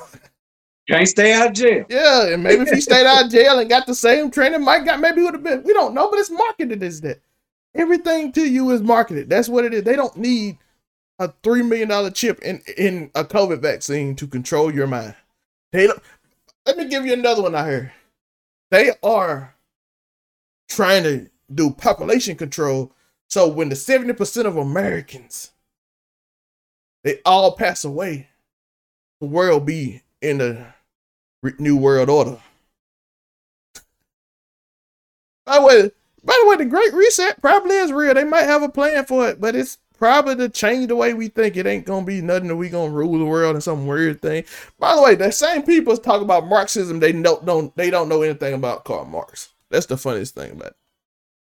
Can't 0.89 1.09
stay 1.09 1.33
out 1.33 1.49
of 1.49 1.53
jail. 1.55 1.85
Yeah, 1.89 2.29
and 2.29 2.43
maybe 2.43 2.63
if 2.63 2.71
he 2.71 2.81
stayed 2.81 3.07
out 3.07 3.25
of 3.25 3.31
jail 3.31 3.59
and 3.59 3.71
got 3.71 3.87
the 3.87 3.95
same 3.95 4.31
training, 4.31 4.63
Mike 4.65 4.85
got 4.85 5.01
maybe 5.01 5.23
would 5.23 5.35
have 5.35 5.43
been. 5.43 5.63
We 5.63 5.73
don't 5.73 5.95
know, 5.95 6.11
but 6.11 6.19
it's 6.21 6.31
marketed 6.31 6.83
as 6.83 7.01
that. 7.03 7.21
Everything 7.75 8.33
to 8.33 8.43
you 8.49 8.71
is 8.71 8.83
marketed. 8.83 9.31
That's 9.31 9.49
what 9.49 9.65
it 9.65 9.73
is. 9.75 9.83
They 9.85 9.97
don't 9.97 10.17
need 10.17 10.59
a 11.19 11.33
three 11.43 11.63
million 11.63 11.89
dollar 11.89 12.11
chip 12.11 12.41
in 12.43 12.61
in 12.77 13.11
a 13.15 13.25
COVID 13.25 13.63
vaccine 13.63 14.15
to 14.17 14.27
control 14.27 14.75
your 14.75 14.87
mind. 14.87 15.15
They 15.73 15.87
don't. 15.87 16.03
Let 16.67 16.77
me 16.77 16.87
give 16.87 17.07
you 17.07 17.15
another 17.15 17.43
one. 17.43 17.55
out 17.55 17.67
here. 17.69 17.93
they 18.71 18.93
are 19.03 19.55
trying 20.69 21.03
to 21.05 21.31
do 21.55 21.71
population 21.71 22.37
control. 22.37 22.93
So 23.29 23.49
when 23.49 23.71
the 23.71 23.77
seventy 23.77 24.13
percent 24.13 24.47
of 24.47 24.57
Americans 24.59 25.51
they 27.05 27.21
all 27.25 27.53
pass 27.57 27.85
away, 27.85 28.29
world 29.25 29.67
be 29.67 30.03
in 30.21 30.39
the 30.39 30.65
new 31.59 31.77
world 31.77 32.09
order. 32.09 32.39
By 35.45 35.59
the 35.59 35.65
way, 35.65 35.91
by 36.25 36.41
the 36.43 36.49
way, 36.49 36.57
the 36.57 36.65
Great 36.65 36.93
Reset 36.95 37.41
probably 37.41 37.77
is 37.77 37.93
real. 37.93 38.15
They 38.15 38.25
might 38.25 38.45
have 38.45 38.63
a 38.63 38.69
plan 38.69 39.05
for 39.05 39.29
it, 39.29 39.41
but 39.41 39.55
it's 39.55 39.79
probably 39.99 40.37
to 40.37 40.49
change 40.49 40.89
the 40.89 40.97
way 40.97 41.13
we 41.15 41.29
think. 41.29 41.57
It 41.57 41.67
ain't 41.67 41.87
gonna 41.87 42.07
be 42.07 42.23
nothing 42.23 42.49
that 42.49 42.57
we 42.57 42.71
gonna 42.71 42.93
rule 42.93 43.19
the 43.19 43.25
world 43.25 43.55
in 43.55 43.61
some 43.61 43.87
weird 43.87 44.23
thing. 44.23 44.45
By 44.79 44.97
the 44.97 45.03
way, 45.03 45.15
the 45.15 45.31
same 45.31 45.63
people 45.63 45.97
talk 45.97 46.23
about 46.23 46.47
Marxism. 46.47 47.01
They 47.01 47.13
don't 47.13 47.45
don't 47.45 47.77
they 47.77 47.91
don't 47.91 48.09
know 48.09 48.23
anything 48.23 48.55
about 48.55 48.85
Karl 48.85 49.05
Marx. 49.05 49.53
That's 49.71 49.87
the 49.87 49.97
funniest 49.97 50.35
thing 50.35 50.53
about 50.53 50.69
it. 50.69 50.77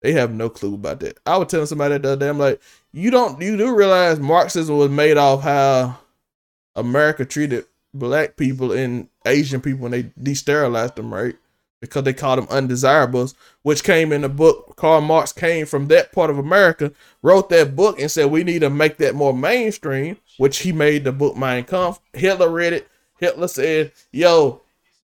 They 0.01 0.13
have 0.13 0.34
no 0.34 0.49
clue 0.49 0.73
about 0.73 0.99
that. 1.01 1.19
I 1.27 1.38
was 1.38 1.47
telling 1.49 1.67
somebody 1.67 1.97
the 1.97 2.13
other 2.13 2.19
day, 2.19 2.29
I'm 2.29 2.39
like, 2.39 2.59
you 2.91 3.11
don't 3.11 3.39
you 3.39 3.55
do 3.55 3.75
realize 3.75 4.19
Marxism 4.19 4.77
was 4.77 4.89
made 4.89 5.17
off 5.17 5.43
how 5.43 5.99
America 6.75 7.23
treated 7.23 7.65
black 7.93 8.37
people 8.37 8.71
and 8.71 9.07
Asian 9.25 9.61
people 9.61 9.85
and 9.85 9.93
they 9.93 10.03
desterilized 10.31 10.95
them, 10.95 11.13
right? 11.13 11.35
Because 11.79 12.03
they 12.03 12.13
called 12.13 12.37
them 12.37 12.47
undesirables, 12.49 13.33
which 13.63 13.83
came 13.83 14.11
in 14.11 14.21
the 14.21 14.29
book. 14.29 14.75
Karl 14.75 15.01
Marx 15.01 15.33
came 15.33 15.65
from 15.65 15.87
that 15.87 16.11
part 16.11 16.29
of 16.29 16.37
America, 16.37 16.91
wrote 17.23 17.49
that 17.49 17.75
book, 17.75 17.99
and 17.99 18.11
said 18.11 18.29
we 18.29 18.43
need 18.43 18.59
to 18.59 18.69
make 18.69 18.97
that 18.97 19.15
more 19.15 19.33
mainstream, 19.33 20.17
which 20.37 20.59
he 20.59 20.71
made 20.71 21.03
the 21.03 21.11
book 21.11 21.35
Mein 21.35 21.63
Kampf. 21.63 21.99
Hitler 22.13 22.49
read 22.49 22.73
it. 22.73 22.87
Hitler 23.19 23.47
said, 23.47 23.91
Yo, 24.11 24.61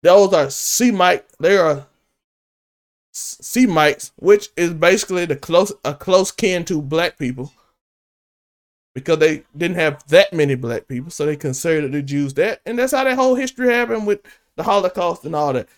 those 0.03 0.33
are 0.35 0.51
Semite, 0.51 1.25
they 1.41 1.57
are 1.57 1.87
Semites, 3.13 4.13
which 4.17 4.51
is 4.57 4.75
basically 4.75 5.25
the 5.25 5.37
close 5.37 5.73
a 5.85 5.95
close 5.95 6.31
kin 6.31 6.65
to 6.67 6.81
black 6.81 7.19
people 7.19 7.53
because 8.99 9.19
they 9.19 9.45
didn't 9.57 9.77
have 9.77 10.07
that 10.09 10.33
many 10.33 10.55
black 10.55 10.89
people, 10.89 11.11
so 11.11 11.27
they 11.27 11.37
considered 11.37 11.93
the 11.93 12.03
Jews 12.03 12.35
that, 12.35 12.61
and 12.67 12.79
that's 12.79 12.93
how 12.93 13.05
that 13.05 13.17
whole 13.17 13.35
history 13.35 13.69
happened 13.69 14.07
with 14.07 14.21
the 14.57 14.63
Holocaust 14.63 15.25
and 15.25 15.35
all 15.35 15.53
that. 15.53 15.69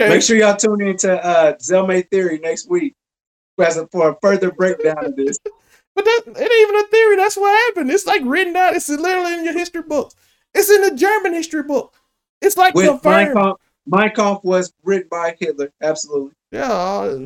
Okay. 0.00 0.10
Make 0.10 0.22
sure 0.22 0.36
y'all 0.36 0.56
tune 0.56 0.80
in 0.80 0.96
to 0.98 1.24
uh, 1.24 1.56
Zelmae 1.56 2.08
Theory 2.08 2.38
next 2.38 2.70
week 2.70 2.94
for 3.90 4.10
a 4.10 4.16
further 4.22 4.52
breakdown 4.52 5.04
of 5.04 5.16
this. 5.16 5.38
But 5.94 6.04
that 6.04 6.22
it 6.28 6.38
ain't 6.40 6.52
even 6.52 6.76
a 6.76 6.86
theory. 6.86 7.16
That's 7.16 7.36
what 7.36 7.50
happened. 7.66 7.90
It's 7.90 8.06
like 8.06 8.22
written 8.24 8.52
down. 8.52 8.76
It's 8.76 8.88
literally 8.88 9.34
in 9.34 9.44
your 9.44 9.52
history 9.52 9.82
books. 9.82 10.14
It's 10.54 10.70
in 10.70 10.82
the 10.82 10.94
German 10.94 11.34
history 11.34 11.64
book. 11.64 11.92
It's 12.40 12.56
like 12.56 12.72
With 12.76 12.86
confirmed. 12.86 13.34
Mein 13.34 13.34
Kampf, 13.34 13.60
Mein 13.84 14.10
Kampf 14.14 14.44
was 14.44 14.72
written 14.84 15.08
by 15.10 15.34
Hitler. 15.40 15.72
Absolutely. 15.82 16.30
Yeah, 16.52 17.18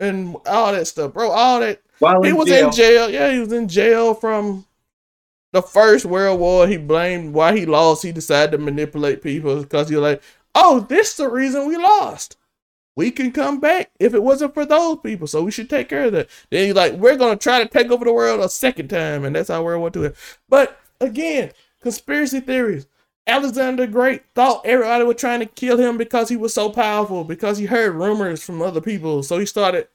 and 0.00 0.36
all 0.46 0.72
that 0.72 0.86
stuff, 0.86 1.12
bro. 1.12 1.30
All 1.30 1.60
that 1.60 1.82
while 2.04 2.22
he 2.22 2.32
was 2.32 2.48
jail. 2.48 2.66
in 2.66 2.72
jail. 2.72 3.10
Yeah, 3.10 3.30
he 3.32 3.40
was 3.40 3.52
in 3.52 3.68
jail 3.68 4.14
from 4.14 4.66
the 5.52 5.62
first 5.62 6.04
World 6.04 6.40
War. 6.40 6.66
He 6.66 6.76
blamed 6.76 7.34
why 7.34 7.56
he 7.56 7.66
lost. 7.66 8.02
He 8.02 8.12
decided 8.12 8.52
to 8.52 8.58
manipulate 8.58 9.22
people 9.22 9.62
because 9.62 9.88
he 9.88 9.96
was 9.96 10.02
like, 10.02 10.22
"Oh, 10.54 10.80
this 10.80 11.10
is 11.10 11.16
the 11.16 11.28
reason 11.28 11.66
we 11.66 11.76
lost. 11.76 12.36
We 12.96 13.10
can 13.10 13.32
come 13.32 13.58
back 13.58 13.90
if 13.98 14.14
it 14.14 14.22
wasn't 14.22 14.54
for 14.54 14.64
those 14.64 14.98
people. 15.02 15.26
So 15.26 15.42
we 15.42 15.50
should 15.50 15.70
take 15.70 15.88
care 15.88 16.04
of 16.04 16.12
that." 16.12 16.28
Then 16.50 16.66
he's 16.66 16.74
like, 16.74 16.94
"We're 16.94 17.16
gonna 17.16 17.36
try 17.36 17.62
to 17.62 17.68
take 17.68 17.90
over 17.90 18.04
the 18.04 18.12
world 18.12 18.40
a 18.40 18.48
second 18.48 18.88
time," 18.88 19.24
and 19.24 19.34
that's 19.34 19.48
how 19.48 19.62
World 19.62 19.80
War 19.80 20.04
II. 20.04 20.12
But 20.48 20.78
again, 21.00 21.52
conspiracy 21.80 22.40
theories. 22.40 22.86
Alexander 23.26 23.86
Great 23.86 24.22
thought 24.34 24.66
everybody 24.66 25.02
was 25.04 25.16
trying 25.16 25.40
to 25.40 25.46
kill 25.46 25.78
him 25.78 25.96
because 25.96 26.28
he 26.28 26.36
was 26.36 26.52
so 26.52 26.68
powerful, 26.68 27.24
because 27.24 27.56
he 27.56 27.66
heard 27.66 27.94
rumors 27.94 28.42
from 28.42 28.60
other 28.60 28.82
people. 28.82 29.22
So 29.22 29.38
he 29.38 29.46
started 29.46 29.88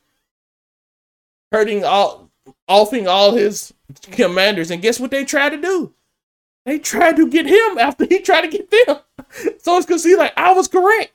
hurting 1.51 1.83
all 1.83 2.29
offing 2.67 3.07
all 3.07 3.33
his 3.33 3.73
commanders. 4.01 4.71
And 4.71 4.81
guess 4.81 4.99
what 4.99 5.11
they 5.11 5.25
tried 5.25 5.49
to 5.49 5.61
do? 5.61 5.93
They 6.65 6.79
tried 6.79 7.15
to 7.15 7.27
get 7.27 7.45
him 7.45 7.77
after 7.77 8.05
he 8.05 8.19
tried 8.19 8.41
to 8.41 8.47
get 8.47 8.69
them. 8.69 8.99
so 9.59 9.77
it's 9.77 9.85
cause 9.85 10.03
he's 10.03 10.17
like, 10.17 10.33
I 10.37 10.53
was 10.53 10.67
correct. 10.67 11.13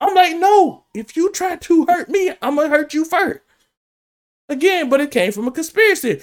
I'm 0.00 0.14
like, 0.14 0.36
no, 0.36 0.84
if 0.94 1.16
you 1.16 1.30
try 1.30 1.56
to 1.56 1.86
hurt 1.86 2.08
me, 2.08 2.32
I'm 2.42 2.56
gonna 2.56 2.68
hurt 2.68 2.94
you 2.94 3.04
first. 3.04 3.40
Again, 4.48 4.88
but 4.90 5.00
it 5.00 5.10
came 5.10 5.32
from 5.32 5.48
a 5.48 5.50
conspiracy. 5.50 6.20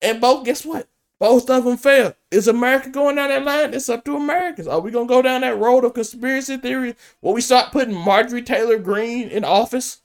And 0.00 0.20
both, 0.20 0.44
guess 0.44 0.64
what? 0.64 0.88
Both 1.18 1.48
of 1.48 1.64
them 1.64 1.76
failed. 1.76 2.14
Is 2.30 2.48
America 2.48 2.90
going 2.90 3.16
down 3.16 3.28
that 3.28 3.44
line? 3.44 3.72
It's 3.72 3.88
up 3.88 4.04
to 4.04 4.16
Americans. 4.16 4.68
Are 4.68 4.80
we 4.80 4.90
gonna 4.90 5.06
go 5.06 5.22
down 5.22 5.40
that 5.40 5.58
road 5.58 5.84
of 5.84 5.94
conspiracy 5.94 6.56
theory 6.56 6.96
Will 7.22 7.32
we 7.34 7.40
start 7.40 7.72
putting 7.72 7.94
Marjorie 7.94 8.42
Taylor 8.42 8.78
Greene 8.78 9.28
in 9.28 9.44
office? 9.44 10.02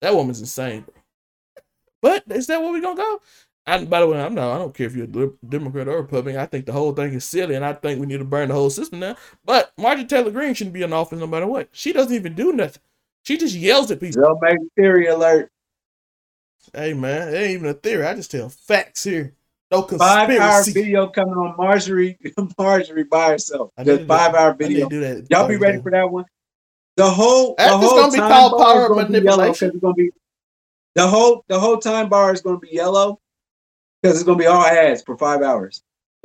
That 0.00 0.14
woman's 0.14 0.40
insane. 0.40 0.84
But 2.02 2.24
is 2.28 2.46
that 2.48 2.60
where 2.60 2.72
we're 2.72 2.80
gonna 2.80 2.96
go? 2.96 3.20
I, 3.66 3.84
by 3.84 4.00
the 4.00 4.06
way, 4.06 4.20
I'm 4.20 4.34
not. 4.34 4.54
I 4.54 4.58
don't 4.58 4.72
care 4.72 4.86
if 4.86 4.94
you're 4.94 5.06
a 5.06 5.30
Democrat 5.48 5.88
or 5.88 5.96
Republican. 5.96 6.40
I 6.40 6.46
think 6.46 6.66
the 6.66 6.72
whole 6.72 6.92
thing 6.92 7.12
is 7.12 7.24
silly, 7.24 7.56
and 7.56 7.64
I 7.64 7.72
think 7.72 7.98
we 7.98 8.06
need 8.06 8.18
to 8.18 8.24
burn 8.24 8.48
the 8.48 8.54
whole 8.54 8.70
system 8.70 9.00
down. 9.00 9.16
But 9.44 9.72
Marjorie 9.76 10.04
Taylor 10.04 10.30
Greene 10.30 10.54
shouldn't 10.54 10.74
be 10.74 10.82
in 10.82 10.92
office 10.92 11.18
no 11.18 11.26
matter 11.26 11.48
what. 11.48 11.68
She 11.72 11.92
doesn't 11.92 12.14
even 12.14 12.34
do 12.34 12.52
nothing. 12.52 12.82
She 13.24 13.36
just 13.36 13.56
yells 13.56 13.90
at 13.90 13.98
people. 13.98 14.22
Don't 14.22 14.40
make 14.40 14.58
theory 14.76 15.06
alert. 15.08 15.50
Hey 16.72 16.94
man, 16.94 17.28
it 17.28 17.36
ain't 17.36 17.50
even 17.50 17.68
a 17.68 17.74
theory. 17.74 18.06
I 18.06 18.14
just 18.14 18.30
tell 18.30 18.48
facts 18.48 19.02
here. 19.02 19.34
No 19.72 19.82
conspiracy. 19.82 20.38
Five 20.38 20.40
hour 20.40 20.64
video 20.64 21.08
coming 21.08 21.34
on 21.34 21.56
Marjorie, 21.56 22.18
Marjorie 22.58 23.02
by 23.02 23.30
herself. 23.30 23.72
Just 23.82 24.06
five 24.06 24.34
hour 24.34 24.54
video. 24.54 24.88
Do 24.88 25.00
that. 25.00 25.26
Y'all 25.28 25.48
be 25.48 25.56
ready 25.56 25.82
for 25.82 25.90
that 25.90 26.08
one. 26.08 26.24
The 26.96 27.10
whole, 27.10 27.56
the 27.58 27.68
whole 27.68 28.00
gonna 28.00 28.12
be 28.12 28.18
called 28.18 28.62
power 28.62 28.94
manipulation. 28.94 29.70
It's 29.70 29.80
gonna 29.80 29.94
be 29.94 30.10
the 30.96 31.06
whole 31.06 31.44
the 31.46 31.60
whole 31.60 31.76
time 31.76 32.08
bar 32.08 32.32
is 32.32 32.40
going 32.40 32.56
to 32.56 32.66
be 32.66 32.74
yellow 32.74 33.20
because 34.02 34.16
it's 34.16 34.24
going 34.24 34.38
to 34.38 34.42
be 34.42 34.48
all 34.48 34.64
ads 34.64 35.02
for 35.02 35.16
five 35.16 35.42
hours. 35.42 35.84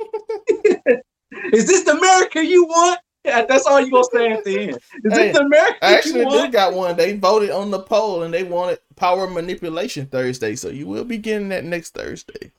is 1.52 1.66
this 1.66 1.84
the 1.84 1.92
America 1.92 2.44
you 2.44 2.64
want? 2.64 2.98
Yeah, 3.24 3.44
that's 3.44 3.66
all 3.66 3.80
you 3.80 3.92
gonna 3.92 4.04
say 4.12 4.32
at 4.32 4.42
the 4.42 4.58
end. 4.58 4.70
Is 4.72 4.80
hey, 5.04 5.10
this 5.10 5.36
the 5.36 5.44
America? 5.44 5.76
You 5.78 5.78
want? 5.78 5.82
I 5.82 5.96
actually 5.96 6.24
did 6.24 6.52
got 6.52 6.74
one. 6.74 6.96
They 6.96 7.16
voted 7.16 7.50
on 7.50 7.70
the 7.70 7.78
poll 7.78 8.24
and 8.24 8.34
they 8.34 8.42
wanted 8.42 8.80
power 8.96 9.28
manipulation 9.28 10.06
Thursday, 10.06 10.56
so 10.56 10.70
you 10.70 10.88
will 10.88 11.04
be 11.04 11.18
getting 11.18 11.50
that 11.50 11.64
next 11.64 11.94
Thursday. 11.94 12.50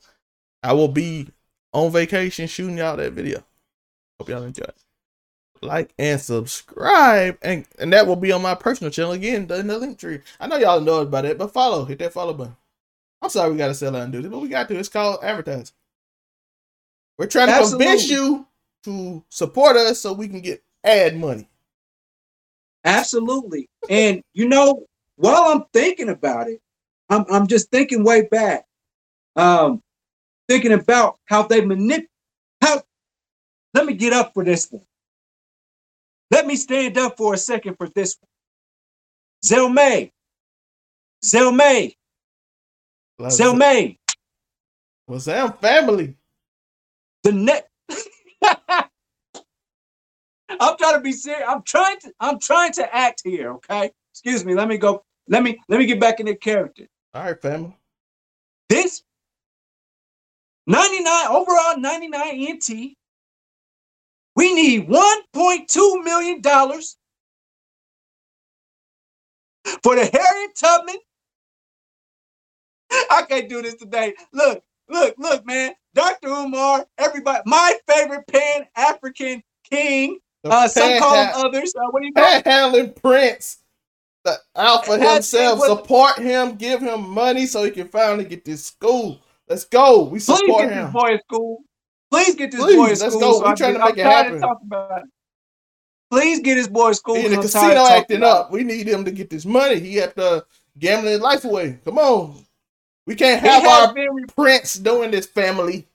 I 0.62 0.72
will 0.72 0.88
be 0.88 1.28
on 1.74 1.92
vacation 1.92 2.46
shooting 2.46 2.78
y'all 2.78 2.96
that 2.96 3.12
video. 3.12 3.44
Hope 4.18 4.30
y'all 4.30 4.44
enjoy. 4.44 4.64
Like, 5.64 5.94
and 5.98 6.20
subscribe. 6.20 7.38
And, 7.42 7.64
and 7.78 7.92
that 7.92 8.06
will 8.06 8.16
be 8.16 8.32
on 8.32 8.42
my 8.42 8.54
personal 8.54 8.90
channel 8.90 9.12
again, 9.12 9.50
in 9.50 9.66
the 9.66 9.78
link 9.78 9.98
tree. 9.98 10.20
I 10.38 10.46
know 10.46 10.56
y'all 10.56 10.80
know 10.80 11.00
about 11.00 11.24
it, 11.24 11.38
but 11.38 11.52
follow. 11.52 11.84
Hit 11.84 11.98
that 12.00 12.12
follow 12.12 12.34
button. 12.34 12.56
I'm 13.22 13.30
sorry 13.30 13.50
we 13.50 13.56
got 13.56 13.68
to 13.68 13.74
sell 13.74 13.96
out 13.96 14.02
and 14.02 14.12
do 14.12 14.20
this, 14.20 14.30
but 14.30 14.40
we 14.40 14.48
got 14.48 14.68
to. 14.68 14.78
It's 14.78 14.90
called 14.90 15.20
advertising. 15.22 15.74
We're 17.18 17.26
trying 17.26 17.48
to 17.48 17.54
Absolutely. 17.54 17.86
convince 17.86 18.10
you 18.10 18.46
to 18.84 19.24
support 19.30 19.76
us 19.76 20.00
so 20.00 20.12
we 20.12 20.28
can 20.28 20.40
get 20.40 20.62
ad 20.84 21.16
money. 21.16 21.48
Absolutely. 22.84 23.68
And 23.88 24.22
you 24.34 24.48
know, 24.48 24.84
while 25.16 25.44
I'm 25.44 25.64
thinking 25.72 26.10
about 26.10 26.48
it, 26.48 26.60
I'm 27.08 27.24
I'm 27.30 27.46
just 27.46 27.70
thinking 27.70 28.04
way 28.04 28.22
back. 28.22 28.66
Um, 29.36 29.82
thinking 30.48 30.72
about 30.72 31.18
how 31.24 31.44
they 31.44 31.64
manipulate 31.64 32.10
how 32.60 32.82
let 33.72 33.86
me 33.86 33.94
get 33.94 34.12
up 34.12 34.34
for 34.34 34.44
this 34.44 34.70
one. 34.70 34.84
Let 36.34 36.46
me 36.48 36.56
stand 36.56 36.98
up 36.98 37.16
for 37.16 37.34
a 37.34 37.36
second 37.36 37.76
for 37.76 37.88
this 37.94 38.16
one. 38.18 38.28
Zelmae. 39.44 40.10
Zelmae. 41.24 41.94
Zelmae. 43.20 43.98
Well, 45.06 45.20
Sam 45.20 45.52
family. 45.52 46.16
The 47.22 47.30
net. 47.30 47.68
I'm 48.42 48.88
trying 50.76 50.94
to 50.94 51.00
be 51.00 51.12
serious. 51.12 51.44
I'm 51.48 51.62
trying 51.62 52.00
to. 52.00 52.12
I'm 52.18 52.40
trying 52.40 52.72
to 52.72 52.92
act 52.92 53.22
here. 53.24 53.52
Okay. 53.52 53.92
Excuse 54.12 54.44
me. 54.44 54.56
Let 54.56 54.66
me 54.66 54.76
go. 54.76 55.04
Let 55.28 55.44
me. 55.44 55.60
Let 55.68 55.78
me 55.78 55.86
get 55.86 56.00
back 56.00 56.18
in 56.18 56.26
the 56.26 56.34
character. 56.34 56.88
All 57.14 57.22
right, 57.22 57.40
family. 57.40 57.76
This 58.68 59.04
99 60.66 61.26
overall 61.28 61.78
99 61.78 62.56
NT. 62.56 62.96
We 64.36 64.52
need 64.52 64.88
1.2 64.88 66.04
million 66.04 66.40
dollars 66.40 66.96
for 69.82 69.94
the 69.94 70.04
Harriet 70.04 70.56
Tubman. 70.56 70.96
I 73.10 73.22
can't 73.28 73.48
do 73.48 73.62
this 73.62 73.74
today. 73.74 74.14
Look, 74.32 74.62
look, 74.88 75.14
look, 75.18 75.46
man. 75.46 75.72
Dr. 75.94 76.28
Umar, 76.28 76.86
everybody, 76.98 77.40
my 77.46 77.74
favorite 77.88 78.26
Pan 78.26 78.66
African 78.76 79.42
king. 79.70 80.18
Uh, 80.44 80.68
some 80.68 80.98
call 80.98 81.14
him 81.14 81.30
others. 81.34 81.72
Uh, 81.74 81.88
what 81.90 82.00
do 82.00 82.06
you 82.06 82.12
call 82.12 82.42
Helen 82.44 82.92
Prince? 82.92 83.58
The 84.24 84.36
alpha 84.56 84.98
himself. 84.98 85.60
Support 85.60 86.18
him, 86.18 86.56
give 86.56 86.80
him 86.80 87.08
money 87.08 87.46
so 87.46 87.62
he 87.64 87.70
can 87.70 87.88
finally 87.88 88.24
get 88.24 88.44
this 88.44 88.66
school. 88.66 89.20
Let's 89.48 89.64
go. 89.64 90.04
We 90.04 90.18
support 90.18 90.64
him. 90.64 90.84
this 90.84 90.92
boy 90.92 91.18
school. 91.18 91.62
Please 92.14 92.34
get 92.36 92.52
this 92.52 92.60
Please, 92.60 92.76
boy 92.76 92.86
let's 92.86 93.00
school. 93.00 93.20
Go. 93.20 93.38
We're 93.40 93.56
trying 93.56 93.74
to 93.74 93.80
make 93.80 93.92
I'm 93.94 93.98
it 93.98 94.06
happen. 94.06 94.40
To 94.40 95.02
Please 96.10 96.40
get 96.40 96.56
his 96.56 96.68
boy 96.68 96.88
in 96.88 96.94
school. 96.94 97.16
In 97.16 97.32
the 97.32 97.38
casino 97.38 97.86
acting 97.86 98.22
up. 98.22 98.52
We 98.52 98.62
need 98.62 98.86
him 98.86 99.04
to 99.04 99.10
get 99.10 99.30
this 99.30 99.44
money. 99.44 99.80
He 99.80 99.96
had 99.96 100.14
to 100.14 100.44
gambling 100.78 101.14
his 101.14 101.20
life 101.20 101.44
away. 101.44 101.80
Come 101.84 101.98
on. 101.98 102.44
We 103.06 103.16
can't 103.16 103.40
have 103.40 103.66
our 103.66 103.92
been, 103.92 104.26
prince 104.28 104.74
doing 104.74 105.10
this, 105.10 105.26
family. 105.26 105.88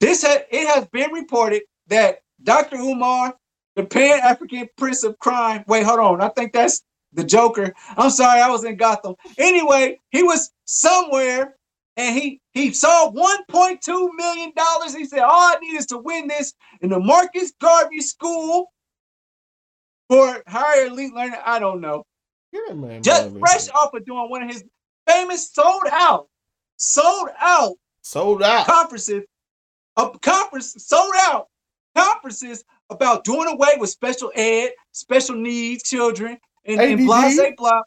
This 0.00 0.24
ha- 0.24 0.44
it 0.50 0.66
has 0.66 0.86
been 0.86 1.12
reported 1.12 1.62
that 1.88 2.22
Dr. 2.42 2.76
Umar, 2.76 3.34
the 3.76 3.84
Pan 3.84 4.18
African 4.20 4.68
Prince 4.76 5.04
of 5.04 5.18
Crime. 5.18 5.62
Wait, 5.68 5.84
hold 5.84 6.00
on. 6.00 6.20
I 6.22 6.28
think 6.30 6.52
that's 6.52 6.82
the 7.12 7.22
Joker. 7.22 7.72
I'm 7.96 8.10
sorry, 8.10 8.40
I 8.40 8.48
was 8.48 8.64
in 8.64 8.76
Gotham. 8.76 9.14
Anyway, 9.38 10.00
he 10.10 10.22
was 10.22 10.50
somewhere 10.64 11.54
and 11.96 12.16
he 12.18 12.40
he 12.52 12.72
saw 12.72 13.10
1.2 13.10 14.08
million 14.16 14.52
dollars. 14.56 14.94
He 14.94 15.04
said, 15.04 15.20
"All 15.20 15.30
I 15.30 15.56
need 15.60 15.76
is 15.76 15.86
to 15.86 15.98
win 15.98 16.28
this 16.28 16.54
in 16.80 16.90
the 16.90 16.98
Marcus 17.00 17.52
Garvey 17.60 18.00
School 18.00 18.72
for 20.08 20.42
higher 20.46 20.86
elite 20.86 21.14
learning." 21.14 21.38
I 21.44 21.58
don't 21.58 21.80
know. 21.80 22.04
Yeah, 22.52 22.74
man, 22.74 23.02
Just 23.02 23.30
man, 23.32 23.40
fresh 23.40 23.66
man. 23.66 23.76
off 23.76 23.94
of 23.94 24.04
doing 24.04 24.28
one 24.30 24.42
of 24.42 24.48
his 24.48 24.64
famous 25.08 25.50
sold 25.52 25.82
out, 25.90 26.28
sold 26.76 27.28
out, 27.40 27.74
sold 28.02 28.42
out 28.42 28.66
conferences, 28.66 29.24
a 29.96 30.10
conference 30.20 30.74
sold 30.78 31.14
out 31.18 31.48
conferences 31.96 32.64
about 32.90 33.24
doing 33.24 33.48
away 33.48 33.70
with 33.78 33.90
special 33.90 34.32
ed, 34.34 34.70
special 34.92 35.36
needs 35.36 35.82
children, 35.84 36.38
and, 36.64 36.80
and 36.80 37.06
blah 37.06 37.32
blah 37.34 37.50
blah. 37.56 37.80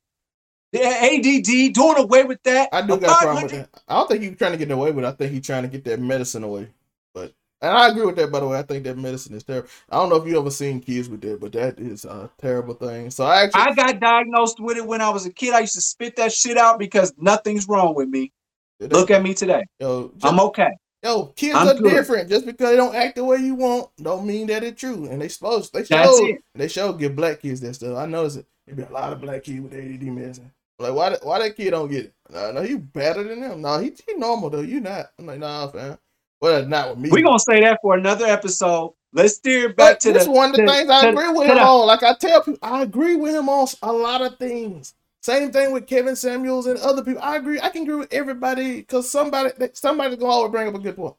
ADD, 0.75 1.73
doing 1.73 1.97
away 1.97 2.23
with 2.23 2.43
that. 2.43 2.69
I 2.71 2.81
do 2.81 2.97
got 2.97 3.03
a 3.03 3.23
problem 3.23 3.43
with 3.43 3.51
that. 3.53 3.69
I 3.87 3.95
don't 3.95 4.09
think 4.09 4.23
he's 4.23 4.37
trying 4.37 4.51
to 4.51 4.57
get 4.57 4.71
away 4.71 4.91
with 4.91 5.05
it. 5.05 5.07
I 5.07 5.11
think 5.11 5.31
he's 5.31 5.45
trying 5.45 5.63
to 5.63 5.69
get 5.69 5.83
that 5.85 5.99
medicine 5.99 6.43
away. 6.43 6.67
But 7.13 7.33
and 7.61 7.75
I 7.75 7.87
agree 7.89 8.05
with 8.05 8.17
that 8.17 8.31
by 8.31 8.41
the 8.41 8.47
way. 8.47 8.59
I 8.59 8.63
think 8.63 8.83
that 8.83 8.97
medicine 8.97 9.35
is 9.35 9.43
terrible. 9.43 9.69
I 9.89 9.95
don't 9.95 10.09
know 10.09 10.17
if 10.17 10.27
you 10.27 10.39
ever 10.39 10.51
seen 10.51 10.81
kids 10.81 11.09
with 11.09 11.21
that, 11.21 11.39
but 11.39 11.53
that 11.53 11.79
is 11.79 12.05
a 12.05 12.29
terrible 12.37 12.73
thing. 12.73 13.09
So 13.11 13.25
I 13.25 13.43
actually 13.43 13.61
I 13.61 13.73
got 13.73 13.99
diagnosed 13.99 14.59
with 14.59 14.77
it 14.77 14.85
when 14.85 15.01
I 15.01 15.09
was 15.09 15.25
a 15.25 15.31
kid. 15.31 15.53
I 15.53 15.61
used 15.61 15.75
to 15.75 15.81
spit 15.81 16.17
that 16.17 16.33
shit 16.33 16.57
out 16.57 16.79
because 16.79 17.13
nothing's 17.17 17.67
wrong 17.67 17.95
with 17.95 18.09
me. 18.09 18.33
Look 18.79 19.09
at 19.09 19.23
me 19.23 19.33
today. 19.33 19.63
Yo, 19.79 20.11
just, 20.17 20.25
I'm 20.25 20.39
okay. 20.39 20.69
Yo, 21.03 21.27
kids 21.27 21.55
I'm 21.55 21.67
are 21.69 21.73
good. 21.73 21.89
different. 21.89 22.29
Just 22.29 22.45
because 22.45 22.71
they 22.71 22.75
don't 22.75 22.95
act 22.95 23.15
the 23.15 23.23
way 23.23 23.37
you 23.37 23.55
want, 23.55 23.89
don't 23.97 24.25
mean 24.25 24.47
that 24.47 24.63
it's 24.63 24.79
true. 24.79 25.07
And 25.09 25.21
they 25.21 25.29
supposed 25.29 25.73
they 25.73 25.83
show 25.83 26.37
they 26.53 26.67
show 26.67 26.93
give 26.93 27.15
black 27.15 27.41
kids 27.41 27.61
that 27.61 27.75
stuff. 27.75 27.97
I 27.97 28.05
notice 28.05 28.35
it. 28.35 28.45
Maybe 28.67 28.83
a 28.83 28.89
lot 28.89 29.13
of 29.13 29.21
black 29.21 29.43
kids 29.43 29.61
with 29.61 29.73
ADD 29.73 30.03
medicine. 30.03 30.51
Like 30.79 30.93
why 30.93 31.17
why 31.23 31.39
that 31.39 31.55
kid 31.55 31.71
don't 31.71 31.89
get 31.89 32.05
it? 32.05 32.13
No, 32.29 32.51
no, 32.51 32.61
you 32.61 32.79
better 32.79 33.23
than 33.23 33.41
him. 33.41 33.61
No, 33.61 33.79
he, 33.79 33.93
he 34.05 34.13
normal 34.15 34.49
though. 34.49 34.61
You 34.61 34.79
not. 34.79 35.07
I'm 35.17 35.25
like, 35.25 35.39
nah, 35.39 35.67
fam. 35.67 35.97
Well, 36.39 36.65
not 36.65 36.89
with 36.89 36.99
me. 36.99 37.09
We're 37.11 37.23
gonna 37.23 37.39
say 37.39 37.61
that 37.61 37.79
for 37.81 37.95
another 37.95 38.25
episode. 38.25 38.93
Let's 39.13 39.35
steer 39.35 39.69
back 39.69 39.93
but 39.93 39.99
to 40.01 40.13
this 40.13 40.25
the, 40.25 40.31
one 40.31 40.49
of 40.51 40.55
the 40.55 40.63
to, 40.63 40.71
things 40.71 40.89
I 40.89 41.07
agree 41.07 41.29
with 41.29 41.47
him 41.47 41.57
on. 41.57 41.87
Like 41.87 42.03
I 42.03 42.13
tell 42.13 42.43
people, 42.43 42.59
I 42.61 42.83
agree 42.83 43.15
with 43.15 43.33
him 43.33 43.49
on 43.49 43.67
a 43.81 43.91
lot 43.91 44.21
of 44.21 44.37
things. 44.37 44.93
Same 45.21 45.51
thing 45.51 45.73
with 45.73 45.87
Kevin 45.87 46.15
Samuels 46.15 46.67
and 46.67 46.77
other 46.79 47.03
people. 47.03 47.21
I 47.23 47.37
agree. 47.37 47.59
I 47.59 47.69
can 47.69 47.83
agree 47.83 47.95
with 47.95 48.13
everybody 48.13 48.77
because 48.77 49.09
somebody 49.09 49.49
somebody's 49.73 50.19
gonna 50.19 50.31
always 50.31 50.51
bring 50.51 50.67
up 50.67 50.75
a 50.75 50.79
good 50.79 50.95
point. 50.95 51.15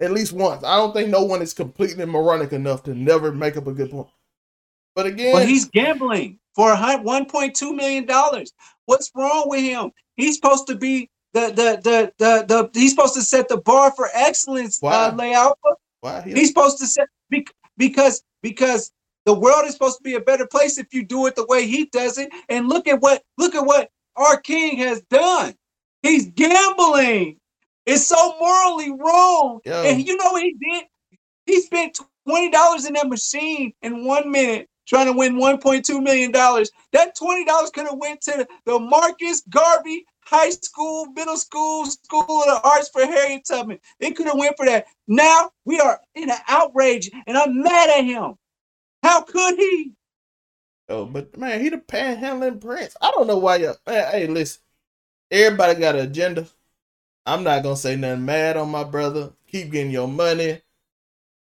At 0.00 0.12
least 0.12 0.32
once. 0.32 0.62
I 0.64 0.76
don't 0.76 0.92
think 0.92 1.08
no 1.08 1.24
one 1.24 1.42
is 1.42 1.52
completely 1.52 2.04
moronic 2.06 2.52
enough 2.52 2.82
to 2.84 2.94
never 2.94 3.32
make 3.32 3.56
up 3.56 3.66
a 3.66 3.72
good 3.72 3.90
point. 3.90 4.08
But 4.94 5.06
again, 5.06 5.32
but 5.32 5.48
he's 5.48 5.64
gambling 5.66 6.38
for 6.54 6.74
1.2 6.74 7.74
million 7.74 8.06
dollars. 8.06 8.52
What's 8.86 9.10
wrong 9.14 9.44
with 9.46 9.60
him? 9.60 9.90
He's 10.16 10.36
supposed 10.36 10.66
to 10.68 10.76
be 10.76 11.08
the 11.34 11.48
the 11.48 11.80
the 11.82 12.12
the, 12.18 12.44
the 12.46 12.78
he's 12.78 12.90
supposed 12.90 13.14
to 13.14 13.22
set 13.22 13.48
the 13.48 13.58
bar 13.58 13.92
for 13.92 14.08
excellence. 14.12 14.78
Why? 14.80 15.06
Uh, 15.06 15.14
layout. 15.14 15.58
Why? 16.00 16.22
He's 16.22 16.48
supposed 16.48 16.78
to 16.78 16.86
set 16.86 17.08
because 17.76 18.22
because 18.42 18.90
the 19.24 19.34
world 19.34 19.66
is 19.66 19.72
supposed 19.72 19.98
to 19.98 20.02
be 20.02 20.14
a 20.14 20.20
better 20.20 20.46
place 20.46 20.78
if 20.78 20.92
you 20.92 21.04
do 21.04 21.26
it 21.26 21.36
the 21.36 21.46
way 21.46 21.66
he 21.66 21.86
does 21.86 22.18
it. 22.18 22.30
And 22.48 22.68
look 22.68 22.86
at 22.88 23.00
what 23.00 23.22
look 23.38 23.54
at 23.54 23.64
what 23.64 23.90
our 24.16 24.40
king 24.40 24.78
has 24.78 25.00
done. 25.02 25.54
He's 26.02 26.30
gambling. 26.30 27.38
It's 27.86 28.06
so 28.06 28.38
morally 28.38 28.90
wrong. 28.90 29.60
Yo. 29.64 29.82
And 29.84 30.06
you 30.06 30.16
know 30.16 30.32
what 30.32 30.42
he 30.42 30.54
did? 30.60 30.84
He 31.46 31.60
spent 31.60 31.98
twenty 32.26 32.50
dollars 32.50 32.84
in 32.84 32.94
that 32.94 33.08
machine 33.08 33.72
in 33.82 34.04
one 34.04 34.30
minute 34.30 34.68
trying 34.86 35.06
to 35.06 35.12
win 35.12 35.36
$1.2 35.36 36.02
million. 36.02 36.32
That 36.32 37.16
$20 37.16 37.72
could 37.72 37.86
have 37.86 37.98
went 37.98 38.20
to 38.22 38.46
the 38.64 38.78
Marcus 38.78 39.42
Garvey 39.48 40.04
High 40.24 40.50
School, 40.50 41.06
Middle 41.06 41.36
School, 41.36 41.86
School 41.86 42.42
of 42.42 42.46
the 42.46 42.60
Arts 42.64 42.88
for 42.88 43.02
Harriet 43.02 43.44
Tubman. 43.44 43.78
It 44.00 44.16
could 44.16 44.26
have 44.26 44.38
went 44.38 44.56
for 44.56 44.66
that. 44.66 44.86
Now 45.08 45.50
we 45.64 45.80
are 45.80 46.00
in 46.14 46.30
an 46.30 46.38
outrage, 46.48 47.10
and 47.26 47.36
I'm 47.36 47.62
mad 47.62 47.90
at 47.90 48.04
him. 48.04 48.34
How 49.02 49.22
could 49.22 49.56
he? 49.56 49.92
Oh, 50.88 51.06
but 51.06 51.36
man, 51.36 51.60
he 51.60 51.68
the 51.68 51.78
panhandling 51.78 52.60
prince. 52.60 52.96
I 53.00 53.10
don't 53.12 53.26
know 53.26 53.38
why 53.38 53.58
man, 53.58 53.76
hey, 53.86 54.26
listen. 54.26 54.60
Everybody 55.30 55.80
got 55.80 55.96
an 55.96 56.02
agenda. 56.02 56.46
I'm 57.24 57.42
not 57.42 57.62
gonna 57.62 57.76
say 57.76 57.96
nothing 57.96 58.24
mad 58.24 58.56
on 58.56 58.70
my 58.70 58.84
brother. 58.84 59.32
Keep 59.46 59.72
getting 59.72 59.92
your 59.92 60.08
money 60.08 60.60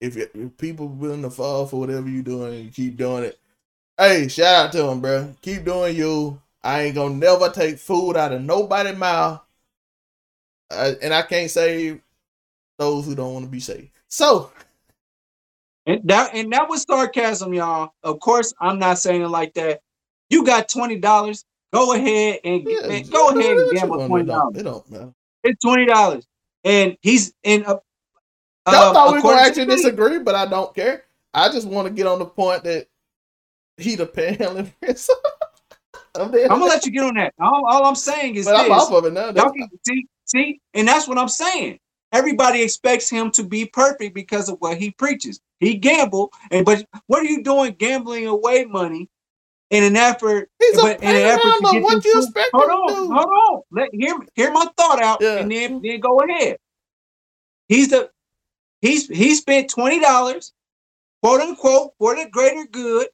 if, 0.06 0.18
if 0.18 0.58
people 0.58 0.88
willing 0.88 1.24
to 1.24 1.30
fall 1.30 1.66
for 1.66 1.80
whatever 1.80 2.08
you 2.08 2.22
doing, 2.22 2.66
you 2.66 2.72
keep 2.72 2.97
doing 2.97 3.24
it. 3.24 3.39
Hey, 3.97 4.28
shout 4.28 4.68
out 4.68 4.72
to 4.74 4.86
him, 4.88 5.01
bro. 5.01 5.34
Keep 5.41 5.66
doing 5.66 5.95
you. 5.95 6.41
I 6.64 6.82
ain't 6.82 6.95
gonna 6.95 7.16
never 7.16 7.49
take 7.49 7.78
food 7.78 8.18
out 8.18 8.34
of 8.34 8.41
nobody's 8.41 8.97
mouth. 8.97 9.41
Uh, 10.72 10.93
and 11.01 11.14
I 11.14 11.22
can't 11.22 11.49
save 11.49 12.01
those 12.80 13.06
who 13.06 13.16
don't 13.16 13.34
want 13.34 13.45
to 13.45 13.51
be 13.51 13.60
saved. 13.60 13.89
So, 14.10 14.51
and 15.86 16.01
that 16.06 16.34
and 16.34 16.51
that 16.53 16.68
was 16.68 16.84
sarcasm, 16.84 17.53
y'all. 17.53 17.91
Of 18.03 18.20
course, 18.20 18.53
I'm 18.60 18.80
not 18.80 18.97
saying 18.97 19.22
it 19.22 19.28
like 19.28 19.53
that. 19.53 19.82
You 20.30 20.43
got 20.43 20.68
twenty 20.68 20.97
dollars. 20.97 21.45
Go 21.72 21.93
ahead 21.93 22.39
and 22.43 22.64
yeah, 22.68 22.88
man, 22.88 23.08
go 23.10 23.30
ahead 23.30 23.58
and 23.58 23.72
gamble 23.72 24.08
twenty 24.08 24.26
dollars. 24.26 24.58
It 24.58 24.64
don't 24.64 24.91
matter. 24.91 25.14
It's 25.43 25.62
twenty 25.64 25.86
dollars, 25.86 26.26
and 26.64 26.97
he's 27.01 27.34
in. 27.43 27.64
A, 27.66 27.78
I 28.66 28.88
um, 28.88 28.93
thought 28.93 29.09
we 29.09 29.16
were 29.16 29.22
gonna 29.22 29.41
actually 29.41 29.66
disagree, 29.66 30.20
but 30.20 30.36
I 30.36 30.45
don't 30.45 30.74
care. 30.74 31.05
I 31.34 31.49
just 31.49 31.68
want 31.68 31.88
to 31.88 31.93
get 31.93 32.07
on 32.07 32.20
the 32.20 32.26
point 32.26 32.63
that 32.63 32.88
he 33.78 33.95
the 33.95 34.05
panhandling 34.05 34.72
I'm, 36.16 36.34
I'm 36.34 36.47
gonna 36.47 36.66
let 36.66 36.86
you 36.86 36.91
get 36.91 37.03
on 37.03 37.16
that. 37.16 37.34
All, 37.39 37.66
all 37.66 37.86
I'm 37.86 37.95
saying 37.95 38.36
is, 38.36 38.45
but 38.45 38.57
this. 38.57 38.66
I'm 38.66 38.72
off 38.72 38.91
of 38.91 39.05
it 39.05 39.13
now. 39.13 39.32
Y'all 39.32 39.51
can, 39.51 39.68
see, 39.86 40.07
see, 40.26 40.61
and 40.74 40.88
that's 40.88 41.07
what 41.07 41.18
I'm 41.18 41.28
saying. 41.28 41.80
Everybody 42.13 42.61
expects 42.61 43.09
him 43.09 43.32
to 43.32 43.43
be 43.43 43.66
perfect 43.66 44.16
because 44.16 44.47
of 44.47 44.57
what 44.59 44.78
he 44.78 44.91
preaches. 44.91 45.41
He 45.59 45.76
gambled, 45.76 46.32
and 46.51 46.66
but 46.66 46.86
what 47.07 47.22
are 47.22 47.26
you 47.26 47.43
doing 47.43 47.74
gambling 47.74 48.28
away 48.28 48.63
money 48.63 49.09
in 49.72 49.84
an 49.84 49.97
effort? 49.97 50.49
He's 50.59 50.76
but, 50.78 51.01
a 51.01 51.03
in 51.03 51.16
an 51.16 51.22
effort 51.22 51.41
to 51.41 51.72
get 51.74 51.84
what 51.84 52.05
you 52.05 52.18
expect 52.20 52.49
Hold 52.53 52.70
on, 52.70 53.11
hold 53.11 53.26
on. 53.49 53.61
Let 53.72 53.89
hear 53.93 54.16
hear 54.36 54.51
my 54.51 54.68
thought 54.78 55.01
out, 55.01 55.22
yeah. 55.22 55.39
and 55.39 55.51
then 55.51 55.82
then 55.82 55.99
go 55.99 56.20
ahead. 56.20 56.57
He's 57.68 57.89
the 57.89 58.09
He's 58.86 59.07
he 59.07 59.33
spent 59.33 59.71
twenty 59.71 59.99
dollars, 59.99 60.53
quote 61.23 61.41
unquote, 61.41 61.93
for 61.97 62.15
the 62.15 62.29
greater 62.29 62.65
good. 62.71 63.07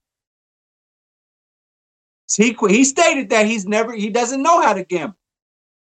He 2.36 2.58
he 2.70 2.84
stated 2.84 3.30
that 3.30 3.46
he's 3.46 3.66
never 3.66 3.94
he 3.94 4.10
doesn't 4.10 4.44
know 4.44 4.62
how 4.62 4.74
to 4.74 4.84
gamble. 4.84 5.16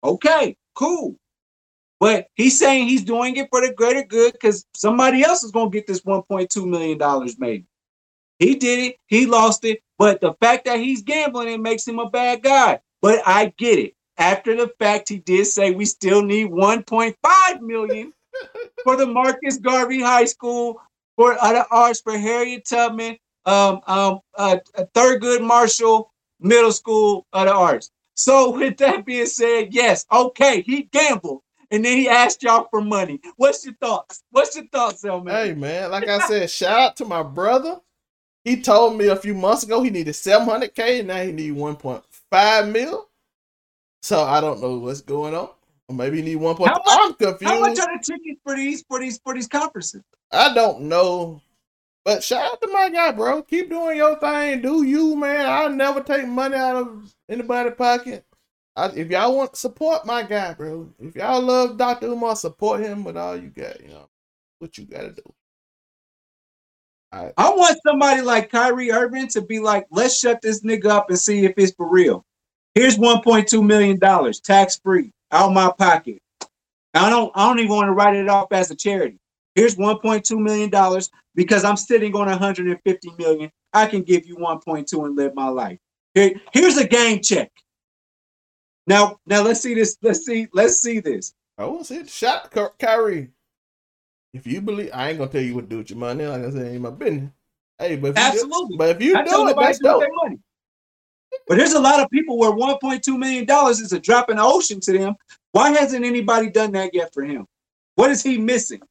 Okay, 0.01 0.55
cool. 0.75 1.17
But 1.99 2.27
he's 2.35 2.57
saying 2.57 2.87
he's 2.87 3.03
doing 3.03 3.35
it 3.35 3.49
for 3.51 3.59
the 3.59 3.73
greater 3.73 4.03
good 4.03 4.31
because 4.33 4.65
somebody 4.75 5.23
else 5.23 5.43
is 5.43 5.51
gonna 5.51 5.69
get 5.69 5.87
this 5.87 6.01
1.2 6.01 6.65
million 6.69 6.97
dollars 6.97 7.37
maybe. 7.37 7.65
He 8.39 8.55
did 8.55 8.79
it, 8.79 8.95
he 9.07 9.25
lost 9.25 9.65
it, 9.65 9.81
but 9.97 10.21
the 10.21 10.33
fact 10.35 10.65
that 10.65 10.79
he's 10.79 11.03
gambling 11.03 11.49
it 11.49 11.59
makes 11.59 11.85
him 11.85 11.99
a 11.99 12.09
bad 12.09 12.43
guy. 12.43 12.79
But 13.01 13.21
I 13.25 13.53
get 13.57 13.77
it. 13.77 13.95
after 14.17 14.55
the 14.55 14.71
fact, 14.79 15.09
he 15.09 15.17
did 15.17 15.47
say 15.47 15.71
we 15.71 15.85
still 15.85 16.23
need 16.23 16.47
1.5 16.49 17.61
million 17.61 18.13
for 18.83 18.95
the 18.95 19.05
Marcus 19.05 19.57
Garvey 19.57 20.01
High 20.01 20.25
School 20.25 20.79
for 21.15 21.37
other 21.41 21.65
arts 21.71 22.01
for 22.01 22.17
Harriet 22.17 22.65
Tubman, 22.65 23.17
um, 23.45 23.81
um, 23.87 24.19
uh, 24.37 24.57
Thurgood 24.95 25.41
Marshall 25.41 26.11
Middle 26.39 26.71
School 26.71 27.25
other 27.33 27.51
arts. 27.51 27.91
So 28.15 28.51
with 28.57 28.77
that 28.77 29.05
being 29.05 29.25
said, 29.25 29.73
yes, 29.73 30.05
okay, 30.11 30.61
he 30.61 30.83
gambled. 30.83 31.41
And 31.71 31.85
then 31.85 31.97
he 31.97 32.09
asked 32.09 32.43
y'all 32.43 32.67
for 32.69 32.81
money. 32.81 33.21
What's 33.37 33.63
your 33.63 33.75
thoughts? 33.75 34.23
What's 34.31 34.55
your 34.57 34.67
thoughts, 34.73 35.03
man? 35.05 35.25
Hey 35.27 35.53
man, 35.53 35.91
like 35.91 36.07
I 36.09 36.19
said, 36.27 36.49
shout 36.49 36.79
out 36.79 36.97
to 36.97 37.05
my 37.05 37.23
brother. 37.23 37.79
He 38.43 38.61
told 38.61 38.97
me 38.97 39.07
a 39.07 39.15
few 39.15 39.33
months 39.33 39.63
ago 39.63 39.81
he 39.81 39.89
needed 39.89 40.13
700k, 40.13 40.99
and 40.99 41.07
now 41.07 41.21
he 41.21 41.31
need 41.31 41.53
1.5 41.53 42.71
mil. 42.71 43.07
So 44.01 44.21
I 44.21 44.41
don't 44.41 44.59
know 44.59 44.79
what's 44.79 45.01
going 45.01 45.35
on. 45.35 45.49
Maybe 45.91 46.17
he 46.17 46.23
need 46.23 46.35
one 46.37 46.55
point. 46.55 46.71
I'm 46.85 47.13
confused. 47.13 47.43
How 47.43 47.59
much 47.59 47.79
are 47.79 47.97
the 47.97 48.03
tickets 48.03 48.41
for 48.43 48.55
these 48.55 48.83
for 48.87 48.99
these 48.99 49.19
for 49.23 49.33
these 49.33 49.47
conferences? 49.47 50.01
I 50.31 50.53
don't 50.53 50.81
know. 50.81 51.41
But 52.03 52.23
shout 52.23 52.53
out 52.53 52.61
to 52.61 52.67
my 52.71 52.89
guy, 52.89 53.11
bro. 53.11 53.43
Keep 53.43 53.69
doing 53.69 53.97
your 53.97 54.17
thing. 54.19 54.61
Do 54.61 54.83
you, 54.83 55.15
man. 55.15 55.45
I'll 55.45 55.69
never 55.69 56.01
take 56.01 56.27
money 56.27 56.55
out 56.55 56.75
of 56.75 57.13
anybody's 57.29 57.75
pocket. 57.75 58.25
I, 58.75 58.87
if 58.87 59.09
y'all 59.09 59.35
want 59.35 59.55
support 59.55 60.05
my 60.05 60.23
guy, 60.23 60.53
bro. 60.53 60.89
If 60.99 61.15
y'all 61.15 61.41
love 61.41 61.77
Dr. 61.77 62.07
Umar, 62.07 62.35
support 62.35 62.81
him 62.81 63.03
with 63.03 63.17
all 63.17 63.35
you 63.35 63.49
got. 63.49 63.81
You 63.81 63.89
know 63.89 64.09
what 64.59 64.77
you 64.77 64.85
gotta 64.85 65.11
do. 65.11 65.33
I, 67.11 67.31
I 67.37 67.49
want 67.49 67.77
somebody 67.85 68.21
like 68.21 68.49
Kyrie 68.49 68.91
Irving 68.91 69.27
to 69.29 69.41
be 69.41 69.59
like, 69.59 69.85
let's 69.91 70.17
shut 70.17 70.41
this 70.41 70.63
nigga 70.63 70.85
up 70.85 71.09
and 71.09 71.19
see 71.19 71.43
if 71.45 71.53
it's 71.57 71.73
for 71.75 71.89
real. 71.89 72.25
Here's 72.73 72.97
1.2 72.97 73.65
million 73.65 73.99
dollars, 73.99 74.39
tax 74.39 74.79
free, 74.81 75.11
out 75.32 75.53
my 75.53 75.71
pocket. 75.77 76.21
I 76.93 77.09
don't 77.09 77.32
I 77.36 77.47
don't 77.47 77.59
even 77.59 77.75
want 77.75 77.88
to 77.88 77.93
write 77.93 78.15
it 78.15 78.27
off 78.27 78.51
as 78.51 78.71
a 78.71 78.75
charity. 78.75 79.17
Here's 79.55 79.75
1.2 79.75 80.38
million 80.39 80.69
dollars 80.69 81.09
because 81.36 81.63
I'm 81.63 81.77
sitting 81.77 82.15
on 82.15 82.27
150 82.27 83.11
million. 83.17 83.51
I 83.73 83.86
can 83.86 84.01
give 84.01 84.25
you 84.25 84.36
1.2 84.38 85.05
and 85.05 85.15
live 85.15 85.34
my 85.36 85.47
life. 85.47 85.79
Here, 86.13 86.34
here's 86.53 86.77
a 86.77 86.88
game 86.88 87.21
check. 87.21 87.51
Now, 88.88 89.19
now 89.25 89.41
let's 89.41 89.61
see 89.61 89.73
this. 89.73 89.97
Let's 90.01 90.25
see. 90.25 90.47
Let's 90.53 90.82
see 90.82 90.99
this. 90.99 91.34
I 91.57 91.65
want 91.65 91.79
to 91.79 91.86
see 91.86 91.97
it. 91.97 92.09
Shot 92.09 92.51
Kyrie. 92.79 93.29
If 94.34 94.47
you 94.47 94.61
believe, 94.61 94.91
I 94.93 95.09
ain't 95.09 95.19
gonna 95.19 95.32
tell 95.32 95.41
you 95.41 95.55
what 95.55 95.61
to 95.61 95.67
do 95.67 95.77
with 95.77 95.89
your 95.89 95.99
money. 95.99 96.25
Like 96.25 96.43
I 96.43 96.49
said, 96.51 96.73
ain't 96.73 96.82
my 96.82 96.89
business. 96.89 97.32
Hey, 97.77 97.95
but 97.97 98.09
if 98.11 98.17
you 98.17 98.23
absolutely. 98.23 98.71
Do, 98.71 98.77
but 98.77 98.89
if 98.89 99.01
you 99.01 99.17
I 99.17 99.23
do 99.23 99.47
it, 99.47 99.55
that's 99.59 99.79
dope. 99.79 100.03
Money. 100.23 100.39
But 101.47 101.57
there's 101.57 101.73
a 101.73 101.79
lot 101.79 101.99
of 101.99 102.09
people 102.09 102.38
where 102.38 102.51
1.2 102.51 103.17
million 103.17 103.45
dollars 103.45 103.79
is 103.79 103.93
a 103.93 103.99
drop 103.99 104.29
in 104.29 104.38
the 104.38 104.43
ocean 104.43 104.79
to 104.82 104.91
them. 104.91 105.15
Why 105.51 105.71
hasn't 105.71 106.05
anybody 106.05 106.49
done 106.49 106.71
that 106.73 106.93
yet 106.93 107.13
for 107.13 107.23
him? 107.23 107.45
What 107.95 108.11
is 108.11 108.23
he 108.23 108.38
missing? 108.38 108.82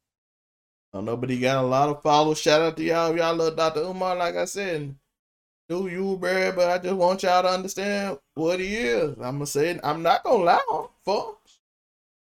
I 0.93 0.97
don't 0.97 1.05
know, 1.05 1.17
but 1.17 1.29
he 1.29 1.39
got 1.39 1.63
a 1.63 1.67
lot 1.67 1.89
of 1.89 2.01
followers. 2.01 2.39
Shout 2.39 2.61
out 2.61 2.77
to 2.77 2.83
y'all. 2.83 3.15
Y'all 3.15 3.35
love 3.35 3.55
Dr. 3.55 3.81
Umar, 3.81 4.15
like 4.15 4.35
I 4.35 4.45
said. 4.45 4.93
Do 5.69 5.87
you, 5.87 6.17
bro? 6.17 6.51
But 6.51 6.69
I 6.69 6.77
just 6.79 6.95
want 6.95 7.23
y'all 7.23 7.43
to 7.43 7.49
understand 7.49 8.17
what 8.33 8.59
he 8.59 8.75
is. 8.75 9.11
I'm 9.17 9.35
gonna 9.35 9.45
say. 9.45 9.79
I'm 9.83 10.03
not 10.03 10.21
gonna 10.23 10.43
lie 10.43 10.61
on 10.69 10.89
folks, 11.05 11.59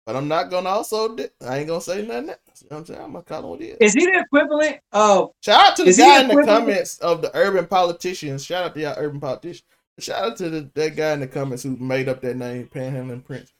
but 0.04 0.16
I'm 0.16 0.28
not 0.28 0.50
gonna 0.50 0.70
also. 0.70 1.16
I 1.46 1.60
ain't 1.60 1.68
gonna 1.68 1.80
say 1.80 2.02
nothing. 2.02 2.30
Else. 2.30 2.40
You 2.64 2.68
know 2.72 2.78
what 2.78 2.78
I'm 2.78 2.86
saying? 2.88 3.02
I'm 3.02 3.12
gonna 3.12 3.24
call 3.24 3.44
him 3.44 3.50
what 3.52 3.62
he 3.62 3.68
is. 3.68 3.78
Is 3.82 3.94
he 3.94 4.06
the 4.08 4.20
equivalent 4.20 4.80
of? 4.92 5.32
Shout 5.42 5.64
out 5.64 5.76
to 5.76 5.84
the 5.84 5.94
guy 5.94 6.22
in 6.22 6.28
the 6.30 6.44
comments 6.44 6.98
of 7.00 7.22
the 7.22 7.30
urban 7.36 7.68
politicians. 7.68 8.44
Shout 8.44 8.64
out 8.64 8.74
to 8.74 8.82
y'all 8.82 8.96
urban 8.98 9.20
politicians. 9.20 9.64
Shout 10.00 10.24
out 10.24 10.38
to 10.38 10.50
the, 10.50 10.70
that 10.74 10.96
guy 10.96 11.14
in 11.14 11.22
the 11.22 11.28
comments 11.28 11.64
who 11.64 11.78
made 11.78 12.10
up 12.10 12.22
that 12.22 12.36
name, 12.36 12.68
Panhandling 12.68 13.24
Prince. 13.24 13.54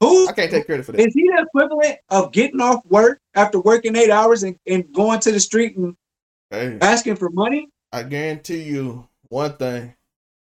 Who 0.00 0.28
I 0.28 0.32
can't 0.32 0.50
take 0.50 0.66
credit 0.66 0.86
for 0.86 0.92
that. 0.92 1.00
Is 1.00 1.12
he 1.12 1.24
the 1.28 1.44
equivalent 1.46 1.98
of 2.08 2.32
getting 2.32 2.60
off 2.60 2.84
work 2.86 3.20
after 3.34 3.60
working 3.60 3.96
eight 3.96 4.10
hours 4.10 4.42
and, 4.42 4.56
and 4.66 4.90
going 4.92 5.20
to 5.20 5.32
the 5.32 5.40
street 5.40 5.76
and 5.76 5.96
hey, 6.50 6.78
asking 6.80 7.16
for 7.16 7.30
money? 7.30 7.68
I 7.90 8.04
guarantee 8.04 8.62
you 8.62 9.08
one 9.28 9.56
thing: 9.56 9.94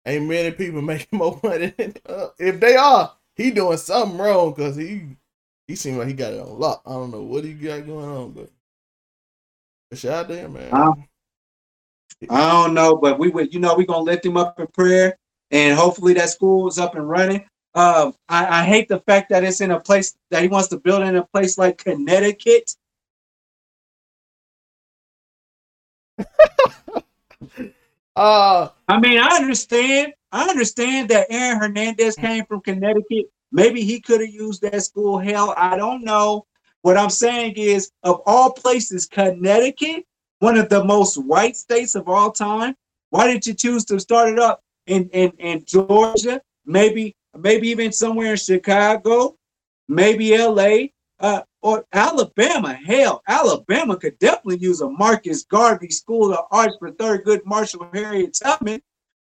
ain't 0.05 0.27
many 0.27 0.51
people 0.51 0.81
making 0.83 1.19
more 1.19 1.39
money. 1.43 1.73
Than, 1.77 1.93
if 2.39 2.59
they 2.59 2.75
are, 2.75 3.13
he 3.35 3.51
doing 3.51 3.77
something 3.77 4.17
wrong 4.17 4.51
because 4.51 4.75
he 4.75 5.03
he 5.67 5.75
seems 5.75 5.97
like 5.97 6.07
he 6.07 6.13
got 6.13 6.33
it 6.33 6.39
on 6.39 6.59
lock. 6.59 6.81
I 6.85 6.93
don't 6.93 7.11
know 7.11 7.21
what 7.21 7.43
he 7.43 7.53
got 7.53 7.85
going 7.85 8.09
on, 8.09 8.31
but, 8.31 8.49
but 9.89 9.99
shout 9.99 10.25
out 10.25 10.31
him, 10.31 10.53
man. 10.53 10.73
Um, 10.73 11.07
I 12.29 12.51
don't 12.51 12.73
know, 12.73 12.97
but 12.97 13.17
we 13.19 13.29
would, 13.29 13.53
you 13.53 13.59
know, 13.59 13.75
we're 13.75 13.85
gonna 13.85 14.03
lift 14.03 14.25
him 14.25 14.35
up 14.37 14.59
in 14.59 14.67
prayer, 14.67 15.17
and 15.51 15.77
hopefully 15.77 16.13
that 16.15 16.29
school 16.29 16.67
is 16.67 16.77
up 16.77 16.95
and 16.95 17.07
running. 17.07 17.45
Um, 17.75 18.15
I, 18.27 18.61
I 18.61 18.63
hate 18.65 18.89
the 18.89 18.99
fact 19.01 19.29
that 19.29 19.43
it's 19.43 19.61
in 19.61 19.71
a 19.71 19.79
place 19.79 20.17
that 20.31 20.41
he 20.41 20.47
wants 20.49 20.67
to 20.69 20.79
build 20.79 21.03
in 21.03 21.15
a 21.15 21.25
place 21.25 21.57
like 21.57 21.77
Connecticut. 21.77 22.75
uh, 28.15 28.69
I 28.87 28.99
mean, 28.99 29.19
I 29.19 29.37
understand. 29.37 30.13
I 30.31 30.47
understand 30.49 31.09
that 31.09 31.27
Aaron 31.29 31.59
Hernandez 31.59 32.15
came 32.15 32.45
from 32.45 32.61
Connecticut. 32.61 33.27
Maybe 33.51 33.81
he 33.81 33.99
could 33.99 34.21
have 34.21 34.29
used 34.29 34.61
that 34.61 34.83
school. 34.83 35.17
Hell, 35.17 35.55
I 35.57 35.75
don't 35.77 36.03
know. 36.03 36.45
What 36.81 36.97
I'm 36.97 37.09
saying 37.09 37.53
is, 37.55 37.91
of 38.03 38.21
all 38.25 38.51
places, 38.51 39.05
Connecticut 39.05 40.05
one 40.39 40.57
of 40.57 40.69
the 40.69 40.83
most 40.83 41.17
white 41.17 41.55
states 41.55 41.95
of 41.95 42.09
all 42.09 42.31
time. 42.31 42.75
Why 43.09 43.27
did 43.27 43.45
you 43.45 43.53
choose 43.53 43.85
to 43.85 43.99
start 43.99 44.33
it 44.33 44.39
up 44.39 44.61
in, 44.87 45.09
in, 45.09 45.31
in 45.37 45.65
Georgia? 45.65 46.41
Maybe 46.65 47.15
maybe 47.37 47.69
even 47.69 47.91
somewhere 47.91 48.31
in 48.31 48.37
Chicago, 48.37 49.37
maybe 49.87 50.37
LA, 50.37 50.87
uh, 51.19 51.41
or 51.61 51.85
Alabama. 51.93 52.73
Hell, 52.73 53.21
Alabama 53.27 53.97
could 53.97 54.17
definitely 54.19 54.57
use 54.57 54.81
a 54.81 54.89
Marcus 54.89 55.43
Garvey 55.43 55.89
School 55.89 56.33
of 56.33 56.45
Arts 56.51 56.75
for 56.79 56.91
Thurgood 56.91 57.41
Marshall 57.45 57.89
Harriet 57.93 58.37
Tubman. 58.41 58.81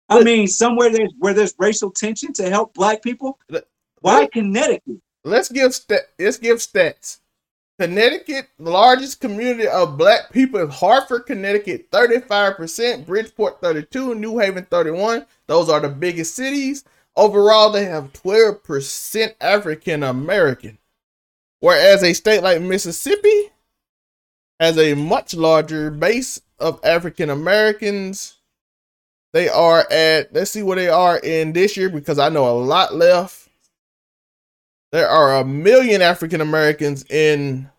I 0.10 0.24
mean, 0.24 0.48
somewhere 0.48 0.92
there's 0.92 1.14
where 1.18 1.34
there's 1.34 1.56
racial 1.58 1.92
tension 1.92 2.32
to 2.34 2.50
help 2.50 2.74
black 2.74 3.02
people. 3.02 3.40
Why 4.02 4.28
Connecticut? 4.32 4.98
Let's 5.24 5.50
give 5.50 5.74
st- 5.74 6.02
let's 6.20 6.38
give 6.38 6.58
stats. 6.58 7.20
Connecticut, 7.78 8.48
largest 8.58 9.20
community 9.20 9.68
of 9.68 9.98
black 9.98 10.32
people 10.32 10.62
is 10.62 10.74
Hartford, 10.74 11.26
Connecticut, 11.26 11.92
35%, 11.92 13.06
Bridgeport 13.06 13.60
32, 13.60 14.16
New 14.16 14.38
Haven 14.40 14.66
31. 14.66 15.26
Those 15.48 15.70
are 15.70 15.82
the 15.82 15.90
biggest 15.90 16.36
cities. 16.36 16.86
Overall, 17.18 17.72
they 17.72 17.86
have 17.86 18.14
12% 18.14 19.36
African 19.42 20.04
American. 20.04 20.78
Whereas 21.60 22.02
a 22.04 22.14
state 22.14 22.44
like 22.44 22.62
Mississippi 22.62 23.52
has 24.60 24.78
a 24.78 24.94
much 24.94 25.34
larger 25.34 25.92
base 25.92 26.40
of 26.60 26.80
African 26.84 27.30
Americans. 27.30 28.38
They 29.34 29.50
are 29.50 29.86
at, 29.92 30.34
let's 30.34 30.52
see 30.52 30.64
where 30.64 30.78
they 30.78 30.88
are 30.88 31.18
in 31.18 31.52
this 31.52 31.76
year 31.76 31.90
because 31.90 32.20
I 32.20 32.30
know 32.30 32.50
a 32.50 32.56
lot 32.58 32.96
left 32.96 33.45
there 34.96 35.10
are 35.10 35.36
a 35.36 35.44
million 35.44 36.02
African 36.02 36.40
Americans 36.40 37.04
in, 37.10 37.70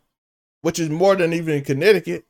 which 0.61 0.79
is 0.79 0.91
more 0.91 1.17
than 1.17 1.33
even 1.33 1.65
Connecticut. 1.65 2.27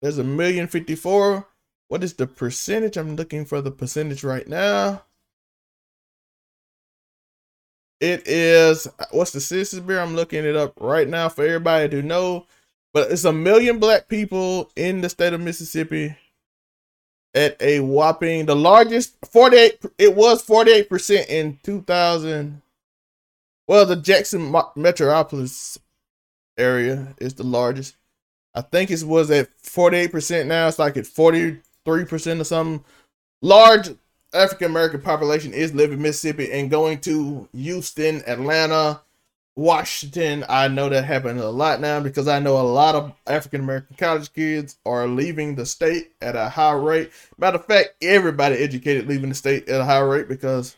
There's 0.00 0.16
a 0.16 0.24
million 0.24 0.66
fifty 0.66 0.94
four. 0.94 1.46
What 1.88 2.02
is 2.02 2.14
the 2.14 2.26
percentage? 2.26 2.96
I'm 2.96 3.16
looking 3.16 3.44
for 3.44 3.60
the 3.60 3.70
percentage 3.70 4.24
right 4.24 4.48
now. 4.48 5.02
It 8.00 8.26
is 8.26 8.88
what's 9.10 9.32
the 9.32 9.42
census 9.42 9.78
bureau? 9.78 10.02
I'm 10.02 10.16
looking 10.16 10.46
it 10.46 10.56
up 10.56 10.72
right 10.80 11.06
now 11.06 11.28
for 11.28 11.44
everybody 11.44 11.90
to 11.90 12.00
know. 12.00 12.46
But 12.94 13.12
it's 13.12 13.24
a 13.24 13.34
million 13.34 13.78
black 13.78 14.08
people 14.08 14.70
in 14.74 15.02
the 15.02 15.10
state 15.10 15.34
of 15.34 15.42
Mississippi 15.42 16.16
at 17.34 17.60
a 17.60 17.80
whopping 17.80 18.46
the 18.46 18.56
largest 18.56 19.16
48 19.30 19.84
it 19.98 20.16
was 20.16 20.44
48% 20.46 21.28
in 21.28 21.58
2000 21.62 22.62
well, 23.70 23.86
the 23.86 23.94
Jackson 23.94 24.52
Metropolis 24.74 25.78
area 26.58 27.14
is 27.18 27.34
the 27.34 27.44
largest. 27.44 27.94
I 28.52 28.62
think 28.62 28.90
it 28.90 29.04
was 29.04 29.30
at 29.30 29.48
48% 29.62 30.46
now. 30.46 30.66
It's 30.66 30.80
like 30.80 30.96
at 30.96 31.04
43% 31.04 31.60
or 32.40 32.42
something. 32.42 32.84
Large 33.42 33.90
African 34.34 34.72
American 34.72 35.00
population 35.02 35.52
is 35.54 35.72
living 35.72 35.98
in 35.98 36.02
Mississippi 36.02 36.50
and 36.50 36.68
going 36.68 36.98
to 37.02 37.48
Houston, 37.52 38.24
Atlanta, 38.26 39.02
Washington. 39.54 40.44
I 40.48 40.66
know 40.66 40.88
that 40.88 41.04
happens 41.04 41.40
a 41.40 41.48
lot 41.48 41.80
now 41.80 42.00
because 42.00 42.26
I 42.26 42.40
know 42.40 42.60
a 42.60 42.66
lot 42.66 42.96
of 42.96 43.12
African 43.28 43.60
American 43.60 43.94
college 43.94 44.32
kids 44.32 44.78
are 44.84 45.06
leaving 45.06 45.54
the 45.54 45.64
state 45.64 46.10
at 46.20 46.34
a 46.34 46.48
high 46.48 46.72
rate. 46.72 47.12
Matter 47.38 47.58
of 47.58 47.66
fact, 47.66 47.90
everybody 48.02 48.56
educated 48.56 49.06
leaving 49.06 49.28
the 49.28 49.34
state 49.36 49.68
at 49.68 49.80
a 49.80 49.84
high 49.84 50.00
rate 50.00 50.28
because 50.28 50.74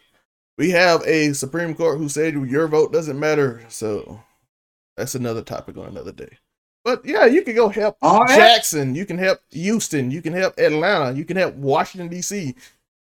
we 0.58 0.70
have 0.70 1.02
a 1.06 1.32
Supreme 1.32 1.74
Court 1.74 1.98
who 1.98 2.08
said 2.08 2.34
your 2.34 2.68
vote 2.68 2.92
doesn't 2.92 3.18
matter. 3.18 3.62
So 3.68 4.20
that's 4.96 5.14
another 5.14 5.42
topic 5.42 5.76
on 5.76 5.86
another 5.86 6.12
day. 6.12 6.38
But 6.84 7.04
yeah, 7.04 7.26
you 7.26 7.42
can 7.42 7.54
go 7.54 7.68
help 7.68 7.96
right. 8.02 8.28
Jackson. 8.28 8.94
You 8.94 9.06
can 9.06 9.18
help 9.18 9.40
Houston. 9.50 10.10
You 10.10 10.20
can 10.20 10.32
help 10.32 10.58
Atlanta. 10.58 11.16
You 11.16 11.24
can 11.24 11.36
help 11.36 11.54
Washington 11.54 12.08
D.C. 12.08 12.54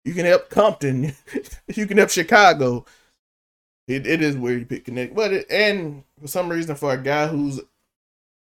You 0.05 0.13
can 0.13 0.25
help 0.25 0.49
Compton. 0.49 1.13
you 1.75 1.85
can 1.85 1.97
help 1.97 2.09
Chicago. 2.09 2.85
It, 3.87 4.07
it 4.07 4.21
is 4.21 4.35
where 4.37 4.57
you 4.57 4.65
pick 4.65 4.85
connect, 4.85 5.13
but 5.13 5.31
it, 5.31 5.45
and 5.51 6.03
for 6.19 6.27
some 6.27 6.49
reason, 6.49 6.75
for 6.75 6.93
a 6.93 6.97
guy 6.97 7.27
who's 7.27 7.59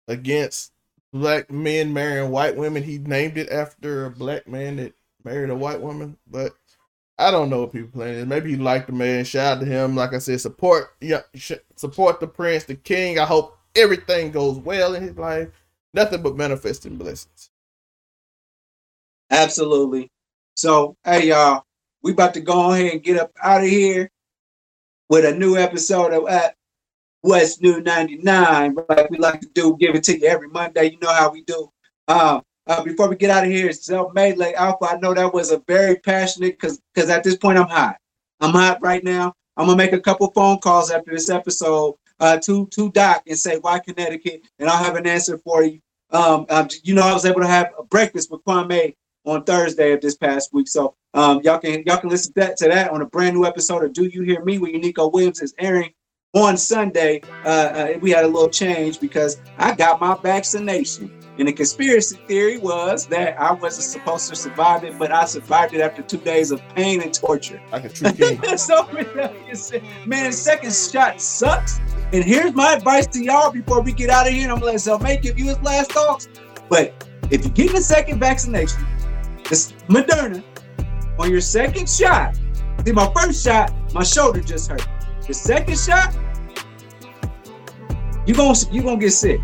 against 0.07 0.73
black 1.11 1.51
men 1.51 1.93
marrying 1.93 2.31
white 2.31 2.57
women, 2.57 2.83
he 2.83 2.99
named 2.99 3.39
it 3.39 3.49
after 3.49 4.05
a 4.05 4.11
black 4.11 4.47
man 4.47 4.77
that 4.77 4.95
married 5.25 5.49
a 5.49 5.55
white 5.55 5.81
woman. 5.81 6.19
But 6.27 6.53
I 7.19 7.31
don't 7.31 7.51
know 7.51 7.61
what 7.61 7.73
people 7.73 7.91
playing. 7.91 8.29
Maybe 8.29 8.51
he 8.51 8.57
liked 8.57 8.87
the 8.87 8.93
man. 8.93 9.25
Shout 9.25 9.59
out 9.59 9.61
to 9.61 9.67
him. 9.67 9.95
Like 9.95 10.15
I 10.15 10.19
said, 10.19 10.41
support 10.41 10.95
yeah, 11.01 11.21
support 11.77 12.21
the 12.21 12.27
prince, 12.27 12.65
the 12.65 12.75
king. 12.75 13.19
I 13.19 13.25
hope 13.25 13.59
everything 13.77 14.31
goes 14.31 14.59
well 14.59 14.95
in 14.95 15.03
his 15.03 15.17
life. 15.17 15.49
Nothing 15.95 16.23
but 16.23 16.37
manifesting 16.37 16.97
blessings. 16.97 17.51
Absolutely. 19.31 20.11
So, 20.55 20.97
hey 21.05 21.29
y'all, 21.29 21.65
we 22.03 22.13
about 22.13 22.35
to 22.35 22.41
go 22.41 22.73
ahead 22.73 22.93
and 22.93 23.03
get 23.03 23.19
up 23.19 23.31
out 23.43 23.63
of 23.63 23.69
here 23.69 24.11
with 25.09 25.25
a 25.25 25.37
new 25.37 25.57
episode 25.57 26.13
of 26.13 26.29
at 26.29 26.55
West 27.23 27.63
New 27.63 27.81
99. 27.81 28.77
Like 28.89 29.11
we 29.11 29.19
like 29.19 29.41
to 29.41 29.49
do, 29.55 29.77
give 29.79 29.95
it 29.95 30.05
to 30.05 30.19
you 30.19 30.27
every 30.27 30.49
Monday. 30.49 30.91
You 30.91 30.99
know 31.01 31.13
how 31.13 31.31
we 31.31 31.43
do. 31.43 31.71
Um, 32.09 32.43
uh, 32.67 32.83
before 32.83 33.09
we 33.09 33.17
get 33.17 33.31
out 33.31 33.45
of 33.45 33.51
here, 33.51 33.73
self-made 33.73 34.39
like 34.39 34.55
Alpha. 34.55 34.87
I 34.91 34.99
know 34.99 35.15
that 35.15 35.33
was 35.35 35.51
a 35.51 35.63
very 35.67 35.97
passionate 35.97 36.59
because 36.59 36.81
because 36.95 37.11
at 37.11 37.25
this 37.25 37.37
point 37.37 37.59
I'm 37.59 37.69
hot. 37.69 37.97
I'm 38.41 38.53
hot 38.53 38.79
right 38.83 39.03
now. 39.03 39.35
I'm 39.57 39.67
gonna 39.67 39.77
make 39.77 39.93
a 39.93 40.01
couple 40.01 40.31
phone 40.33 40.59
calls 40.59 40.91
after 40.91 41.11
this 41.11 41.29
episode 41.29 41.95
uh, 42.21 42.39
to 42.39 42.67
to 42.69 42.91
Doc 42.93 43.23
and 43.27 43.39
say 43.39 43.59
why 43.59 43.79
Connecticut, 43.79 44.43
and 44.59 44.69
I'll 44.69 44.83
have 44.83 44.97
an 44.97 45.07
answer 45.07 45.39
for 45.39 45.65
you. 45.65 45.81
Um, 46.11 46.47
um, 46.51 46.69
you 46.83 46.95
know, 46.95 47.03
I 47.03 47.13
was 47.13 47.25
able 47.25 47.41
to 47.41 47.47
have 47.47 47.73
a 47.79 47.83
breakfast 47.83 48.31
with 48.31 48.45
Kwame 48.45 48.95
on 49.25 49.45
Thursday 49.45 49.93
of 49.93 50.01
this 50.01 50.17
past 50.17 50.53
week, 50.53 50.69
so 50.69 50.95
um, 51.15 51.41
y'all 51.43 51.59
can 51.59 51.83
y'all 51.87 51.99
can 51.99 52.11
listen 52.11 52.33
to 52.35 52.41
that, 52.41 52.57
to 52.59 52.69
that 52.69 52.91
on 52.91 53.03
a 53.03 53.07
brand 53.07 53.37
new 53.37 53.45
episode 53.45 53.85
of 53.85 53.93
Do 53.93 54.05
You 54.05 54.23
Hear 54.23 54.45
Me 54.45 54.59
with 54.59 54.73
Uniqo 54.73 55.13
Williams 55.13 55.41
is 55.43 55.55
airing 55.59 55.93
on 56.35 56.57
Sunday. 56.57 57.23
Uh, 57.45 57.49
uh, 57.49 57.99
we 58.01 58.11
had 58.11 58.25
a 58.25 58.29
little 58.29 58.49
change 58.49 59.01
because 59.01 59.41
I 59.59 59.75
got 59.75 60.01
my 60.01 60.17
vaccination. 60.23 61.22
And 61.39 61.49
the 61.49 61.53
conspiracy 61.53 62.19
theory 62.29 62.59
was 62.59 63.07
that 63.07 63.41
I 63.41 63.53
wasn't 63.53 63.85
supposed 63.85 64.29
to 64.29 64.37
survive 64.37 64.85
it, 64.85 64.99
but 64.99 65.11
I 65.11 65.25
survived 65.25 65.73
it 65.73 65.81
after 65.81 66.03
two 66.03 66.19
days 66.19 66.51
of 66.51 66.61
pain 66.75 67.01
and 67.01 67.13
torture. 67.13 67.61
Like 67.73 67.85
a 67.85 67.89
true 67.89 68.13
king. 68.13 68.57
so, 68.59 68.87
man, 70.07 70.33
second 70.33 70.75
shot 70.75 71.21
sucks. 71.21 71.81
And 72.13 72.23
here's 72.23 72.53
my 72.53 72.75
advice 72.75 73.07
to 73.09 73.25
y'all 73.25 73.51
before 73.51 73.81
we 73.81 73.93
get 73.93 74.11
out 74.11 74.27
of 74.27 74.35
here. 74.35 74.43
And 74.43 74.53
I'm 74.53 74.59
gonna 74.59 74.73
let 74.73 74.81
Zelmae 74.81 75.23
give 75.23 75.39
you 75.39 75.47
his 75.47 75.61
last 75.63 75.93
thoughts. 75.93 76.29
But 76.69 77.09
if 77.31 77.45
you're 77.45 77.55
getting 77.55 77.79
a 77.79 77.81
second 77.81 78.21
vaccination, 78.21 78.87
it's 79.51 79.73
Moderna, 79.89 80.45
on 81.19 81.31
your 81.31 81.41
second 81.41 81.89
shot, 81.89 82.37
see 82.85 82.93
my 82.93 83.11
first 83.17 83.43
shot, 83.43 83.73
my 83.95 84.03
shoulder 84.03 84.41
just 84.41 84.71
hurt. 84.71 84.87
The 85.27 85.33
second 85.33 85.79
shot, 85.79 86.15
you're 88.27 88.37
gonna 88.37 88.59
you 88.71 88.83
gonna 88.83 89.01
get 89.01 89.13
sick. 89.13 89.41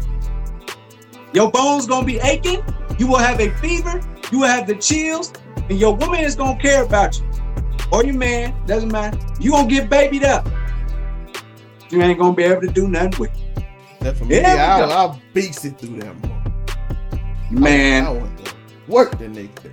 Your 1.38 1.52
bones 1.52 1.86
gonna 1.86 2.04
be 2.04 2.18
aching. 2.18 2.64
You 2.98 3.06
will 3.06 3.18
have 3.18 3.38
a 3.38 3.50
fever. 3.58 4.00
You 4.32 4.40
will 4.40 4.48
have 4.48 4.66
the 4.66 4.74
chills, 4.74 5.32
and 5.70 5.78
your 5.78 5.94
woman 5.94 6.18
is 6.18 6.34
gonna 6.34 6.58
care 6.58 6.82
about 6.82 7.16
you, 7.16 7.30
or 7.92 8.04
your 8.04 8.16
man 8.16 8.60
doesn't 8.66 8.90
matter. 8.90 9.16
You 9.38 9.52
gonna 9.52 9.68
get 9.68 9.88
babied 9.88 10.24
up. 10.24 10.48
You 11.90 12.02
ain't 12.02 12.18
gonna 12.18 12.34
be 12.34 12.42
able 12.42 12.62
to 12.62 12.66
do 12.66 12.88
nothing 12.88 13.20
with 13.20 13.30
it. 13.30 13.64
That 14.00 14.16
for 14.16 14.24
me, 14.24 14.42
I'll, 14.42 14.90
I'll 14.90 15.22
beast 15.32 15.64
it 15.64 15.78
through 15.78 16.00
that. 16.00 17.52
Man, 17.52 18.06
I, 18.06 18.08
I 18.08 18.12
want 18.14 18.44
to 18.44 18.54
work 18.88 19.16
the 19.16 19.28
next 19.28 19.62
day. 19.62 19.70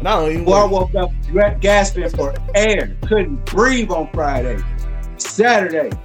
And 0.00 0.08
I 0.08 0.20
don't 0.20 0.32
even. 0.32 0.44
Well, 0.44 0.66
I 0.66 0.68
woke 0.68 0.96
up 0.96 1.12
gasping 1.60 2.08
for 2.08 2.34
air, 2.56 2.96
couldn't 3.02 3.46
breathe 3.46 3.92
on 3.92 4.10
Friday, 4.12 4.58
Saturday. 5.18 5.96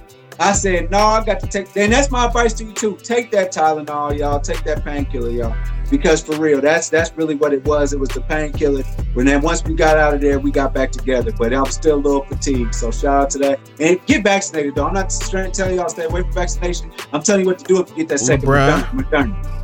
I 0.42 0.52
said, 0.54 0.90
no, 0.90 0.98
I 0.98 1.24
got 1.24 1.38
to 1.38 1.46
take, 1.46 1.68
and 1.76 1.92
that's 1.92 2.10
my 2.10 2.26
advice 2.26 2.52
to 2.54 2.64
you 2.64 2.72
too. 2.72 2.96
Take 2.96 3.30
that 3.30 3.52
Tylenol, 3.52 4.18
y'all. 4.18 4.40
Take 4.40 4.64
that 4.64 4.84
painkiller, 4.84 5.30
y'all. 5.30 5.56
Because 5.88 6.20
for 6.20 6.36
real, 6.36 6.60
that's 6.60 6.88
that's 6.88 7.12
really 7.16 7.36
what 7.36 7.52
it 7.52 7.64
was. 7.64 7.92
It 7.92 8.00
was 8.00 8.08
the 8.08 8.22
painkiller. 8.22 8.82
But 9.14 9.26
then 9.26 9.40
once 9.40 9.62
we 9.62 9.74
got 9.74 9.98
out 9.98 10.14
of 10.14 10.20
there, 10.20 10.40
we 10.40 10.50
got 10.50 10.74
back 10.74 10.90
together. 10.90 11.30
But 11.30 11.54
I 11.54 11.60
was 11.60 11.74
still 11.74 11.94
a 11.94 12.02
little 12.02 12.24
fatigued. 12.24 12.74
So 12.74 12.90
shout 12.90 13.22
out 13.22 13.30
to 13.30 13.38
that. 13.38 13.60
And 13.78 14.04
get 14.06 14.24
vaccinated, 14.24 14.74
though. 14.74 14.86
I'm 14.86 14.94
not 14.94 15.14
trying 15.30 15.52
to 15.52 15.56
tell 15.56 15.70
y'all 15.70 15.88
stay 15.88 16.06
away 16.06 16.22
from 16.22 16.32
vaccination. 16.32 16.90
I'm 17.12 17.22
telling 17.22 17.42
you 17.42 17.46
what 17.46 17.60
to 17.60 17.64
do 17.64 17.80
if 17.80 17.90
you 17.90 17.96
get 17.96 18.08
that 18.08 18.18
second 18.18 18.48
Moderna. 18.48 19.62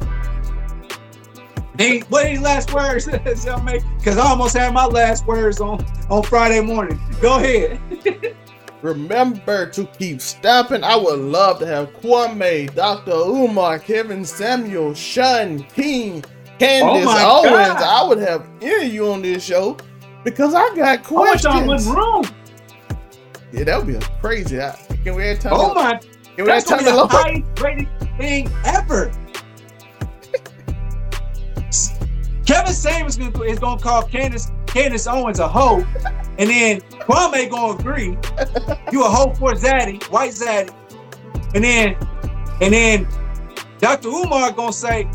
Hey, 1.76 2.00
what 2.08 2.26
any 2.26 2.38
last 2.38 2.72
words? 2.72 3.08
Because 3.18 4.16
I 4.16 4.28
almost 4.28 4.56
had 4.56 4.72
my 4.72 4.86
last 4.86 5.26
words 5.26 5.60
on 5.60 5.84
on 6.08 6.22
Friday 6.22 6.60
morning. 6.60 7.00
Go 7.20 7.38
ahead. 7.38 7.80
Remember 8.82 9.66
to 9.70 9.86
keep 9.86 10.20
stopping. 10.20 10.84
I 10.84 10.94
would 10.94 11.18
love 11.18 11.58
to 11.60 11.66
have 11.66 11.88
Kwame, 11.94 12.72
Dr. 12.74 13.10
Umar, 13.10 13.80
Kevin 13.80 14.24
Samuel, 14.24 14.94
Shaun 14.94 15.64
King, 15.64 16.24
oh 16.24 16.28
Candace 16.58 17.06
oh 17.08 17.42
Owens. 17.44 17.68
God. 17.68 17.82
I 17.82 18.08
would 18.08 18.18
have 18.18 18.46
any 18.62 18.86
of 18.86 18.92
you 18.92 19.10
on 19.10 19.22
this 19.22 19.44
show 19.44 19.76
because 20.22 20.54
I 20.54 20.74
got 20.76 21.02
questions. 21.02 21.46
I 21.46 21.66
wish 21.66 21.86
I 21.86 21.92
wrong. 21.92 22.24
Yeah, 23.52 23.64
that 23.64 23.78
would 23.78 23.86
be 23.86 23.96
a 23.96 24.00
crazy. 24.20 24.60
I, 24.60 24.72
can 25.02 25.16
we 25.16 25.26
have 25.26 25.40
time? 25.40 25.54
Oh 25.56 25.74
my! 25.74 25.98
Can 26.36 26.44
we 26.44 26.50
have 26.50 26.64
time? 26.64 26.84
The 26.84 27.06
highest 27.06 27.60
rated 27.60 27.88
thing 28.18 28.48
ever. 28.64 29.10
Kevin 32.46 32.72
Samuels 32.72 33.18
is 33.18 33.58
gonna 33.58 33.80
call 33.80 34.04
Candace 34.04 34.50
Candace 34.68 35.06
Owens 35.06 35.40
a 35.40 35.48
hoe, 35.48 35.84
and 36.38 36.50
then 36.50 36.80
Kwame 36.80 37.50
gonna 37.50 37.78
agree 37.78 38.16
you 38.92 39.04
a 39.04 39.08
hoe 39.08 39.34
for 39.34 39.52
Zaddy, 39.52 40.02
white 40.04 40.32
Zaddy, 40.32 40.72
and 41.54 41.64
then 41.64 41.96
and 42.60 42.72
then 42.74 43.08
Dr. 43.78 44.08
Umar 44.08 44.52
gonna 44.52 44.72
say, 44.72 45.08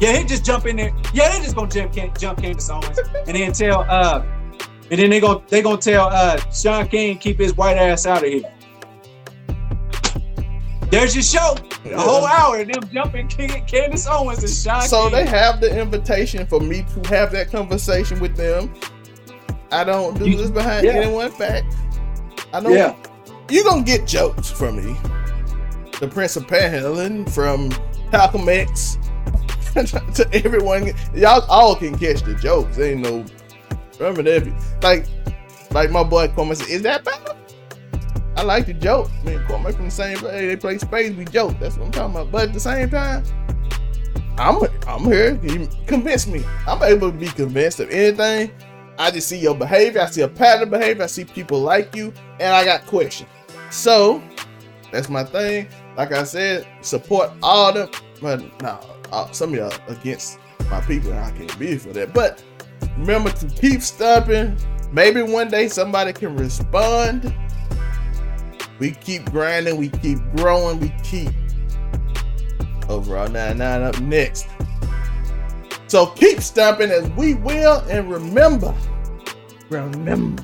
yeah, 0.00 0.16
he 0.16 0.24
just 0.24 0.44
jump 0.44 0.66
in 0.66 0.76
there. 0.76 0.92
Yeah, 1.12 1.30
they 1.30 1.42
just 1.42 1.56
gonna 1.56 1.70
jump 1.70 1.92
jump 2.18 2.40
Candace 2.40 2.70
Owens, 2.70 2.98
and 3.26 3.36
then 3.36 3.52
tell 3.52 3.86
uh, 3.88 4.24
and 4.90 5.00
then 5.00 5.10
they 5.10 5.20
gonna 5.20 5.42
they 5.48 5.62
gonna 5.62 5.80
tell 5.80 6.08
uh 6.08 6.38
Shaun 6.50 6.88
King 6.88 7.18
keep 7.18 7.38
his 7.38 7.56
white 7.56 7.76
ass 7.76 8.06
out 8.06 8.24
of 8.24 8.30
here. 8.30 8.52
There's 10.90 11.14
your 11.14 11.22
show. 11.22 11.54
The 11.84 11.98
whole 11.98 12.26
hour, 12.26 12.62
them 12.62 12.82
jumping 12.92 13.26
Candace 13.26 14.06
Owens 14.06 14.44
and 14.44 14.52
Shaun. 14.52 14.82
So 14.82 15.04
King. 15.04 15.12
they 15.12 15.26
have 15.26 15.62
the 15.62 15.80
invitation 15.80 16.46
for 16.46 16.60
me 16.60 16.84
to 16.94 17.08
have 17.08 17.32
that 17.32 17.50
conversation 17.50 18.20
with 18.20 18.36
them. 18.36 18.74
I 19.72 19.84
don't 19.84 20.18
do 20.18 20.28
you, 20.28 20.36
this 20.36 20.50
behind 20.50 20.84
yeah. 20.84 20.92
anyone's 20.92 21.34
back. 21.38 21.64
I 22.52 22.60
know 22.60 22.68
yeah. 22.70 22.94
you're 23.48 23.64
gonna 23.64 23.82
get 23.82 24.06
jokes 24.06 24.50
from 24.50 24.76
me. 24.76 24.94
The 26.00 26.08
Prince 26.08 26.36
of 26.36 26.46
Panhandling 26.46 27.30
from 27.32 27.72
Malcolm 28.12 28.48
X 28.48 28.98
to 29.74 30.28
everyone. 30.32 30.92
Y'all 31.14 31.44
all 31.48 31.76
can 31.76 31.96
catch 31.96 32.22
the 32.22 32.34
jokes. 32.34 32.78
ain't 32.78 33.00
no 33.00 33.24
remember 33.98 34.22
that 34.22 34.80
like 34.82 35.06
like 35.70 35.90
my 35.90 36.02
boy 36.02 36.28
said, 36.52 36.68
is 36.68 36.82
that 36.82 37.04
bad? 37.04 37.39
I 38.40 38.42
like 38.42 38.64
to 38.66 38.72
joke. 38.72 39.10
I 39.20 39.24
mean, 39.24 39.38
Kwame 39.40 39.74
from 39.74 39.84
the 39.84 39.90
same 39.90 40.16
play. 40.16 40.46
They 40.46 40.56
play 40.56 40.78
spades, 40.78 41.14
we 41.14 41.26
joke. 41.26 41.58
That's 41.60 41.76
what 41.76 41.84
I'm 41.84 41.92
talking 41.92 42.16
about. 42.16 42.32
But 42.32 42.48
at 42.48 42.54
the 42.54 42.60
same 42.60 42.88
time, 42.88 43.22
I'm 44.38 44.62
I'm 44.86 45.04
here. 45.04 45.38
You 45.42 45.68
convince 45.86 46.26
me. 46.26 46.42
I'm 46.66 46.82
able 46.82 47.12
to 47.12 47.18
be 47.18 47.26
convinced 47.26 47.80
of 47.80 47.90
anything. 47.90 48.50
I 48.98 49.10
just 49.10 49.28
see 49.28 49.38
your 49.38 49.54
behavior. 49.54 50.00
I 50.00 50.06
see 50.06 50.22
a 50.22 50.28
pattern 50.28 50.62
of 50.62 50.70
behavior. 50.70 51.02
I 51.02 51.06
see 51.06 51.26
people 51.26 51.60
like 51.60 51.94
you, 51.94 52.14
and 52.40 52.54
I 52.54 52.64
got 52.64 52.86
questions. 52.86 53.28
So 53.70 54.22
that's 54.90 55.10
my 55.10 55.22
thing. 55.22 55.68
Like 55.98 56.12
I 56.12 56.24
said, 56.24 56.66
support 56.80 57.32
all 57.42 57.74
them. 57.74 57.90
But 58.22 58.40
no, 58.62 58.80
nah, 59.10 59.30
some 59.32 59.50
of 59.50 59.56
y'all 59.56 59.74
against 59.88 60.38
my 60.70 60.80
people. 60.80 61.12
And 61.12 61.20
I 61.20 61.30
can't 61.32 61.58
be 61.58 61.76
for 61.76 61.92
that. 61.92 62.14
But 62.14 62.42
remember 62.96 63.32
to 63.32 63.46
keep 63.48 63.82
stopping. 63.82 64.56
Maybe 64.92 65.20
one 65.20 65.48
day 65.48 65.68
somebody 65.68 66.14
can 66.14 66.36
respond 66.38 67.34
we 68.80 68.92
keep 68.92 69.30
grinding, 69.30 69.76
we 69.76 69.90
keep 69.90 70.18
growing, 70.34 70.80
we 70.80 70.92
keep 71.04 71.28
overall 72.88 73.28
99 73.28 73.82
up 73.82 74.00
next. 74.00 74.48
So 75.86 76.06
keep 76.06 76.40
stomping 76.40 76.90
as 76.90 77.08
we 77.10 77.34
will, 77.34 77.80
and 77.90 78.10
remember, 78.10 78.74
remember, 79.68 80.42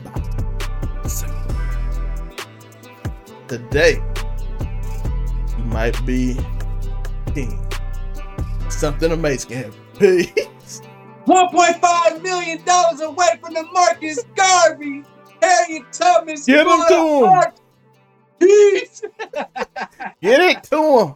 today 3.48 4.02
you 5.56 5.64
might 5.64 6.04
be 6.04 6.38
king. 7.34 7.66
Something 8.68 9.12
amazing 9.12 9.50
can 9.50 9.58
happen. 9.64 9.80
Peace. 9.98 10.82
$1.5 11.26 12.22
million 12.22 12.60
away 12.60 13.28
from 13.40 13.54
the 13.54 13.64
Marcus 13.72 14.22
Garvey, 14.36 15.04
Harriet 15.40 15.90
Tubman. 15.90 16.36
Get 16.44 16.66
him 16.66 16.82
to 16.88 17.42
him. 17.46 17.65
Get 20.20 20.40
it 20.40 20.62
to 20.64 21.00
him. 21.00 21.14